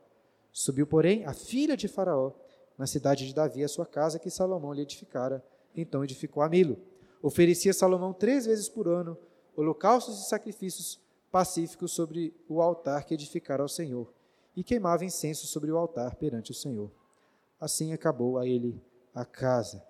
Subiu, 0.53 0.87
porém, 0.87 1.25
a 1.25 1.33
filha 1.33 1.77
de 1.77 1.87
Faraó, 1.87 2.33
na 2.81 2.87
cidade 2.87 3.27
de 3.27 3.35
Davi, 3.35 3.63
a 3.63 3.69
sua 3.69 3.85
casa 3.85 4.19
que 4.19 4.31
Salomão 4.31 4.73
lhe 4.73 4.81
edificara. 4.81 5.45
Então 5.77 6.03
edificou 6.03 6.43
a 6.43 6.49
Milo. 6.49 6.79
Oferecia 7.21 7.75
Salomão 7.75 8.11
três 8.15 8.47
vezes 8.47 8.71
por 8.71 8.89
ano 8.89 9.19
holocaustos 9.55 10.19
e 10.19 10.27
sacrifícios 10.27 10.99
pacíficos 11.31 11.93
sobre 11.93 12.35
o 12.49 12.63
altar 12.63 13.05
que 13.05 13.13
edificara 13.13 13.63
ao 13.63 13.69
Senhor, 13.69 14.11
e 14.57 14.65
queimava 14.65 15.05
incenso 15.05 15.47
sobre 15.47 15.71
o 15.71 15.77
altar 15.77 16.15
perante 16.15 16.53
o 16.53 16.55
Senhor. 16.55 16.91
Assim 17.61 17.93
acabou 17.93 18.39
a 18.39 18.47
ele 18.47 18.83
a 19.15 19.27
casa. 19.27 19.85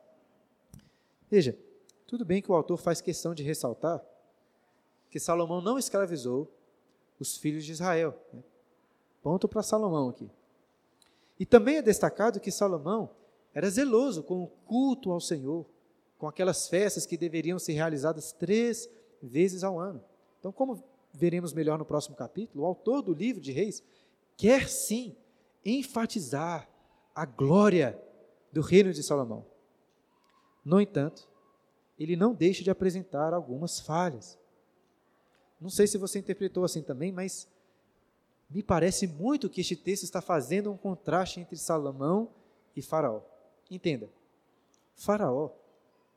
Veja, 1.30 1.56
tudo 2.08 2.24
bem 2.24 2.42
que 2.42 2.50
o 2.50 2.56
autor 2.56 2.76
faz 2.76 3.00
questão 3.00 3.32
de 3.32 3.44
ressaltar 3.44 4.04
que 5.08 5.20
Salomão 5.20 5.62
não 5.62 5.78
escravizou 5.78 6.52
os 7.20 7.36
filhos 7.36 7.64
de 7.64 7.70
Israel. 7.70 8.18
Né? 8.32 8.42
Ponto 9.22 9.46
para 9.46 9.62
Salomão 9.62 10.08
aqui. 10.08 10.28
E 11.40 11.46
também 11.46 11.76
é 11.76 11.82
destacado 11.82 12.38
que 12.38 12.52
Salomão 12.52 13.08
era 13.54 13.70
zeloso 13.70 14.22
com 14.22 14.42
o 14.42 14.46
culto 14.46 15.10
ao 15.10 15.22
Senhor, 15.22 15.64
com 16.18 16.28
aquelas 16.28 16.68
festas 16.68 17.06
que 17.06 17.16
deveriam 17.16 17.58
ser 17.58 17.72
realizadas 17.72 18.30
três 18.30 18.90
vezes 19.22 19.64
ao 19.64 19.80
ano. 19.80 20.04
Então, 20.38 20.52
como 20.52 20.84
veremos 21.14 21.54
melhor 21.54 21.78
no 21.78 21.84
próximo 21.86 22.14
capítulo, 22.14 22.62
o 22.62 22.66
autor 22.66 23.00
do 23.00 23.14
livro 23.14 23.40
de 23.40 23.52
Reis 23.52 23.82
quer 24.36 24.68
sim 24.68 25.16
enfatizar 25.64 26.68
a 27.14 27.24
glória 27.24 27.98
do 28.52 28.60
reino 28.60 28.92
de 28.92 29.02
Salomão. 29.02 29.46
No 30.62 30.78
entanto, 30.78 31.26
ele 31.98 32.16
não 32.16 32.34
deixa 32.34 32.62
de 32.62 32.70
apresentar 32.70 33.32
algumas 33.32 33.80
falhas. 33.80 34.38
Não 35.58 35.70
sei 35.70 35.86
se 35.86 35.96
você 35.96 36.18
interpretou 36.18 36.64
assim 36.64 36.82
também, 36.82 37.10
mas 37.10 37.48
me 38.50 38.62
parece 38.62 39.06
muito 39.06 39.48
que 39.48 39.60
este 39.60 39.76
texto 39.76 40.02
está 40.02 40.20
fazendo 40.20 40.72
um 40.72 40.76
contraste 40.76 41.38
entre 41.38 41.56
Salomão 41.56 42.30
e 42.74 42.82
Faraó. 42.82 43.22
Entenda, 43.70 44.10
Faraó, 44.96 45.50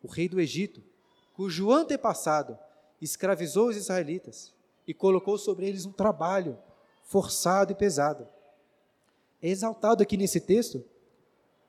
o 0.02 0.08
rei 0.08 0.28
do 0.28 0.42
Egito, 0.42 0.84
cujo 1.34 1.72
antepassado 1.72 2.58
escravizou 3.00 3.70
os 3.70 3.78
israelitas 3.78 4.54
e 4.88 4.94
colocou 4.94 5.38
sobre 5.38 5.68
eles 5.68 5.86
um 5.86 5.92
trabalho 5.92 6.58
forçado 7.04 7.72
e 7.72 7.76
pesado. 7.76 8.28
É 9.42 9.50
exaltado 9.50 10.02
aqui 10.02 10.18
nesse 10.18 10.40
texto 10.40 10.84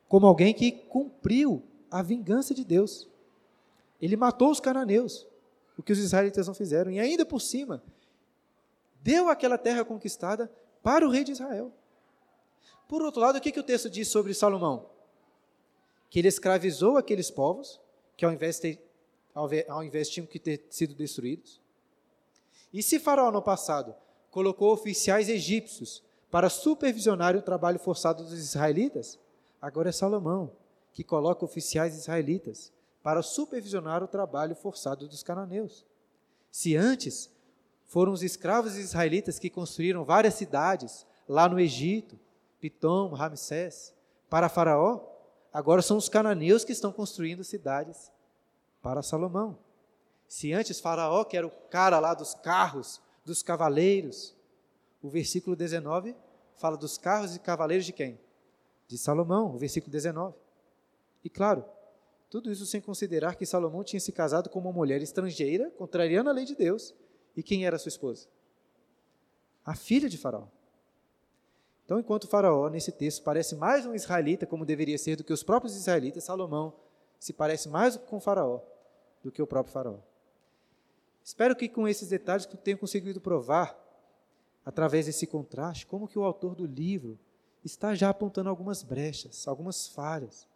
como 0.09 0.27
alguém 0.27 0.55
que 0.55 0.73
cumpriu 0.73 1.63
a 1.91 2.03
vingança 2.03 2.55
de 2.55 2.65
Deus. 2.65 3.09
Ele 4.01 4.17
matou 4.17 4.51
os 4.51 4.61
cananeus, 4.61 5.27
o 5.77 5.83
que 5.83 5.93
os 5.93 5.99
israelitas 5.99 6.47
não 6.47 6.55
fizeram, 6.55 6.91
e 6.91 6.99
ainda 6.99 7.27
por 7.27 7.41
cima, 7.41 7.83
deu 9.05 9.29
aquela 9.29 9.59
terra 9.59 9.85
conquistada 9.85 10.51
para 10.83 11.07
o 11.07 11.11
rei 11.11 11.23
de 11.23 11.33
Israel. 11.33 11.71
Por 12.89 13.03
outro 13.03 13.21
lado, 13.21 13.37
o 13.37 13.41
que, 13.41 13.53
que 13.53 13.61
o 13.61 13.63
texto 13.63 13.91
diz 13.91 14.09
sobre 14.09 14.33
Salomão? 14.33 14.89
Que 16.09 16.21
ele 16.21 16.29
escravizou 16.29 16.97
aqueles 16.97 17.31
povos, 17.31 17.79
que 18.17 18.25
ao 18.25 18.33
invés, 18.33 18.57
de 18.57 18.77
ter, 18.77 19.67
ao 19.69 19.85
invés 19.85 20.09
tinham 20.09 20.27
que 20.27 20.39
ter 20.39 20.67
sido 20.71 20.95
destruídos. 20.95 21.61
E 22.73 22.83
se 22.83 22.99
Faraó 22.99 23.31
no 23.31 23.43
passado 23.43 23.95
colocou 24.31 24.73
oficiais 24.73 25.29
egípcios 25.29 26.03
para 26.31 26.49
supervisionar 26.49 27.37
o 27.37 27.43
trabalho 27.43 27.79
forçado 27.79 28.25
dos 28.25 28.33
israelitas, 28.33 29.19
agora 29.61 29.91
é 29.91 29.93
Salomão 29.93 30.51
que 30.95 31.05
coloca 31.05 31.45
oficiais 31.45 31.95
israelitas 31.95 32.73
para 33.03 33.23
supervisionar 33.23 34.03
o 34.03 34.09
trabalho 34.09 34.57
forçado 34.57 35.07
dos 35.07 35.23
cananeus. 35.23 35.85
Se 36.51 36.75
antes 36.75 37.31
foram 37.95 38.11
os 38.11 38.25
escravos 38.25 38.77
israelitas 38.77 39.39
que 39.39 39.49
construíram 39.49 40.05
várias 40.05 40.35
cidades 40.35 41.07
lá 41.29 41.49
no 41.49 41.61
Egito, 41.61 42.19
Pitom, 42.59 43.13
Ramsés, 43.13 43.95
para 44.29 44.49
Faraó, 44.49 45.01
agora 45.53 45.81
são 45.81 45.97
os 45.97 46.09
cananeus 46.09 46.65
que 46.65 46.73
estão 46.73 46.91
construindo 46.91 47.45
cidades 47.45 48.11
para 48.83 49.01
Salomão. 49.01 49.57
Se 50.27 50.53
antes 50.53 50.81
Faraó, 50.81 51.23
que 51.23 51.37
era 51.37 51.47
o 51.47 51.53
cara 51.71 52.01
lá 52.01 52.15
dos 52.15 52.35
carros, 52.35 53.01
dos 53.25 53.45
cavaleiros, 53.45 54.35
o 55.01 55.09
versículo 55.09 55.55
19 55.55 56.17
fala 56.57 56.77
dos 56.77 56.99
carros 56.99 57.37
e 57.37 57.39
cavaleiros 57.39 57.87
de 57.87 57.93
quem? 57.93 58.19
De 58.89 58.99
Salomão, 58.99 59.55
o 59.55 59.57
versículo 59.57 59.93
19. 59.93 60.35
E 61.23 61.31
claro, 61.31 61.65
tudo 62.29 62.51
isso 62.51 62.67
sem 62.67 62.81
considerar 62.81 63.37
que 63.37 63.47
Salomão 63.47 63.85
tinha 63.85 64.01
se 64.01 64.11
casado 64.11 64.51
com 64.51 64.59
uma 64.59 64.73
mulher 64.73 65.01
estrangeira, 65.01 65.71
contrariando 65.79 66.29
a 66.29 66.33
lei 66.33 66.45
de 66.45 66.57
Deus. 66.57 66.93
E 67.37 67.43
quem 67.43 67.67
era 67.67 67.79
sua 67.79 67.89
esposa? 67.89 68.27
A 69.65 69.75
filha 69.75 70.09
de 70.09 70.19
Faraó. 70.19 70.47
Então, 71.85 71.99
enquanto 71.99 72.29
Faraó, 72.29 72.69
nesse 72.69 72.93
texto, 72.93 73.23
parece 73.23 73.55
mais 73.55 73.85
um 73.85 73.95
israelita, 73.95 74.47
como 74.47 74.65
deveria 74.65 74.97
ser, 74.97 75.17
do 75.17 75.25
que 75.25 75.33
os 75.33 75.43
próprios 75.43 75.77
israelitas, 75.77 76.25
Salomão 76.25 76.75
se 77.19 77.33
parece 77.33 77.69
mais 77.69 77.97
com 77.97 78.21
Faraó 78.21 78.61
do 79.23 79.33
que 79.33 79.41
o 79.41 79.47
próprio 79.47 79.73
Faraó. 79.73 79.99
Espero 81.23 81.57
que 81.57 81.69
com 81.69 81.89
esses 81.89 82.09
detalhes 82.09 82.47
eu 82.47 82.57
tenha 82.59 82.77
conseguido 82.77 83.21
provar, 83.21 83.79
através 84.65 85.07
desse 85.07 85.27
contraste, 85.27 85.87
como 85.87 86.07
que 86.07 86.19
o 86.19 86.25
autor 86.25 86.55
do 86.55 86.67
livro 86.67 87.19
está 87.65 87.95
já 87.95 88.11
apontando 88.11 88.51
algumas 88.51 88.83
brechas, 88.83 89.49
algumas 89.49 89.89
falhas. 89.89 90.47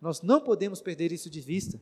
Nós 0.00 0.22
não 0.22 0.40
podemos 0.40 0.80
perder 0.80 1.12
isso 1.12 1.30
de 1.30 1.40
vista 1.40 1.80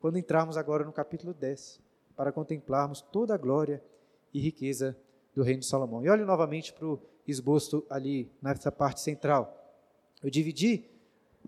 quando 0.00 0.18
entrarmos 0.18 0.56
agora 0.56 0.84
no 0.84 0.92
capítulo 0.92 1.34
10, 1.34 1.80
para 2.18 2.32
contemplarmos 2.32 3.00
toda 3.00 3.32
a 3.32 3.36
glória 3.38 3.80
e 4.34 4.40
riqueza 4.40 4.96
do 5.32 5.44
reino 5.44 5.60
de 5.60 5.66
Salomão. 5.66 6.04
E 6.04 6.08
olhe 6.08 6.24
novamente 6.24 6.72
para 6.72 6.84
o 6.84 7.00
esboço 7.24 7.86
ali, 7.88 8.28
nessa 8.42 8.72
parte 8.72 9.00
central. 9.00 9.56
Eu 10.20 10.28
dividi 10.28 10.84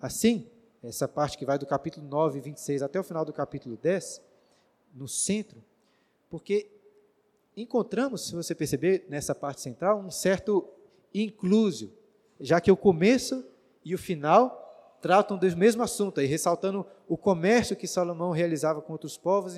assim, 0.00 0.46
essa 0.80 1.08
parte 1.08 1.36
que 1.36 1.44
vai 1.44 1.58
do 1.58 1.66
capítulo 1.66 2.06
9, 2.06 2.38
26 2.38 2.82
até 2.82 3.00
o 3.00 3.02
final 3.02 3.24
do 3.24 3.32
capítulo 3.32 3.76
10, 3.76 4.22
no 4.94 5.08
centro, 5.08 5.60
porque 6.30 6.70
encontramos, 7.56 8.28
se 8.28 8.36
você 8.36 8.54
perceber, 8.54 9.06
nessa 9.08 9.34
parte 9.34 9.60
central, 9.60 9.98
um 9.98 10.10
certo 10.10 10.68
inclusio, 11.12 11.92
já 12.38 12.60
que 12.60 12.70
o 12.70 12.76
começo 12.76 13.44
e 13.84 13.92
o 13.92 13.98
final 13.98 14.96
tratam 15.02 15.36
do 15.36 15.56
mesmo 15.56 15.82
assunto, 15.82 16.20
aí, 16.20 16.26
ressaltando 16.26 16.86
o 17.08 17.16
comércio 17.16 17.74
que 17.74 17.88
Salomão 17.88 18.30
realizava 18.30 18.80
com 18.80 18.92
outros 18.92 19.18
povos, 19.18 19.56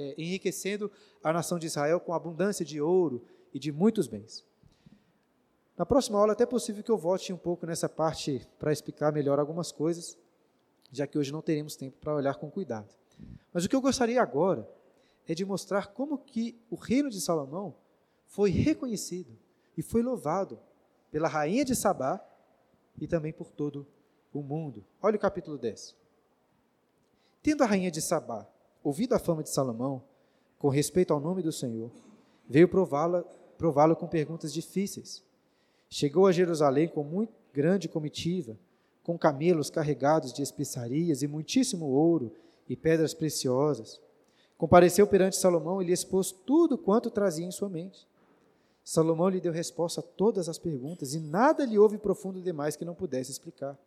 é, 0.00 0.14
enriquecendo 0.16 0.90
a 1.22 1.32
nação 1.32 1.58
de 1.58 1.66
Israel 1.66 2.00
com 2.00 2.14
abundância 2.14 2.64
de 2.64 2.80
ouro 2.80 3.22
e 3.52 3.58
de 3.58 3.70
muitos 3.70 4.06
bens. 4.06 4.44
Na 5.76 5.84
próxima 5.84 6.18
aula, 6.18 6.32
é 6.32 6.34
até 6.34 6.46
possível 6.46 6.82
que 6.82 6.90
eu 6.90 6.96
volte 6.96 7.32
um 7.32 7.36
pouco 7.36 7.66
nessa 7.66 7.88
parte 7.88 8.46
para 8.58 8.72
explicar 8.72 9.12
melhor 9.12 9.38
algumas 9.38 9.70
coisas, 9.70 10.16
já 10.90 11.06
que 11.06 11.18
hoje 11.18 11.32
não 11.32 11.42
teremos 11.42 11.76
tempo 11.76 11.98
para 12.00 12.14
olhar 12.14 12.34
com 12.36 12.50
cuidado. 12.50 12.88
Mas 13.52 13.64
o 13.64 13.68
que 13.68 13.76
eu 13.76 13.80
gostaria 13.80 14.20
agora 14.22 14.68
é 15.28 15.34
de 15.34 15.44
mostrar 15.44 15.88
como 15.88 16.18
que 16.18 16.58
o 16.70 16.76
reino 16.76 17.10
de 17.10 17.20
Salomão 17.20 17.74
foi 18.26 18.50
reconhecido 18.50 19.38
e 19.76 19.82
foi 19.82 20.02
louvado 20.02 20.58
pela 21.10 21.28
rainha 21.28 21.64
de 21.64 21.74
Sabá 21.74 22.20
e 22.98 23.06
também 23.06 23.32
por 23.32 23.50
todo 23.50 23.86
o 24.32 24.42
mundo. 24.42 24.84
Olha 25.02 25.16
o 25.16 25.20
capítulo 25.20 25.58
10. 25.58 25.96
Tendo 27.42 27.64
a 27.64 27.66
rainha 27.66 27.90
de 27.90 28.00
Sabá 28.00 28.46
ouvido 28.82 29.14
a 29.14 29.18
fama 29.18 29.42
de 29.42 29.50
Salomão, 29.50 30.02
com 30.58 30.68
respeito 30.68 31.12
ao 31.12 31.20
nome 31.20 31.42
do 31.42 31.52
Senhor, 31.52 31.90
veio 32.48 32.68
prová-lo 32.68 33.24
prová 33.56 33.94
com 33.94 34.06
perguntas 34.06 34.52
difíceis. 34.52 35.22
Chegou 35.88 36.26
a 36.26 36.32
Jerusalém 36.32 36.88
com 36.88 37.04
muito 37.04 37.32
grande 37.52 37.88
comitiva, 37.88 38.56
com 39.02 39.18
camelos 39.18 39.68
carregados 39.68 40.32
de 40.32 40.42
especiarias 40.42 41.22
e 41.22 41.26
muitíssimo 41.26 41.86
ouro 41.86 42.32
e 42.68 42.74
pedras 42.74 43.12
preciosas. 43.12 44.00
Compareceu 44.56 45.06
perante 45.06 45.36
Salomão 45.36 45.82
e 45.82 45.84
lhe 45.84 45.92
expôs 45.92 46.32
tudo 46.32 46.78
quanto 46.78 47.10
trazia 47.10 47.44
em 47.44 47.50
sua 47.50 47.68
mente. 47.68 48.06
Salomão 48.82 49.28
lhe 49.28 49.40
deu 49.40 49.52
resposta 49.52 50.00
a 50.00 50.02
todas 50.02 50.48
as 50.48 50.58
perguntas, 50.58 51.14
e 51.14 51.20
nada 51.20 51.64
lhe 51.64 51.78
houve 51.78 51.98
profundo 51.98 52.40
demais 52.40 52.76
que 52.76 52.84
não 52.84 52.94
pudesse 52.94 53.30
explicar. 53.30 53.78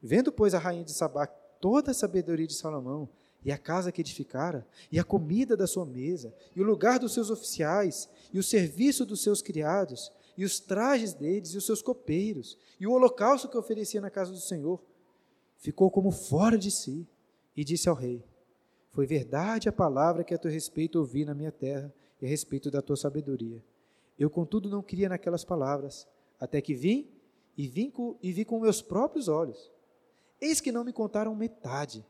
Vendo, 0.00 0.30
pois, 0.30 0.54
a 0.54 0.58
rainha 0.58 0.84
de 0.84 0.92
Sabá 0.92 1.26
toda 1.26 1.90
a 1.90 1.94
sabedoria 1.94 2.46
de 2.46 2.54
Salomão, 2.54 3.08
e 3.44 3.52
a 3.52 3.58
casa 3.58 3.92
que 3.92 4.00
edificara, 4.00 4.66
e 4.90 4.98
a 4.98 5.04
comida 5.04 5.56
da 5.56 5.66
sua 5.66 5.86
mesa, 5.86 6.34
e 6.54 6.60
o 6.60 6.64
lugar 6.64 6.98
dos 6.98 7.14
seus 7.14 7.30
oficiais, 7.30 8.08
e 8.32 8.38
o 8.38 8.42
serviço 8.42 9.06
dos 9.06 9.22
seus 9.22 9.40
criados, 9.40 10.12
e 10.36 10.44
os 10.44 10.60
trajes 10.60 11.14
deles, 11.14 11.50
e 11.50 11.56
os 11.56 11.66
seus 11.66 11.80
copeiros, 11.80 12.58
e 12.78 12.86
o 12.86 12.92
holocausto 12.92 13.48
que 13.48 13.56
oferecia 13.56 14.00
na 14.00 14.10
casa 14.10 14.32
do 14.32 14.40
Senhor, 14.40 14.80
ficou 15.56 15.90
como 15.90 16.10
fora 16.10 16.58
de 16.58 16.70
si, 16.70 17.06
e 17.56 17.64
disse 17.64 17.88
ao 17.88 17.94
rei: 17.94 18.24
Foi 18.92 19.06
verdade 19.06 19.68
a 19.68 19.72
palavra 19.72 20.24
que 20.24 20.34
a 20.34 20.38
teu 20.38 20.50
respeito 20.50 20.98
ouvi 20.98 21.24
na 21.24 21.34
minha 21.34 21.52
terra, 21.52 21.92
e 22.20 22.26
a 22.26 22.28
respeito 22.28 22.70
da 22.70 22.82
tua 22.82 22.96
sabedoria. 22.96 23.62
Eu, 24.18 24.28
contudo, 24.28 24.68
não 24.68 24.82
cria 24.82 25.08
naquelas 25.08 25.44
palavras, 25.44 26.06
até 26.40 26.60
que 26.60 26.74
vim 26.74 27.08
e, 27.56 27.66
vim 27.66 27.90
com, 27.90 28.16
e 28.22 28.32
vi 28.32 28.44
com 28.44 28.60
meus 28.60 28.82
próprios 28.82 29.28
olhos. 29.28 29.70
Eis 30.40 30.60
que 30.60 30.72
não 30.72 30.84
me 30.84 30.92
contaram 30.92 31.34
metade. 31.34 32.04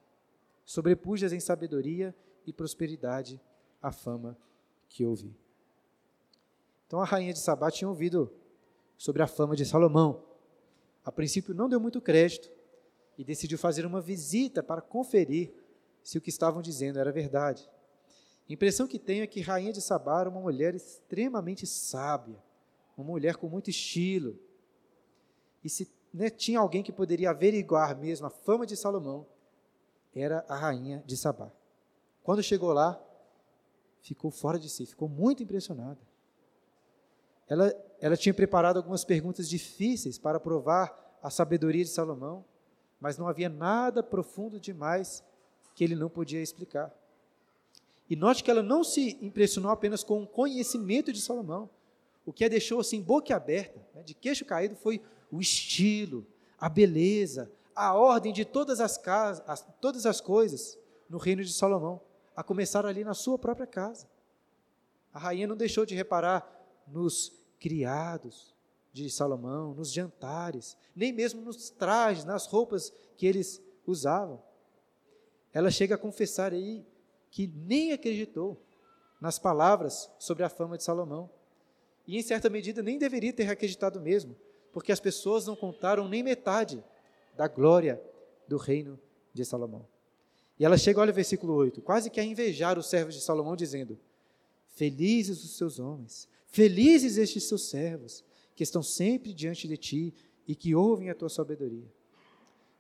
Sobrepujas 0.69 1.33
em 1.33 1.41
sabedoria 1.41 2.15
e 2.47 2.53
prosperidade 2.53 3.41
a 3.81 3.91
fama 3.91 4.37
que 4.87 5.03
ouvi. 5.03 5.35
Então 6.87 7.01
a 7.01 7.07
rainha 7.07 7.33
de 7.33 7.39
Sabá 7.39 7.71
tinha 7.71 7.89
ouvido 7.89 8.31
sobre 8.95 9.23
a 9.23 9.27
fama 9.27 9.57
de 9.57 9.65
Salomão. 9.65 10.23
A 11.03 11.11
princípio 11.11 11.55
não 11.55 11.71
deu 11.71 11.81
muito 11.81 12.03
crédito 12.03 12.51
e 13.17 13.25
decidiu 13.25 13.57
fazer 13.57 13.87
uma 13.87 13.99
visita 13.99 14.63
para 14.63 14.83
conferir 14.83 15.55
se 16.03 16.19
o 16.19 16.21
que 16.21 16.29
estavam 16.29 16.61
dizendo 16.61 16.99
era 16.99 17.11
verdade. 17.11 17.67
A 18.47 18.53
impressão 18.53 18.87
que 18.87 18.99
tenho 18.99 19.23
é 19.23 19.27
que 19.27 19.41
Rainha 19.41 19.73
de 19.73 19.81
Sabá 19.81 20.21
era 20.21 20.29
uma 20.29 20.43
mulher 20.43 20.75
extremamente 20.75 21.67
sábia, 21.67 22.37
uma 22.95 23.07
mulher 23.07 23.37
com 23.37 23.49
muito 23.49 23.71
estilo. 23.71 24.39
E 25.65 25.71
se 25.71 25.91
né, 26.13 26.29
tinha 26.29 26.61
alguém 26.61 26.83
que 26.83 26.93
poderia 26.93 27.31
averiguar 27.31 27.97
mesmo 27.99 28.27
a 28.27 28.31
fama 28.31 28.67
de 28.67 28.77
Salomão, 28.77 29.27
era 30.21 30.45
a 30.49 30.57
Rainha 30.57 31.03
de 31.07 31.17
Sabá. 31.17 31.51
Quando 32.23 32.43
chegou 32.43 32.73
lá, 32.73 33.01
ficou 34.01 34.31
fora 34.31 34.59
de 34.59 34.69
si, 34.69 34.87
ficou 34.87 35.09
muito 35.09 35.43
impressionada. 35.43 35.99
Ela, 37.49 37.75
ela 38.01 38.17
tinha 38.17 38.35
preparado 38.35 38.77
algumas 38.77 39.05
perguntas 39.05 39.49
difíceis 39.49 40.19
para 40.19 40.39
provar 40.39 41.19
a 41.23 41.31
sabedoria 41.31 41.85
de 41.85 41.91
Salomão, 41.91 42.45
mas 43.01 43.17
não 43.17 43.29
havia 43.29 43.49
nada 43.49 44.03
profundo 44.03 44.61
demais 44.61 45.25
que 45.75 45.85
ele 45.85 45.95
não 45.95 46.11
podia 46.11 46.43
explicar. 46.43 46.93
E 48.11 48.17
note 48.17 48.43
que 48.43 48.51
ela 48.51 48.63
não 48.63 48.83
se 48.83 49.19
impressionou 49.21 49.71
apenas 49.71 50.03
com 50.03 50.23
o 50.23 50.27
conhecimento 50.27 51.13
de 51.13 51.21
Salomão. 51.21 51.69
O 52.25 52.33
que 52.33 52.45
a 52.45 52.49
deixou 52.49 52.81
assim 52.81 53.01
boquiaberta, 53.01 53.81
né, 53.95 54.03
de 54.03 54.15
queixo 54.15 54.45
caído, 54.45 54.77
foi 54.77 55.01
o 55.31 55.41
estilo, 55.41 56.27
a 56.59 56.69
beleza, 56.69 57.51
a 57.79 57.95
ordem 57.95 58.33
de 58.33 58.45
todas 58.45 58.81
as 58.81 58.99
casas, 58.99 59.45
as, 59.47 59.65
todas 59.81 60.05
as 60.05 60.21
coisas 60.21 60.77
no 61.09 61.17
reino 61.17 61.45
de 61.45 61.53
Salomão, 61.53 62.01
a 62.35 62.43
começar 62.43 62.85
ali 62.85 63.05
na 63.05 63.15
sua 63.15 63.39
própria 63.39 63.69
casa. 63.69 64.09
A 65.15 65.19
rainha 65.21 65.47
não 65.47 65.57
deixou 65.57 65.87
de 65.87 65.95
reparar 65.95 66.45
nos 66.89 67.33
criados 67.61 68.53
de 68.93 69.09
Salomão, 69.09 69.75
nos 69.75 69.93
jantares, 69.93 70.77
nem 70.95 71.13
mesmo 71.13 71.41
nos 71.41 71.71
trajes, 71.71 72.25
nas 72.25 72.47
roupas 72.47 72.93
que 73.17 73.25
eles 73.25 73.63
usavam. 73.87 74.43
Ela 75.53 75.71
chega 75.71 75.95
a 75.95 75.99
confessar 75.99 76.53
aí 76.53 76.85
que 77.31 77.47
nem 77.47 77.93
acreditou 77.93 78.61
nas 79.21 79.39
palavras 79.39 80.11
sobre 80.19 80.43
a 80.43 80.49
fama 80.49 80.77
de 80.77 80.83
Salomão. 80.83 81.31
E, 82.09 82.19
em 82.19 82.23
certa 82.23 82.51
medida, 82.51 82.83
nem 82.83 82.99
deveria 82.99 83.33
ter 83.33 83.49
acreditado 83.49 84.01
mesmo, 84.01 84.35
porque 84.73 84.91
as 84.91 84.99
pessoas 84.99 85.47
não 85.47 85.55
contaram 85.55 86.09
nem 86.09 86.25
metade 86.25 86.83
da 87.39 87.47
glória 87.47 88.03
do 88.49 88.57
reino 88.57 88.99
de 89.33 89.45
Salomão. 89.45 89.87
E 90.59 90.65
ela 90.65 90.77
chega, 90.77 91.01
olha 91.01 91.13
o 91.13 91.15
versículo 91.15 91.55
8, 91.55 91.81
quase 91.83 92.11
que 92.11 92.19
a 92.19 92.25
invejar 92.25 92.77
os 92.77 92.87
servos 92.87 93.15
de 93.15 93.21
Salomão, 93.21 93.55
dizendo: 93.55 93.97
Felizes 94.71 95.45
os 95.45 95.57
seus 95.57 95.79
homens, 95.79 96.29
felizes 96.49 97.17
estes 97.17 97.45
seus 97.45 97.69
servos, 97.69 98.25
que 98.57 98.65
estão 98.65 98.83
sempre 98.83 99.33
diante 99.33 99.69
de 99.69 99.77
ti 99.77 100.13
e 100.49 100.57
que 100.57 100.75
ouvem 100.75 101.11
a 101.11 101.15
tua 101.15 101.29
sabedoria. 101.29 101.87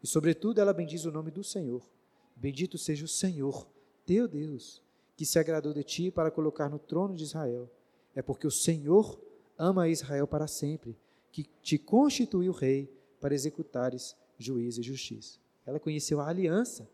E, 0.02 0.08
sobretudo, 0.08 0.60
ela 0.60 0.72
bendiz 0.72 1.04
o 1.04 1.12
nome 1.12 1.30
do 1.30 1.44
Senhor. 1.44 1.88
Bendito 2.34 2.76
seja 2.76 3.04
o 3.04 3.08
Senhor, 3.08 3.64
teu 4.04 4.26
Deus, 4.26 4.82
que 5.16 5.24
se 5.24 5.38
agradou 5.38 5.72
de 5.72 5.84
ti 5.84 6.10
para 6.10 6.32
colocar 6.32 6.68
no 6.68 6.80
trono 6.80 7.14
de 7.14 7.22
Israel. 7.22 7.70
É 8.12 8.22
porque 8.22 8.46
o 8.46 8.50
Senhor 8.50 9.20
ama 9.56 9.88
Israel 9.88 10.26
para 10.26 10.48
sempre, 10.48 10.96
que 11.30 11.44
te 11.62 11.78
constituiu 11.78 12.50
rei 12.50 12.92
para 13.20 13.34
executares 13.34 14.16
juízo 14.38 14.80
e 14.80 14.84
justiça. 14.84 15.38
Ela 15.66 15.80
conheceu 15.80 16.20
a 16.20 16.28
aliança 16.28 16.88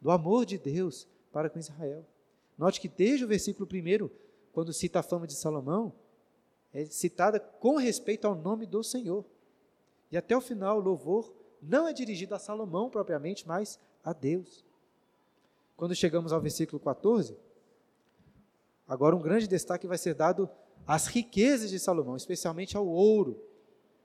do 0.00 0.10
amor 0.10 0.44
de 0.46 0.58
Deus 0.58 1.08
para 1.32 1.48
com 1.48 1.58
Israel. 1.58 2.04
Note 2.56 2.80
que 2.80 2.88
desde 2.88 3.24
o 3.24 3.28
versículo 3.28 3.68
1, 3.68 4.10
quando 4.52 4.72
cita 4.72 5.00
a 5.00 5.02
fama 5.02 5.26
de 5.26 5.34
Salomão, 5.34 5.92
é 6.72 6.84
citada 6.84 7.40
com 7.40 7.76
respeito 7.76 8.26
ao 8.26 8.34
nome 8.34 8.66
do 8.66 8.82
Senhor. 8.82 9.24
E 10.10 10.16
até 10.16 10.36
o 10.36 10.40
final, 10.40 10.78
o 10.78 10.82
louvor 10.82 11.32
não 11.60 11.88
é 11.88 11.92
dirigido 11.92 12.34
a 12.34 12.38
Salomão 12.38 12.90
propriamente, 12.90 13.46
mas 13.46 13.78
a 14.04 14.12
Deus. 14.12 14.64
Quando 15.76 15.94
chegamos 15.94 16.32
ao 16.32 16.40
versículo 16.40 16.78
14, 16.80 17.36
agora 18.86 19.16
um 19.16 19.22
grande 19.22 19.48
destaque 19.48 19.86
vai 19.86 19.98
ser 19.98 20.14
dado 20.14 20.48
às 20.86 21.06
riquezas 21.06 21.70
de 21.70 21.78
Salomão, 21.78 22.16
especialmente 22.16 22.76
ao 22.76 22.86
ouro. 22.86 23.42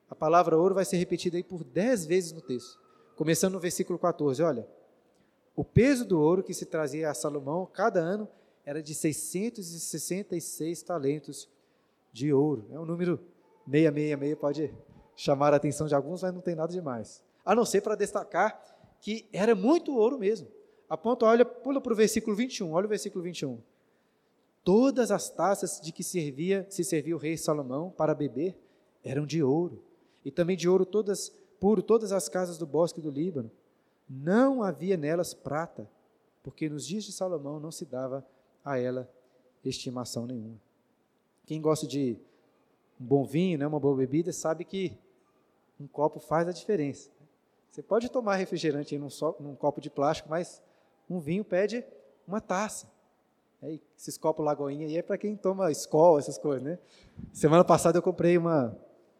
A 0.10 0.16
palavra 0.16 0.58
ouro 0.58 0.76
vai 0.76 0.86
ser 0.86 0.98
repetida 0.98 1.38
aí 1.38 1.44
por 1.44 1.64
dez 1.64 2.06
vezes 2.06 2.32
no 2.32 2.42
texto. 2.42 2.80
Começando 3.16 3.54
no 3.54 3.60
versículo 3.60 4.00
14, 4.00 4.42
olha. 4.44 4.68
O 5.56 5.64
peso 5.64 6.06
do 6.06 6.20
ouro 6.20 6.44
que 6.44 6.54
se 6.54 6.66
trazia 6.66 7.10
a 7.10 7.14
Salomão 7.14 7.66
cada 7.66 8.00
ano 8.00 8.28
era 8.64 8.82
de 8.82 8.94
666 8.94 10.82
talentos 10.84 11.50
de 12.14 12.32
ouro. 12.32 12.66
É 12.72 12.80
um 12.80 12.86
número 12.86 13.18
666, 13.70 14.38
pode 14.38 14.74
chamar 15.16 15.54
a 15.54 15.58
atenção 15.58 15.88
de 15.88 15.96
alguns, 15.96 16.22
mas 16.22 16.34
não 16.34 16.42
tem 16.42 16.56
nada 16.56 16.72
demais. 16.72 17.24
A 17.44 17.56
não 17.56 17.66
ser 17.66 17.82
para 17.82 17.96
destacar 17.96 18.62
que 19.02 19.28
era 19.34 19.56
muito 19.56 19.96
ouro 19.96 20.18
mesmo. 20.18 20.48
Aponta, 20.90 21.26
olha, 21.26 21.44
pula 21.44 21.82
para 21.82 21.94
o 21.94 21.96
versículo 21.96 22.36
21, 22.36 22.72
olha 22.72 22.86
o 22.86 22.90
versículo 22.90 23.24
21. 23.24 23.60
Todas 24.64 25.12
as 25.12 25.30
taças 25.30 25.82
de 25.82 25.92
que 25.92 26.04
servia, 26.04 26.66
se 26.70 26.84
servia 26.84 27.16
o 27.16 27.20
rei 27.20 27.38
Salomão 27.38 27.90
para 27.90 28.14
beber 28.14 28.58
eram 29.04 29.26
de 29.26 29.42
ouro, 29.42 29.82
e 30.28 30.32
também 30.32 30.58
de 30.58 30.68
ouro 30.68 30.86
todas, 30.86 31.30
puro 31.58 31.82
todas 31.82 32.12
as 32.12 32.28
casas 32.28 32.58
do 32.58 32.66
bosque 32.66 33.00
do 33.00 33.10
Líbano. 33.10 33.50
Não 34.10 34.62
havia 34.62 34.98
nelas 34.98 35.34
prata, 35.34 35.90
porque 36.44 36.68
nos 36.68 36.86
dias 36.86 37.06
de 37.06 37.14
Salomão 37.14 37.62
não 37.62 37.72
se 37.72 37.86
dava 37.86 38.28
a 38.62 38.78
ela 38.78 39.10
estimação 39.64 40.28
nenhuma. 40.28 40.60
Quem 41.46 41.62
gosta 41.62 41.88
de 41.88 42.18
um 43.00 43.06
bom 43.06 43.24
vinho, 43.24 43.58
né, 43.58 43.66
uma 43.66 43.80
boa 43.80 43.96
bebida, 43.96 44.34
sabe 44.34 44.66
que 44.66 44.98
um 45.80 45.88
copo 45.88 46.20
faz 46.20 46.46
a 46.46 46.52
diferença. 46.52 47.10
Você 47.72 47.82
pode 47.82 48.10
tomar 48.10 48.36
refrigerante 48.36 48.98
num, 48.98 49.10
só, 49.10 49.34
num 49.40 49.56
copo 49.56 49.80
de 49.80 49.90
plástico, 49.90 50.28
mas 50.28 50.62
um 51.10 51.20
vinho 51.20 51.46
pede 51.46 51.86
uma 52.28 52.42
taça. 52.42 52.92
É, 53.64 53.80
esses 53.98 54.18
copos 54.18 54.46
Lagoinha 54.46 54.88
aí 54.88 54.98
é 54.98 55.02
para 55.02 55.18
quem 55.18 55.38
toma 55.38 55.72
escola, 55.72 56.20
essas 56.20 56.38
coisas, 56.38 56.62
né? 56.62 56.78
Semana 57.32 57.64
passada 57.64 57.98
eu 57.98 58.02
comprei 58.02 58.38
uma 58.38 58.78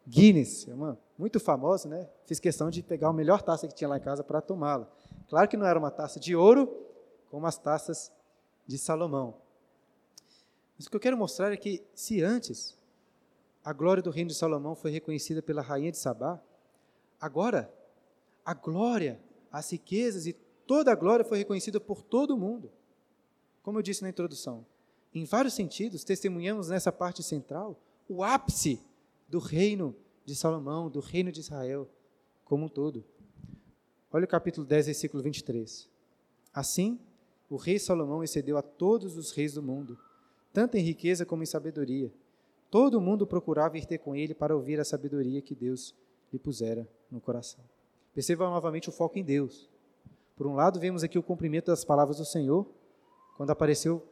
Guinness, 0.08 0.66
uma 0.68 0.98
muito 1.18 1.38
famosa, 1.38 1.88
né? 1.88 2.08
Fiz 2.26 2.40
questão 2.40 2.70
de 2.70 2.82
pegar 2.82 3.08
a 3.08 3.12
melhor 3.12 3.42
taça 3.42 3.68
que 3.68 3.74
tinha 3.74 3.88
lá 3.88 3.98
em 3.98 4.00
casa 4.00 4.24
para 4.24 4.40
tomá-la. 4.40 4.90
Claro 5.28 5.48
que 5.48 5.56
não 5.56 5.66
era 5.66 5.78
uma 5.78 5.90
taça 5.90 6.18
de 6.18 6.34
ouro, 6.34 6.72
como 7.30 7.46
as 7.46 7.58
taças 7.58 8.10
de 8.66 8.78
Salomão. 8.78 9.34
Mas 10.78 10.86
o 10.86 10.90
que 10.90 10.96
eu 10.96 11.00
quero 11.00 11.16
mostrar 11.16 11.52
é 11.52 11.56
que 11.56 11.84
se 11.94 12.22
antes 12.22 12.78
a 13.64 13.72
glória 13.72 14.02
do 14.02 14.10
reino 14.10 14.28
de 14.28 14.36
Salomão 14.36 14.74
foi 14.74 14.90
reconhecida 14.90 15.42
pela 15.42 15.60
rainha 15.60 15.90
de 15.90 15.98
Sabá, 15.98 16.40
agora 17.20 17.70
a 18.44 18.54
glória, 18.54 19.20
as 19.52 19.70
riquezas 19.70 20.26
e 20.26 20.32
toda 20.66 20.90
a 20.90 20.94
glória 20.94 21.24
foi 21.24 21.38
reconhecida 21.38 21.78
por 21.78 22.00
todo 22.00 22.38
mundo. 22.38 22.70
Como 23.62 23.78
eu 23.78 23.82
disse 23.82 24.02
na 24.02 24.08
introdução, 24.08 24.64
em 25.12 25.24
vários 25.24 25.52
sentidos, 25.52 26.04
testemunhamos 26.04 26.68
nessa 26.68 26.92
parte 26.92 27.22
central 27.22 27.78
o 28.08 28.22
ápice 28.22 28.80
do 29.28 29.38
reino 29.38 29.94
de 30.24 30.34
Salomão, 30.34 30.88
do 30.88 31.00
reino 31.00 31.30
de 31.30 31.40
Israel 31.40 31.88
como 32.44 32.64
um 32.64 32.68
todo. 32.68 33.04
Olha 34.10 34.24
o 34.24 34.28
capítulo 34.28 34.66
10, 34.66 34.86
versículo 34.86 35.22
23. 35.22 35.88
Assim, 36.52 36.98
o 37.50 37.56
rei 37.56 37.78
Salomão 37.78 38.24
excedeu 38.24 38.56
a 38.56 38.62
todos 38.62 39.16
os 39.16 39.32
reis 39.32 39.54
do 39.54 39.62
mundo, 39.62 39.98
tanto 40.52 40.76
em 40.76 40.82
riqueza 40.82 41.26
como 41.26 41.42
em 41.42 41.46
sabedoria. 41.46 42.10
Todo 42.70 43.00
mundo 43.00 43.26
procurava 43.26 43.76
ir 43.76 43.86
ter 43.86 43.98
com 43.98 44.16
ele 44.16 44.34
para 44.34 44.56
ouvir 44.56 44.80
a 44.80 44.84
sabedoria 44.84 45.42
que 45.42 45.54
Deus 45.54 45.94
lhe 46.32 46.38
pusera 46.38 46.88
no 47.10 47.20
coração. 47.20 47.64
Perceba 48.14 48.48
novamente 48.48 48.88
o 48.88 48.92
foco 48.92 49.18
em 49.18 49.24
Deus. 49.24 49.68
Por 50.36 50.46
um 50.46 50.54
lado, 50.54 50.80
vemos 50.80 51.02
aqui 51.02 51.18
o 51.18 51.22
cumprimento 51.22 51.66
das 51.66 51.84
palavras 51.84 52.16
do 52.16 52.24
Senhor, 52.24 52.66
quando 53.36 53.50
apareceu 53.50 54.06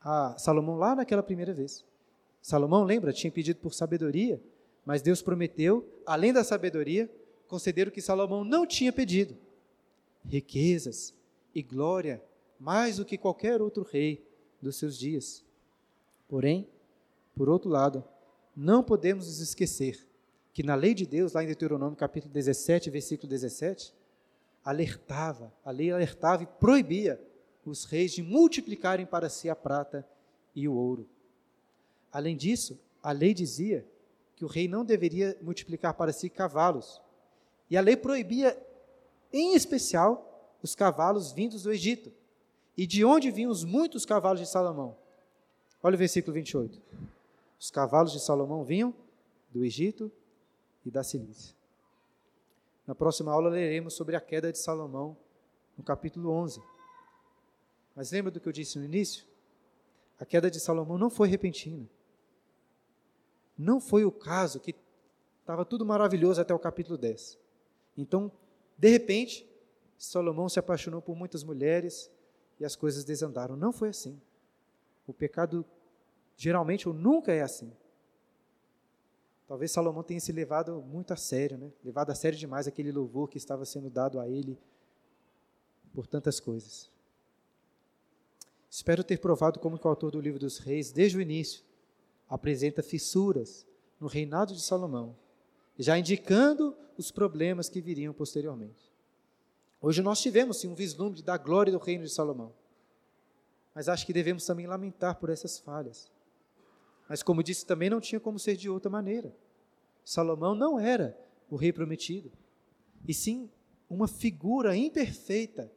a 0.00 0.36
Salomão 0.38 0.76
lá 0.76 0.94
naquela 0.94 1.22
primeira 1.22 1.52
vez. 1.52 1.84
Salomão, 2.42 2.82
lembra, 2.82 3.12
tinha 3.12 3.30
pedido 3.30 3.60
por 3.60 3.72
sabedoria, 3.72 4.42
mas 4.84 5.00
Deus 5.00 5.22
prometeu, 5.22 5.88
além 6.04 6.32
da 6.32 6.42
sabedoria, 6.42 7.08
conceder 7.46 7.86
o 7.86 7.92
que 7.92 8.02
Salomão 8.02 8.44
não 8.44 8.66
tinha 8.66 8.92
pedido: 8.92 9.36
riquezas 10.28 11.14
e 11.54 11.62
glória, 11.62 12.20
mais 12.58 12.96
do 12.96 13.04
que 13.04 13.16
qualquer 13.16 13.62
outro 13.62 13.84
rei 13.84 14.26
dos 14.60 14.76
seus 14.76 14.98
dias. 14.98 15.44
Porém, 16.28 16.68
por 17.36 17.48
outro 17.48 17.70
lado, 17.70 18.04
não 18.56 18.82
podemos 18.82 19.26
nos 19.26 19.38
esquecer 19.38 20.04
que 20.52 20.62
na 20.62 20.74
lei 20.74 20.94
de 20.94 21.06
Deus, 21.06 21.32
lá 21.32 21.42
em 21.42 21.46
Deuteronômio 21.46 21.96
capítulo 21.96 22.32
17, 22.34 22.90
versículo 22.90 23.28
17, 23.28 23.94
alertava, 24.64 25.52
a 25.64 25.70
lei 25.70 25.90
alertava 25.90 26.42
e 26.42 26.46
proibia 26.46 27.20
os 27.64 27.84
reis 27.84 28.12
de 28.12 28.22
multiplicarem 28.22 29.06
para 29.06 29.28
si 29.28 29.48
a 29.48 29.56
prata 29.56 30.06
e 30.54 30.68
o 30.68 30.74
ouro. 30.74 31.08
Além 32.12 32.36
disso, 32.36 32.78
a 33.02 33.10
lei 33.10 33.32
dizia 33.32 33.86
que 34.36 34.44
o 34.44 34.48
rei 34.48 34.68
não 34.68 34.84
deveria 34.84 35.36
multiplicar 35.40 35.94
para 35.94 36.12
si 36.12 36.28
cavalos. 36.28 37.00
E 37.70 37.76
a 37.76 37.80
lei 37.80 37.96
proibia, 37.96 38.60
em 39.32 39.54
especial, 39.54 40.56
os 40.62 40.74
cavalos 40.74 41.32
vindos 41.32 41.62
do 41.62 41.72
Egito. 41.72 42.12
E 42.76 42.86
de 42.86 43.04
onde 43.04 43.30
vinham 43.30 43.50
os 43.50 43.64
muitos 43.64 44.04
cavalos 44.04 44.40
de 44.40 44.46
Salomão? 44.46 44.96
Olha 45.82 45.94
o 45.94 45.98
versículo 45.98 46.34
28. 46.34 46.80
Os 47.58 47.70
cavalos 47.70 48.12
de 48.12 48.20
Salomão 48.20 48.62
vinham 48.62 48.94
do 49.50 49.64
Egito 49.64 50.10
e 50.84 50.90
da 50.90 51.02
Cilícia. 51.02 51.54
Na 52.86 52.94
próxima 52.94 53.32
aula 53.32 53.48
leremos 53.48 53.94
sobre 53.94 54.16
a 54.16 54.20
queda 54.20 54.52
de 54.52 54.58
Salomão, 54.58 55.16
no 55.76 55.84
capítulo 55.84 56.30
11. 56.30 56.62
Mas 57.94 58.10
lembra 58.10 58.30
do 58.30 58.40
que 58.40 58.48
eu 58.48 58.52
disse 58.52 58.78
no 58.78 58.84
início? 58.84 59.24
A 60.18 60.24
queda 60.24 60.50
de 60.50 60.58
Salomão 60.58 60.98
não 60.98 61.10
foi 61.10 61.28
repentina. 61.28 61.88
Não 63.62 63.80
foi 63.80 64.04
o 64.04 64.10
caso 64.10 64.58
que 64.58 64.74
estava 65.40 65.64
tudo 65.64 65.86
maravilhoso 65.86 66.40
até 66.40 66.52
o 66.52 66.58
capítulo 66.58 66.98
10. 66.98 67.38
Então, 67.96 68.30
de 68.76 68.88
repente, 68.88 69.48
Salomão 69.96 70.48
se 70.48 70.58
apaixonou 70.58 71.00
por 71.00 71.14
muitas 71.14 71.44
mulheres 71.44 72.10
e 72.58 72.64
as 72.64 72.74
coisas 72.74 73.04
desandaram. 73.04 73.54
Não 73.56 73.72
foi 73.72 73.90
assim. 73.90 74.20
O 75.06 75.14
pecado 75.14 75.64
geralmente 76.36 76.88
ou 76.88 76.94
nunca 76.94 77.32
é 77.32 77.40
assim. 77.40 77.72
Talvez 79.46 79.70
Salomão 79.70 80.02
tenha 80.02 80.18
se 80.18 80.32
levado 80.32 80.82
muito 80.82 81.12
a 81.12 81.16
sério, 81.16 81.56
né? 81.56 81.70
levado 81.84 82.10
a 82.10 82.14
sério 82.16 82.38
demais 82.38 82.66
aquele 82.66 82.90
louvor 82.90 83.28
que 83.28 83.38
estava 83.38 83.64
sendo 83.64 83.88
dado 83.88 84.18
a 84.18 84.28
ele 84.28 84.58
por 85.94 86.06
tantas 86.06 86.40
coisas. 86.40 86.90
Espero 88.68 89.04
ter 89.04 89.18
provado 89.18 89.60
como 89.60 89.78
que 89.78 89.86
o 89.86 89.90
autor 89.90 90.10
do 90.10 90.20
livro 90.20 90.40
dos 90.40 90.58
reis, 90.58 90.90
desde 90.90 91.18
o 91.18 91.20
início, 91.20 91.62
apresenta 92.32 92.82
fissuras 92.82 93.66
no 94.00 94.06
reinado 94.06 94.54
de 94.54 94.62
Salomão, 94.62 95.14
já 95.78 95.98
indicando 95.98 96.74
os 96.96 97.10
problemas 97.10 97.68
que 97.68 97.78
viriam 97.78 98.14
posteriormente. 98.14 98.90
Hoje 99.82 100.00
nós 100.00 100.18
tivemos 100.18 100.56
sim 100.56 100.68
um 100.68 100.74
vislumbre 100.74 101.20
da 101.20 101.36
glória 101.36 101.70
do 101.70 101.78
reino 101.78 102.04
de 102.04 102.10
Salomão, 102.10 102.54
mas 103.74 103.86
acho 103.86 104.06
que 104.06 104.14
devemos 104.14 104.46
também 104.46 104.66
lamentar 104.66 105.16
por 105.16 105.28
essas 105.28 105.58
falhas. 105.58 106.10
Mas, 107.06 107.22
como 107.22 107.42
disse, 107.42 107.66
também 107.66 107.90
não 107.90 108.00
tinha 108.00 108.18
como 108.18 108.38
ser 108.38 108.56
de 108.56 108.70
outra 108.70 108.90
maneira. 108.90 109.36
Salomão 110.02 110.54
não 110.54 110.80
era 110.80 111.14
o 111.50 111.56
rei 111.56 111.70
prometido, 111.70 112.32
e 113.06 113.12
sim 113.12 113.50
uma 113.90 114.08
figura 114.08 114.74
imperfeita 114.74 115.70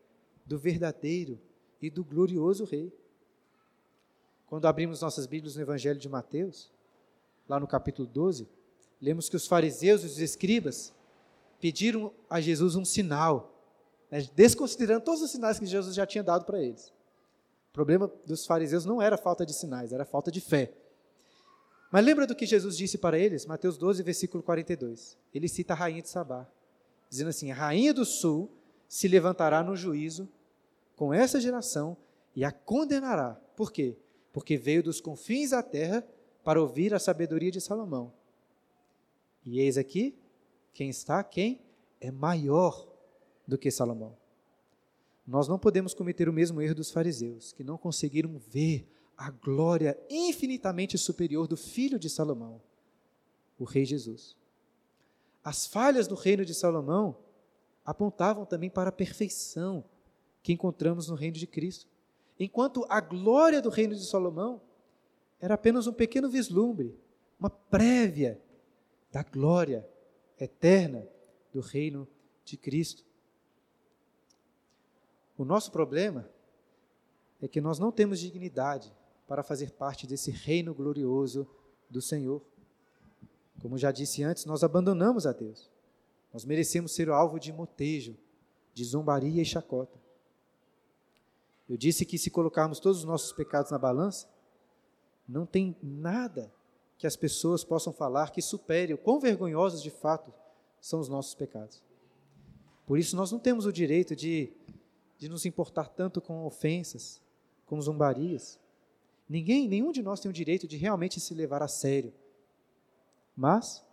do 0.46 0.58
verdadeiro 0.58 1.38
e 1.82 1.90
do 1.90 2.02
glorioso 2.02 2.64
Rei. 2.64 2.94
Quando 4.48 4.66
abrimos 4.68 5.02
nossas 5.02 5.26
Bíblias 5.26 5.56
no 5.56 5.62
Evangelho 5.62 6.00
de 6.00 6.08
Mateus, 6.08 6.72
lá 7.48 7.60
no 7.60 7.68
capítulo 7.68 8.08
12, 8.08 8.48
lemos 9.02 9.28
que 9.28 9.36
os 9.36 9.48
fariseus 9.48 10.04
e 10.04 10.06
os 10.06 10.20
escribas 10.20 10.94
pediram 11.60 12.12
a 12.30 12.40
Jesus 12.40 12.76
um 12.76 12.86
sinal, 12.86 13.60
né, 14.10 14.28
desconsiderando 14.36 15.04
todos 15.04 15.22
os 15.22 15.32
sinais 15.32 15.60
que 15.60 15.66
Jesus 15.66 15.96
já 15.96 16.06
tinha 16.06 16.24
dado 16.24 16.46
para 16.46 16.62
eles. 16.62 16.90
O 17.70 17.74
problema 17.74 18.12
dos 18.26 18.46
fariseus 18.46 18.86
não 18.86 19.02
era 19.02 19.18
falta 19.18 19.46
de 19.46 19.54
sinais, 19.54 19.92
era 19.92 20.06
falta 20.06 20.32
de 20.32 20.40
fé. 20.40 20.74
Mas 21.92 22.06
lembra 22.06 22.28
do 22.28 22.36
que 22.36 22.46
Jesus 22.46 22.78
disse 22.78 22.98
para 22.98 23.18
eles? 23.18 23.46
Mateus 23.46 23.78
12, 23.78 24.04
versículo 24.04 24.44
42. 24.44 25.18
Ele 25.34 25.48
cita 25.48 25.74
a 25.74 25.76
rainha 25.76 26.02
de 26.02 26.10
Sabá, 26.10 26.48
dizendo 27.10 27.30
assim: 27.30 27.52
A 27.52 27.56
rainha 27.56 27.94
do 27.94 28.06
sul 28.06 28.50
se 28.88 29.08
levantará 29.08 29.64
no 29.64 29.76
juízo 29.76 30.30
com 30.96 31.14
essa 31.14 31.40
geração 31.40 31.98
e 32.36 32.44
a 32.44 32.52
condenará. 32.52 33.40
Por 33.56 33.72
quê? 33.72 33.98
Porque 34.36 34.58
veio 34.58 34.84
dos 34.84 35.00
confins 35.00 35.52
da 35.52 35.64
terra 35.64 36.06
para 36.44 36.62
ouvir 36.62 36.94
a 36.94 37.00
sabedoria 37.00 37.50
de 37.50 37.62
Salomão. 37.62 38.12
E 39.46 39.62
eis 39.62 39.78
aqui, 39.78 40.14
quem 40.74 40.90
está, 40.90 41.24
quem 41.24 41.62
é 42.02 42.12
maior 42.12 42.86
do 43.48 43.58
que 43.58 43.72
Salomão. 43.72 44.18
Nós 45.26 45.48
não 45.48 45.58
podemos 45.58 45.94
cometer 45.94 46.28
o 46.28 46.34
mesmo 46.34 46.62
erro 46.62 46.76
dos 46.76 46.92
fariseus, 46.92 47.54
que 47.54 47.64
não 47.64 47.78
conseguiram 47.78 48.38
ver 48.38 48.86
a 49.18 49.32
glória 49.32 49.98
infinitamente 50.10 50.98
superior 50.98 51.48
do 51.48 51.56
filho 51.56 51.98
de 51.98 52.10
Salomão, 52.10 52.62
o 53.58 53.64
rei 53.64 53.86
Jesus. 53.86 54.36
As 55.46 55.66
falhas 55.66 56.10
do 56.10 56.16
reino 56.16 56.44
de 56.44 56.54
Salomão 56.54 57.16
apontavam 57.86 58.46
também 58.46 58.70
para 58.70 58.90
a 58.90 58.92
perfeição 58.92 59.86
que 60.44 60.52
encontramos 60.52 61.08
no 61.08 61.16
reino 61.16 61.38
de 61.38 61.48
Cristo. 61.48 61.95
Enquanto 62.40 62.86
a 62.90 63.00
glória 63.00 63.62
do 63.62 63.70
reino 63.70 63.96
de 63.96 64.06
Salomão 64.06 64.62
era 65.40 65.54
apenas 65.54 65.88
um 65.88 65.94
pequeno 65.94 66.30
vislumbre, 66.30 66.98
uma 67.40 67.50
prévia 67.50 68.42
da 69.12 69.24
glória 69.24 69.88
eterna 70.40 71.08
do 71.52 71.62
reino 71.62 72.08
de 72.44 72.58
Cristo. 72.58 73.04
O 75.38 75.46
nosso 75.46 75.72
problema 75.72 76.30
é 77.42 77.48
que 77.48 77.62
nós 77.62 77.80
não 77.80 77.92
temos 77.92 78.20
dignidade 78.20 78.94
para 79.28 79.44
fazer 79.44 79.72
parte 79.72 80.06
desse 80.06 80.32
reino 80.32 80.74
glorioso 80.74 81.48
do 81.90 82.02
Senhor. 82.02 82.42
Como 83.62 83.78
já 83.78 83.92
disse 83.92 84.24
antes, 84.24 84.46
nós 84.46 84.64
abandonamos 84.64 85.26
a 85.26 85.32
Deus. 85.32 85.70
Nós 86.34 86.46
merecemos 86.46 86.94
ser 86.94 87.10
alvo 87.10 87.40
de 87.40 87.52
motejo, 87.52 88.18
de 88.74 88.84
zombaria 88.84 89.42
e 89.42 89.46
chacota. 89.46 89.98
Eu 91.70 91.78
disse 91.78 92.06
que 92.06 92.18
se 92.18 92.30
colocarmos 92.30 92.80
todos 92.80 93.00
os 93.00 93.06
nossos 93.06 93.32
pecados 93.32 93.72
na 93.72 93.78
balança, 93.78 94.28
não 95.28 95.46
tem 95.46 95.76
nada 95.82 96.54
que 96.98 97.08
as 97.08 97.16
pessoas 97.16 97.64
possam 97.64 97.92
falar 97.92 98.32
que 98.32 98.42
supere 98.42 98.94
o 98.94 98.98
quão 98.98 99.20
vergonhosos 99.20 99.82
de 99.82 99.90
fato 99.90 100.34
são 100.80 101.00
os 101.00 101.10
nossos 101.10 101.34
pecados. 101.34 101.82
Por 102.86 103.00
isso, 103.00 103.16
nós 103.16 103.32
não 103.32 103.40
temos 103.40 103.66
o 103.66 103.74
direito 103.74 104.16
de, 104.16 104.54
de 105.18 105.28
nos 105.28 105.46
importar 105.46 105.90
tanto 105.90 106.22
com 106.22 106.46
ofensas, 106.46 107.20
com 107.66 107.82
zombarias. 107.82 108.60
Ninguém, 109.28 109.68
nenhum 109.68 109.92
de 109.92 110.04
nós 110.04 110.20
tem 110.20 110.30
o 110.30 110.34
direito 110.34 110.68
de 110.68 110.78
realmente 110.78 111.20
se 111.20 111.34
levar 111.34 111.64
a 111.64 111.68
sério. 111.68 112.14
Mas, 113.36 113.84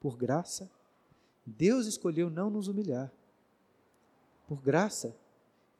por 0.00 0.16
graça, 0.16 0.68
Deus 1.46 1.86
escolheu 1.86 2.28
não 2.28 2.50
nos 2.50 2.66
humilhar. 2.66 3.12
Por 4.48 4.60
graça, 4.60 5.16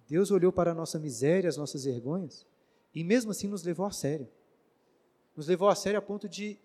Deus 0.08 0.30
olhou 0.30 0.52
para 0.52 0.70
a 0.70 0.74
nossa 0.74 0.98
miséria, 0.98 1.48
as 1.48 1.56
nossas 1.56 1.84
vergonhas, 1.84 2.46
e 2.94 3.02
mesmo 3.02 3.30
assim 3.30 3.48
nos 3.48 3.62
levou 3.62 3.86
a 3.86 3.90
sério. 3.90 4.28
Nos 5.36 5.48
levou 5.48 5.68
a 5.68 5.74
sério 5.74 5.98
a 5.98 6.02
ponto 6.02 6.28
de 6.28 6.58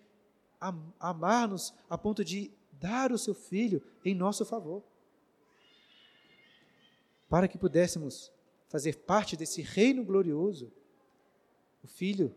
amar-nos, 0.98 1.74
a 1.90 1.98
ponto 1.98 2.24
de 2.24 2.50
dar 2.72 3.12
o 3.12 3.18
seu 3.18 3.34
filho 3.34 3.82
em 4.04 4.14
nosso 4.14 4.44
favor. 4.44 4.82
Para 7.28 7.48
que 7.48 7.58
pudéssemos 7.58 8.30
fazer 8.68 8.98
parte 8.98 9.36
desse 9.36 9.60
reino 9.60 10.04
glorioso, 10.04 10.72
o 11.82 11.86
filho 11.86 12.34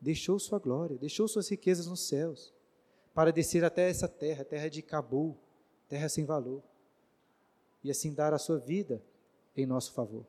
deixou 0.00 0.38
sua 0.38 0.58
glória, 0.58 0.98
deixou 0.98 1.28
suas 1.28 1.48
riquezas 1.48 1.86
nos 1.86 2.00
céus, 2.00 2.52
para 3.14 3.32
descer 3.32 3.64
até 3.64 3.88
essa 3.88 4.08
terra, 4.08 4.44
terra 4.44 4.68
de 4.68 4.82
Cabul, 4.82 5.36
terra 5.88 6.08
sem 6.08 6.24
valor, 6.24 6.62
e 7.82 7.90
assim 7.90 8.12
dar 8.12 8.32
a 8.32 8.38
sua 8.38 8.58
vida 8.58 9.02
em 9.56 9.66
nosso 9.66 9.92
favor. 9.92 10.26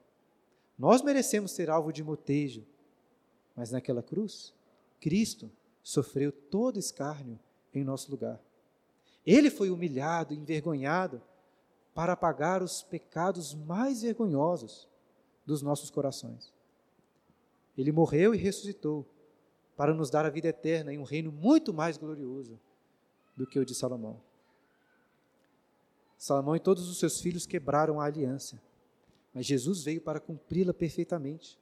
Nós 0.82 1.03
merecemos 1.03 1.51
ser 1.51 1.69
alvo 1.69 1.93
de 1.93 2.03
motejo, 2.03 2.65
Mas 3.55 3.69
naquela 3.69 4.01
cruz, 4.01 4.51
Cristo 4.99 5.51
sofreu 5.84 6.32
todo 6.32 6.79
escárnio 6.79 7.38
em 7.71 7.84
nosso 7.84 8.09
lugar. 8.09 8.41
Ele 9.23 9.51
foi 9.51 9.69
humilhado, 9.69 10.34
envergonhado, 10.34 11.21
para 11.93 12.15
pagar 12.15 12.63
os 12.63 12.82
pecados 12.82 13.53
mais 13.53 14.01
vergonhosos 14.01 14.88
dos 15.45 15.61
nossos 15.61 15.91
corações. 15.91 16.51
Ele 17.77 17.91
morreu 17.91 18.34
e 18.34 18.38
ressuscitou 18.38 19.05
para 19.77 19.93
nos 19.93 20.09
dar 20.09 20.25
a 20.25 20.32
vida 20.32 20.47
eterna 20.47 20.91
em 20.91 20.97
um 20.97 21.03
reino 21.03 21.32
muito 21.32 21.71
mais 21.71 21.95
glorioso 21.95 22.59
do 23.38 23.45
que 23.45 23.59
o 23.59 23.65
de 23.65 23.75
Salomão. 23.75 24.19
Salomão 26.17 26.55
e 26.55 26.59
todos 26.59 26.89
os 26.89 26.97
seus 26.97 27.21
filhos 27.21 27.45
quebraram 27.45 28.01
a 28.01 28.05
aliança, 28.05 28.59
mas 29.34 29.45
Jesus 29.45 29.84
veio 29.84 30.01
para 30.01 30.19
cumpri-la 30.19 30.73
perfeitamente. 30.73 31.59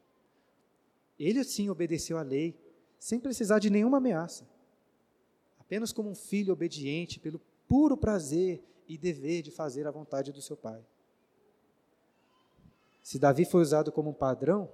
Ele, 1.17 1.43
sim, 1.43 1.69
obedeceu 1.69 2.17
à 2.17 2.21
lei, 2.21 2.57
sem 2.97 3.19
precisar 3.19 3.59
de 3.59 3.69
nenhuma 3.69 3.97
ameaça, 3.97 4.47
apenas 5.59 5.91
como 5.91 6.09
um 6.09 6.15
filho 6.15 6.53
obediente, 6.53 7.19
pelo 7.19 7.39
puro 7.67 7.95
prazer 7.95 8.63
e 8.87 8.97
dever 8.97 9.41
de 9.41 9.51
fazer 9.51 9.85
a 9.85 9.91
vontade 9.91 10.31
do 10.31 10.41
seu 10.41 10.57
pai. 10.57 10.83
Se 13.03 13.19
Davi 13.19 13.45
foi 13.45 13.61
usado 13.61 13.91
como 13.91 14.09
um 14.09 14.13
padrão 14.13 14.69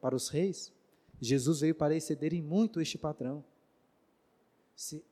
para 0.00 0.14
os 0.14 0.28
reis, 0.28 0.72
Jesus 1.20 1.60
veio 1.60 1.74
para 1.74 1.94
exceder 1.94 2.34
em 2.34 2.42
muito 2.42 2.80
este 2.80 2.98
padrão, 2.98 3.44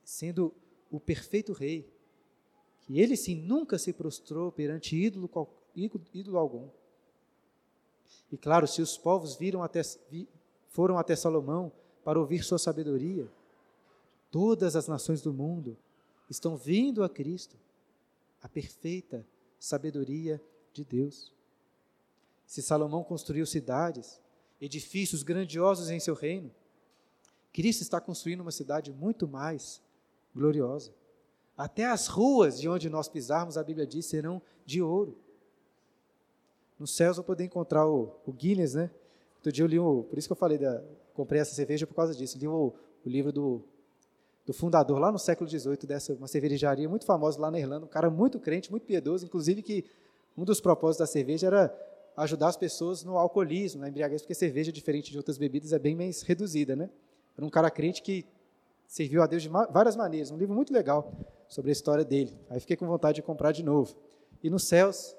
sendo 0.03 0.53
o 0.91 0.99
perfeito 0.99 1.51
rei, 1.51 1.91
que 2.81 2.99
ele 2.99 3.17
sim 3.17 3.35
nunca 3.35 3.79
se 3.79 3.91
prostrou 3.91 4.51
perante 4.51 4.95
ídolo, 4.95 5.29
ídolo 6.13 6.37
algum. 6.37 6.69
E 8.31 8.37
claro, 8.37 8.67
se 8.67 8.81
os 8.81 8.97
povos 8.97 9.37
até, 9.63 9.81
foram 10.69 10.97
até 10.97 11.15
Salomão 11.15 11.71
para 12.03 12.19
ouvir 12.19 12.43
sua 12.43 12.59
sabedoria, 12.59 13.27
todas 14.29 14.75
as 14.75 14.87
nações 14.87 15.21
do 15.21 15.33
mundo 15.33 15.77
estão 16.29 16.57
vindo 16.57 17.03
a 17.03 17.09
Cristo, 17.09 17.57
a 18.41 18.49
perfeita 18.49 19.25
sabedoria 19.59 20.41
de 20.73 20.83
Deus. 20.83 21.33
Se 22.45 22.61
Salomão 22.61 23.03
construiu 23.03 23.45
cidades, 23.45 24.19
edifícios 24.59 25.23
grandiosos 25.23 25.89
em 25.89 25.99
seu 25.99 26.13
reino, 26.13 26.51
Cristo 27.51 27.81
está 27.81 28.01
construindo 28.01 28.41
uma 28.41 28.51
cidade 28.51 28.91
muito 28.91 29.27
mais 29.27 29.81
gloriosa. 30.35 30.93
Até 31.57 31.85
as 31.85 32.07
ruas 32.07 32.59
de 32.59 32.67
onde 32.67 32.89
nós 32.89 33.07
pisarmos, 33.07 33.57
a 33.57 33.63
Bíblia 33.63 33.87
diz, 33.87 34.05
serão 34.05 34.41
de 34.65 34.81
ouro. 34.81 35.17
Nos 36.79 36.95
céus 36.95 37.17
eu 37.17 37.23
poder 37.23 37.45
encontrar 37.45 37.87
o, 37.87 38.15
o 38.25 38.33
Guinness, 38.33 38.73
né? 38.73 38.89
Outro 39.37 39.51
dia 39.51 39.63
eu 39.63 39.67
li 39.67 39.79
o, 39.79 40.03
por 40.03 40.17
isso 40.17 40.27
que 40.27 40.31
eu 40.33 40.37
falei 40.37 40.57
da, 40.57 40.83
comprei 41.13 41.39
essa 41.39 41.55
cerveja 41.55 41.87
por 41.87 41.93
causa 41.93 42.13
disso. 42.13 42.37
li 42.37 42.47
o, 42.47 42.73
o 43.05 43.09
livro 43.09 43.31
do, 43.31 43.61
do 44.45 44.53
fundador 44.53 44.99
lá 44.99 45.11
no 45.11 45.19
século 45.19 45.49
XVIII 45.49 45.77
dessa 45.87 46.13
uma 46.13 46.27
cervejaria 46.27 46.87
muito 46.89 47.05
famosa 47.05 47.39
lá 47.39 47.49
na 47.49 47.59
Irlanda, 47.59 47.85
um 47.85 47.89
cara 47.89 48.09
muito 48.09 48.39
crente, 48.39 48.69
muito 48.69 48.85
piedoso, 48.85 49.25
inclusive 49.25 49.61
que 49.61 49.85
um 50.37 50.43
dos 50.43 50.59
propósitos 50.59 50.99
da 50.99 51.11
cerveja 51.11 51.47
era 51.47 51.75
ajudar 52.17 52.47
as 52.47 52.57
pessoas 52.57 53.03
no 53.03 53.17
alcoolismo, 53.17 53.81
na 53.81 53.89
embriaguez, 53.89 54.21
porque 54.21 54.33
cerveja, 54.33 54.71
diferente 54.71 55.11
de 55.11 55.17
outras 55.17 55.37
bebidas, 55.37 55.73
é 55.73 55.79
bem 55.79 55.95
mais 55.95 56.21
reduzida, 56.21 56.75
né? 56.75 56.89
Era 57.37 57.45
um 57.45 57.49
cara 57.49 57.69
crente 57.69 58.01
que 58.01 58.25
serviu 58.87 59.21
a 59.21 59.27
Deus 59.27 59.43
de 59.43 59.49
várias 59.49 59.95
maneiras. 59.95 60.31
Um 60.31 60.37
livro 60.37 60.55
muito 60.55 60.71
legal 60.71 61.11
sobre 61.47 61.71
a 61.71 61.73
história 61.73 62.05
dele. 62.05 62.37
Aí 62.49 62.59
fiquei 62.59 62.77
com 62.77 62.87
vontade 62.87 63.15
de 63.15 63.21
comprar 63.21 63.51
de 63.51 63.63
novo. 63.63 63.95
E 64.41 64.49
nos 64.49 64.63
céus, 64.63 65.15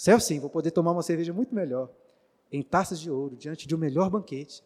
céu 0.00 0.18
sim, 0.18 0.40
vou 0.40 0.48
poder 0.48 0.70
tomar 0.70 0.92
uma 0.92 1.02
cerveja 1.02 1.30
muito 1.30 1.54
melhor, 1.54 1.90
em 2.50 2.62
taças 2.62 2.98
de 2.98 3.10
ouro, 3.10 3.36
diante 3.36 3.68
de 3.68 3.74
um 3.74 3.78
melhor 3.78 4.08
banquete. 4.08 4.64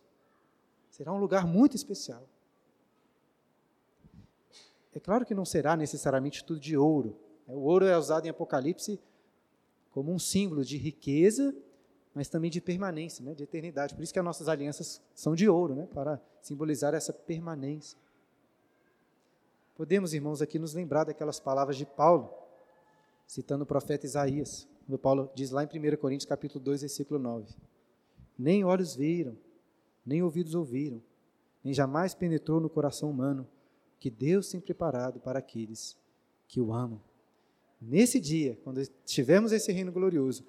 Será 0.89 1.13
um 1.13 1.19
lugar 1.19 1.45
muito 1.45 1.75
especial. 1.75 2.25
É 4.95 5.01
claro 5.01 5.27
que 5.27 5.35
não 5.35 5.45
será 5.45 5.77
necessariamente 5.77 6.45
tudo 6.45 6.61
de 6.61 6.77
ouro. 6.77 7.19
O 7.49 7.65
ouro 7.65 7.85
é 7.85 7.99
usado 7.99 8.27
em 8.27 8.29
Apocalipse 8.29 9.01
como 9.91 10.13
um 10.13 10.21
símbolo 10.21 10.65
de 10.65 10.77
riqueza, 10.77 11.53
mas 12.15 12.29
também 12.29 12.49
de 12.49 12.61
permanência, 12.61 13.25
né, 13.25 13.35
de 13.35 13.43
eternidade. 13.43 13.93
Por 13.93 14.05
isso 14.05 14.13
que 14.13 14.21
as 14.21 14.25
nossas 14.25 14.47
alianças 14.47 15.03
são 15.17 15.35
de 15.35 15.49
ouro, 15.49 15.75
né, 15.75 15.89
para 15.93 16.23
simbolizar 16.43 16.95
essa 16.95 17.13
permanência. 17.13 17.99
Podemos, 19.75 20.15
irmãos, 20.15 20.41
aqui 20.41 20.61
nos 20.61 20.75
lembrar 20.75 21.03
daquelas 21.03 21.41
palavras 21.41 21.77
de 21.77 21.85
Paulo, 21.85 22.33
citando 23.27 23.65
o 23.65 23.67
profeta 23.67 24.07
Isaías, 24.07 24.69
quando 24.87 24.99
Paulo 24.99 25.31
diz 25.35 25.51
lá 25.51 25.65
em 25.65 25.67
1 25.67 25.97
Coríntios 25.97 26.29
capítulo 26.29 26.63
2, 26.63 26.83
versículo 26.83 27.19
9: 27.19 27.55
Nem 28.39 28.65
olhos 28.65 28.95
viram, 28.95 29.37
nem 30.05 30.23
ouvidos 30.23 30.55
ouviram, 30.55 31.03
nem 31.63 31.73
jamais 31.73 32.15
penetrou 32.15 32.61
no 32.61 32.69
coração 32.69 33.11
humano 33.11 33.49
que 33.99 34.11
Deus 34.11 34.51
tem 34.51 34.61
preparado 34.61 35.19
para 35.19 35.39
aqueles 35.39 35.97
que 36.47 36.61
o 36.61 36.73
amam. 36.73 37.01
Nesse 37.81 38.21
dia, 38.21 38.59
quando 38.63 38.87
tivermos 39.05 39.53
esse 39.53 39.73
reino 39.73 39.91
glorioso, 39.91 40.45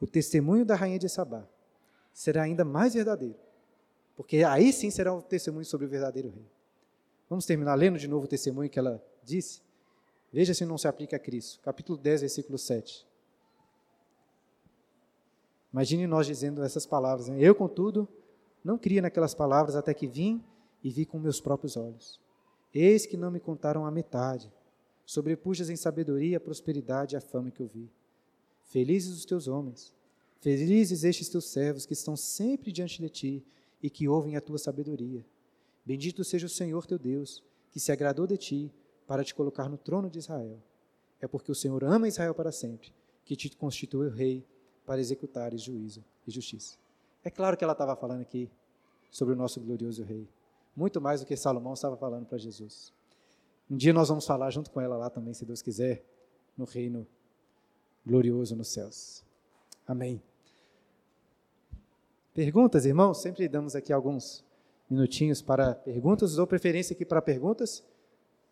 o 0.00 0.06
testemunho 0.06 0.64
da 0.64 0.74
rainha 0.74 0.98
de 0.98 1.08
Sabá 1.08 1.48
será 2.12 2.42
ainda 2.42 2.64
mais 2.64 2.94
verdadeiro, 2.94 3.38
porque 4.16 4.42
aí 4.42 4.72
sim 4.72 4.90
será 4.90 5.14
um 5.14 5.20
testemunho 5.20 5.64
sobre 5.64 5.86
o 5.86 5.88
verdadeiro 5.88 6.30
rei. 6.30 6.46
Vamos 7.28 7.46
terminar 7.46 7.74
lendo 7.74 7.98
de 7.98 8.08
novo 8.08 8.24
o 8.24 8.28
testemunho 8.28 8.70
que 8.70 8.78
ela 8.78 9.04
disse? 9.22 9.60
Veja 10.32 10.52
se 10.52 10.64
não 10.64 10.76
se 10.76 10.88
aplica 10.88 11.16
a 11.16 11.18
Cristo. 11.18 11.60
Capítulo 11.60 11.98
10, 11.98 12.22
versículo 12.22 12.58
7. 12.58 13.05
Imagine 15.76 16.06
nós 16.06 16.26
dizendo 16.26 16.62
essas 16.62 16.86
palavras. 16.86 17.28
Né? 17.28 17.36
Eu, 17.38 17.54
contudo, 17.54 18.08
não 18.64 18.78
cria 18.78 19.02
naquelas 19.02 19.34
palavras 19.34 19.76
até 19.76 19.92
que 19.92 20.06
vim 20.06 20.42
e 20.82 20.88
vi 20.88 21.04
com 21.04 21.18
meus 21.18 21.38
próprios 21.38 21.76
olhos. 21.76 22.18
Eis 22.72 23.04
que 23.04 23.14
não 23.14 23.30
me 23.30 23.38
contaram 23.38 23.84
a 23.84 23.90
metade. 23.90 24.50
Sobrepujas 25.04 25.68
em 25.68 25.76
sabedoria, 25.76 26.38
a 26.38 26.40
prosperidade 26.40 27.14
e 27.14 27.18
a 27.18 27.20
fama 27.20 27.50
que 27.50 27.60
eu 27.60 27.66
vi. 27.66 27.90
Felizes 28.62 29.18
os 29.18 29.26
teus 29.26 29.48
homens. 29.48 29.92
Felizes 30.40 31.04
estes 31.04 31.28
teus 31.28 31.44
servos 31.44 31.84
que 31.84 31.92
estão 31.92 32.16
sempre 32.16 32.72
diante 32.72 33.02
de 33.02 33.10
ti 33.10 33.46
e 33.82 33.90
que 33.90 34.08
ouvem 34.08 34.34
a 34.34 34.40
tua 34.40 34.56
sabedoria. 34.56 35.26
Bendito 35.84 36.24
seja 36.24 36.46
o 36.46 36.50
Senhor 36.50 36.86
teu 36.86 36.98
Deus, 36.98 37.44
que 37.70 37.78
se 37.78 37.92
agradou 37.92 38.26
de 38.26 38.38
ti 38.38 38.72
para 39.06 39.22
te 39.22 39.34
colocar 39.34 39.68
no 39.68 39.76
trono 39.76 40.08
de 40.08 40.20
Israel. 40.20 40.58
É 41.20 41.28
porque 41.28 41.52
o 41.52 41.54
Senhor 41.54 41.84
ama 41.84 42.08
Israel 42.08 42.34
para 42.34 42.50
sempre, 42.50 42.94
que 43.26 43.36
te 43.36 43.54
constituiu 43.54 44.08
rei 44.08 44.42
para 44.86 45.00
executares 45.00 45.60
juízo 45.60 46.04
e 46.26 46.30
justiça. 46.30 46.76
É 47.24 47.30
claro 47.30 47.56
que 47.56 47.64
ela 47.64 47.72
estava 47.72 47.96
falando 47.96 48.20
aqui 48.22 48.48
sobre 49.10 49.34
o 49.34 49.36
nosso 49.36 49.60
glorioso 49.60 50.04
rei, 50.04 50.28
muito 50.76 51.00
mais 51.00 51.20
do 51.20 51.26
que 51.26 51.36
Salomão 51.36 51.74
estava 51.74 51.96
falando 51.96 52.26
para 52.26 52.38
Jesus. 52.38 52.92
Um 53.68 53.76
dia 53.76 53.92
nós 53.92 54.08
vamos 54.08 54.24
falar 54.24 54.50
junto 54.50 54.70
com 54.70 54.80
ela 54.80 54.96
lá 54.96 55.10
também, 55.10 55.34
se 55.34 55.44
Deus 55.44 55.60
quiser, 55.60 56.04
no 56.56 56.64
reino 56.64 57.06
glorioso 58.06 58.54
nos 58.54 58.68
céus. 58.68 59.24
Amém. 59.86 60.22
Perguntas, 62.32 62.86
irmãos? 62.86 63.20
Sempre 63.20 63.48
damos 63.48 63.74
aqui 63.74 63.92
alguns 63.92 64.44
minutinhos 64.88 65.42
para 65.42 65.74
perguntas, 65.74 66.38
ou 66.38 66.46
preferência 66.46 66.94
aqui 66.94 67.04
para 67.04 67.20
perguntas, 67.20 67.82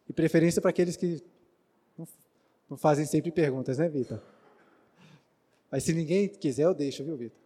e 0.08 0.12
preferência 0.12 0.60
para 0.60 0.70
aqueles 0.70 0.96
que 0.96 1.22
não, 2.68 2.76
fazem 2.76 3.06
sempre 3.06 3.30
perguntas, 3.30 3.78
né, 3.78 3.88
Vitor? 3.88 4.20
Mas 5.74 5.82
se 5.82 5.92
ninguém 5.92 6.28
quiser, 6.28 6.66
eu 6.66 6.72
deixo, 6.72 7.02
viu, 7.02 7.16
Vitor? 7.16 7.36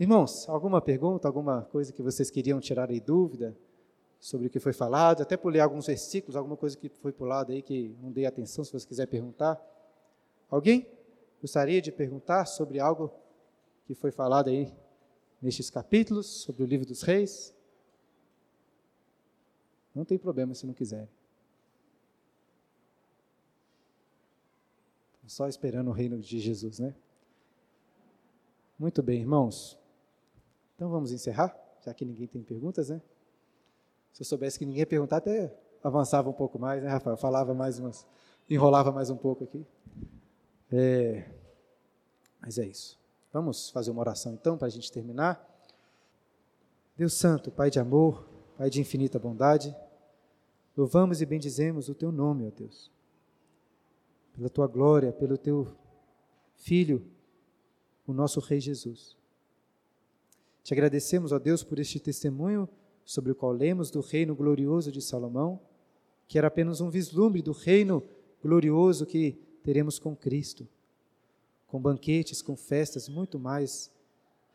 Irmãos, 0.00 0.48
alguma 0.48 0.80
pergunta, 0.80 1.28
alguma 1.28 1.60
coisa 1.60 1.92
que 1.92 2.00
vocês 2.00 2.30
queriam 2.30 2.58
tirar 2.58 2.88
aí 2.88 2.98
dúvida 2.98 3.54
sobre 4.18 4.46
o 4.46 4.50
que 4.50 4.58
foi 4.58 4.72
falado? 4.72 5.20
Até 5.20 5.36
por 5.36 5.52
ler 5.52 5.60
alguns 5.60 5.86
versículos, 5.86 6.34
alguma 6.34 6.56
coisa 6.56 6.78
que 6.78 6.88
foi 6.88 7.12
pulada 7.12 7.52
aí 7.52 7.60
que 7.60 7.94
não 8.00 8.10
dei 8.10 8.24
atenção, 8.24 8.64
se 8.64 8.72
você 8.72 8.88
quiser 8.88 9.06
perguntar. 9.06 9.62
Alguém 10.48 10.86
gostaria 11.42 11.82
de 11.82 11.92
perguntar 11.92 12.46
sobre 12.46 12.80
algo 12.80 13.12
que 13.84 13.94
foi 13.94 14.10
falado 14.10 14.48
aí 14.48 14.72
nestes 15.42 15.68
capítulos, 15.68 16.26
sobre 16.26 16.62
o 16.62 16.66
livro 16.66 16.86
dos 16.86 17.02
reis? 17.02 17.54
Não 19.94 20.06
tem 20.06 20.16
problema 20.16 20.54
se 20.54 20.66
não 20.66 20.72
quiserem. 20.72 21.10
Só 25.26 25.48
esperando 25.48 25.88
o 25.88 25.92
reino 25.92 26.18
de 26.18 26.38
Jesus, 26.38 26.78
né? 26.78 26.94
Muito 28.78 29.02
bem, 29.02 29.20
irmãos. 29.20 29.78
Então 30.74 30.90
vamos 30.90 31.12
encerrar, 31.12 31.56
já 31.84 31.94
que 31.94 32.04
ninguém 32.04 32.26
tem 32.26 32.42
perguntas, 32.42 32.88
né? 32.88 33.00
Se 34.12 34.22
eu 34.22 34.26
soubesse 34.26 34.58
que 34.58 34.66
ninguém 34.66 34.80
ia 34.80 34.86
perguntar, 34.86 35.18
até 35.18 35.52
avançava 35.82 36.28
um 36.28 36.32
pouco 36.32 36.58
mais, 36.58 36.82
né, 36.82 36.88
Rafael? 36.88 37.16
Falava 37.16 37.54
mais 37.54 37.78
umas. 37.78 38.06
enrolava 38.48 38.92
mais 38.92 39.10
um 39.10 39.16
pouco 39.16 39.44
aqui. 39.44 39.66
É, 40.70 41.30
mas 42.40 42.58
é 42.58 42.66
isso. 42.66 42.98
Vamos 43.32 43.70
fazer 43.70 43.90
uma 43.90 44.00
oração 44.00 44.32
então, 44.32 44.56
para 44.56 44.66
a 44.66 44.70
gente 44.70 44.90
terminar. 44.92 45.44
Deus 46.96 47.14
Santo, 47.14 47.50
Pai 47.50 47.70
de 47.70 47.80
amor, 47.80 48.28
Pai 48.56 48.70
de 48.70 48.80
infinita 48.80 49.18
bondade, 49.18 49.74
louvamos 50.76 51.20
e 51.20 51.26
bendizemos 51.26 51.88
o 51.88 51.94
Teu 51.94 52.12
nome, 52.12 52.46
ó 52.46 52.50
Deus, 52.50 52.90
pela 54.34 54.50
Tua 54.50 54.66
glória, 54.66 55.12
pelo 55.12 55.38
Teu 55.38 55.74
Filho, 56.56 57.04
o 58.06 58.12
nosso 58.12 58.40
Rei 58.40 58.60
Jesus. 58.60 59.16
Te 60.62 60.74
agradecemos, 60.74 61.32
ó 61.32 61.38
Deus, 61.38 61.62
por 61.62 61.78
este 61.78 62.00
testemunho 62.00 62.68
sobre 63.04 63.32
o 63.32 63.34
qual 63.34 63.52
lemos 63.52 63.90
do 63.90 64.00
reino 64.00 64.34
glorioso 64.34 64.90
de 64.90 65.00
Salomão, 65.00 65.60
que 66.26 66.38
era 66.38 66.48
apenas 66.48 66.80
um 66.80 66.90
vislumbre 66.90 67.42
do 67.42 67.52
reino 67.52 68.02
glorioso 68.42 69.06
que 69.06 69.38
teremos 69.62 69.98
com 69.98 70.16
Cristo, 70.16 70.66
com 71.66 71.80
banquetes, 71.80 72.42
com 72.42 72.56
festas 72.56 73.08
muito 73.08 73.38
mais 73.38 73.90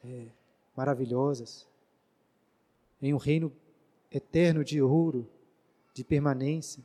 é, 0.03 0.27
maravilhosas, 0.75 1.67
em 3.01 3.13
um 3.13 3.17
reino 3.17 3.51
eterno 4.11 4.63
de 4.63 4.81
ouro, 4.81 5.27
de 5.93 6.03
permanência. 6.03 6.83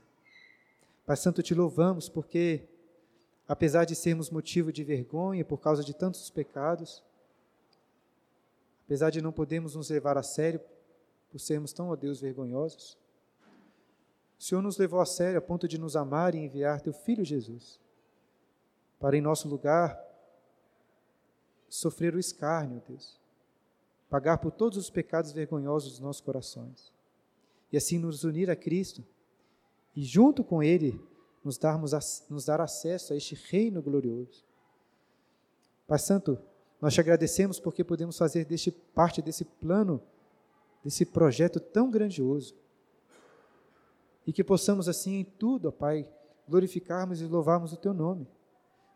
Pai 1.06 1.16
Santo, 1.16 1.42
te 1.42 1.54
louvamos 1.54 2.08
porque, 2.08 2.62
apesar 3.48 3.84
de 3.84 3.94
sermos 3.94 4.30
motivo 4.30 4.72
de 4.72 4.82
vergonha 4.82 5.44
por 5.44 5.58
causa 5.58 5.84
de 5.84 5.94
tantos 5.94 6.30
pecados, 6.30 7.02
apesar 8.84 9.10
de 9.10 9.20
não 9.20 9.32
podermos 9.32 9.74
nos 9.74 9.90
levar 9.90 10.16
a 10.16 10.22
sério 10.22 10.60
por 11.30 11.38
sermos 11.38 11.72
tão, 11.72 11.88
ó 11.88 11.96
Deus, 11.96 12.20
vergonhosos, 12.20 12.96
o 14.38 14.42
Senhor 14.42 14.62
nos 14.62 14.76
levou 14.76 15.00
a 15.00 15.06
sério 15.06 15.38
a 15.38 15.42
ponto 15.42 15.66
de 15.66 15.78
nos 15.78 15.96
amar 15.96 16.34
e 16.34 16.38
enviar 16.38 16.80
teu 16.80 16.92
Filho 16.92 17.24
Jesus 17.24 17.80
para, 18.98 19.16
em 19.16 19.20
nosso 19.20 19.48
lugar, 19.48 20.02
sofrer 21.68 22.14
o 22.14 22.18
escárnio, 22.18 22.82
Deus, 22.88 23.18
pagar 24.08 24.38
por 24.38 24.52
todos 24.52 24.78
os 24.78 24.90
pecados 24.90 25.32
vergonhosos 25.32 25.92
dos 25.92 26.00
nossos 26.00 26.22
corações. 26.22 26.92
E 27.72 27.76
assim 27.76 27.98
nos 27.98 28.22
unir 28.22 28.50
a 28.50 28.56
Cristo 28.56 29.04
e, 29.94 30.02
junto 30.02 30.44
com 30.44 30.62
Ele, 30.62 31.00
nos, 31.44 31.58
darmos, 31.58 31.92
nos 32.30 32.46
dar 32.46 32.60
acesso 32.60 33.12
a 33.12 33.16
este 33.16 33.34
reino 33.34 33.82
glorioso. 33.82 34.44
Pai 35.86 35.98
Santo, 35.98 36.38
nós 36.80 36.94
te 36.94 37.00
agradecemos 37.00 37.60
porque 37.60 37.84
podemos 37.84 38.16
fazer 38.16 38.44
deste, 38.44 38.70
parte 38.70 39.20
desse 39.20 39.44
plano, 39.44 40.02
desse 40.82 41.04
projeto 41.04 41.60
tão 41.60 41.90
grandioso. 41.90 42.54
E 44.26 44.32
que 44.32 44.42
possamos, 44.42 44.88
assim, 44.88 45.16
em 45.16 45.24
tudo, 45.24 45.68
ó 45.68 45.70
Pai, 45.70 46.08
glorificarmos 46.48 47.20
e 47.20 47.26
louvarmos 47.26 47.72
o 47.72 47.76
Teu 47.76 47.92
nome. 47.92 48.26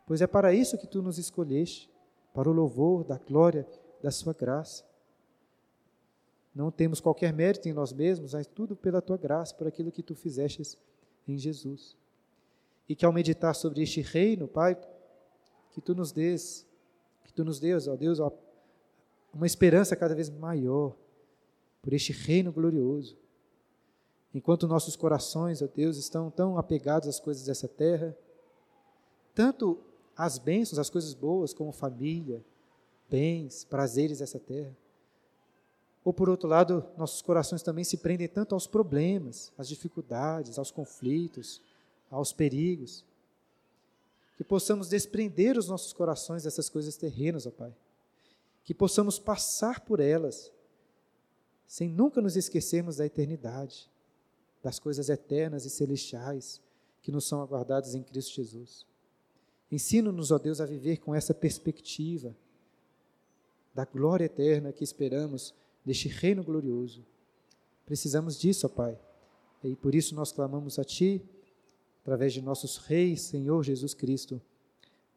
Pois 0.07 0.21
é 0.21 0.27
para 0.27 0.53
isso 0.53 0.77
que 0.77 0.87
Tu 0.87 1.03
nos 1.03 1.19
escolheste 1.19 1.89
para 2.33 2.49
o 2.49 2.53
louvor 2.53 3.03
da 3.03 3.17
glória 3.17 3.67
da 4.01 4.09
Sua 4.09 4.33
graça. 4.33 4.83
Não 6.53 6.71
temos 6.71 6.99
qualquer 6.99 7.31
mérito 7.31 7.69
em 7.69 7.73
nós 7.73 7.93
mesmos, 7.93 8.33
mas 8.33 8.47
tudo 8.47 8.75
pela 8.75 9.01
tua 9.01 9.17
graça, 9.17 9.53
por 9.53 9.67
aquilo 9.67 9.91
que 9.91 10.01
tu 10.01 10.15
fizestes 10.15 10.77
em 11.27 11.37
Jesus. 11.37 11.98
E 12.89 12.95
que 12.95 13.05
ao 13.05 13.13
meditar 13.13 13.53
sobre 13.53 13.83
este 13.83 14.01
reino, 14.01 14.47
Pai, 14.47 14.75
que 15.71 15.79
tu 15.79 15.93
nos 15.93 16.11
des, 16.11 16.65
que 17.23 17.31
tu 17.31 17.45
nos 17.45 17.59
des, 17.59 17.87
ó 17.87 17.95
Deus, 17.95 18.19
ó, 18.19 18.31
uma 19.31 19.45
esperança 19.45 19.95
cada 19.95 20.15
vez 20.15 20.29
maior 20.29 20.97
por 21.81 21.93
este 21.93 22.11
reino 22.11 22.51
glorioso. 22.51 23.15
Enquanto 24.33 24.67
nossos 24.67 24.95
corações, 24.95 25.61
ó 25.61 25.67
Deus, 25.67 25.97
estão 25.97 26.31
tão 26.31 26.57
apegados 26.57 27.07
às 27.07 27.19
coisas 27.19 27.45
dessa 27.45 27.67
terra, 27.67 28.17
tanto 29.35 29.79
às 30.17 30.39
bênçãos, 30.39 30.79
às 30.79 30.89
coisas 30.89 31.13
boas, 31.13 31.53
como 31.53 31.71
família, 31.71 32.43
bens, 33.07 33.63
prazeres 33.63 34.19
dessa 34.19 34.39
terra, 34.39 34.75
ou 36.03 36.13
por 36.13 36.29
outro 36.29 36.47
lado, 36.47 36.85
nossos 36.97 37.21
corações 37.21 37.61
também 37.61 37.83
se 37.83 37.97
prendem 37.97 38.27
tanto 38.27 38.55
aos 38.55 38.65
problemas, 38.65 39.51
às 39.57 39.67
dificuldades, 39.67 40.57
aos 40.57 40.71
conflitos, 40.71 41.61
aos 42.09 42.33
perigos. 42.33 43.05
Que 44.37 44.43
possamos 44.43 44.87
desprender 44.87 45.57
os 45.57 45.67
nossos 45.67 45.93
corações 45.93 46.43
dessas 46.43 46.69
coisas 46.69 46.95
terrenas, 46.95 47.45
ó 47.45 47.51
Pai. 47.51 47.75
Que 48.63 48.73
possamos 48.73 49.19
passar 49.19 49.81
por 49.81 49.99
elas, 49.99 50.51
sem 51.67 51.89
nunca 51.89 52.21
nos 52.21 52.35
esquecermos 52.35 52.97
da 52.97 53.05
eternidade, 53.05 53.89
das 54.61 54.79
coisas 54.79 55.09
eternas 55.09 55.65
e 55.65 55.69
celestiais 55.69 56.61
que 57.01 57.11
nos 57.11 57.25
são 57.25 57.41
aguardadas 57.41 57.95
em 57.95 58.03
Cristo 58.03 58.35
Jesus. 58.35 58.85
Ensina-nos, 59.71 60.31
ó 60.31 60.37
Deus, 60.37 60.59
a 60.59 60.65
viver 60.65 60.97
com 60.97 61.13
essa 61.13 61.33
perspectiva 61.33 62.35
da 63.73 63.85
glória 63.85 64.25
eterna 64.25 64.73
que 64.73 64.83
esperamos 64.83 65.53
deste 65.85 66.07
reino 66.07 66.43
glorioso. 66.43 67.05
Precisamos 67.85 68.37
disso, 68.37 68.65
ó 68.65 68.69
Pai. 68.69 68.99
E 69.63 69.75
por 69.75 69.93
isso 69.93 70.15
nós 70.15 70.31
clamamos 70.31 70.79
a 70.79 70.83
Ti, 70.83 71.21
através 72.01 72.33
de 72.33 72.41
nossos 72.41 72.77
reis, 72.77 73.21
Senhor 73.21 73.63
Jesus 73.63 73.93
Cristo. 73.93 74.41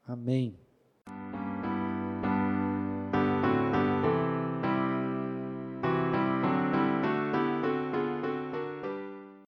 Amém. 0.05 0.62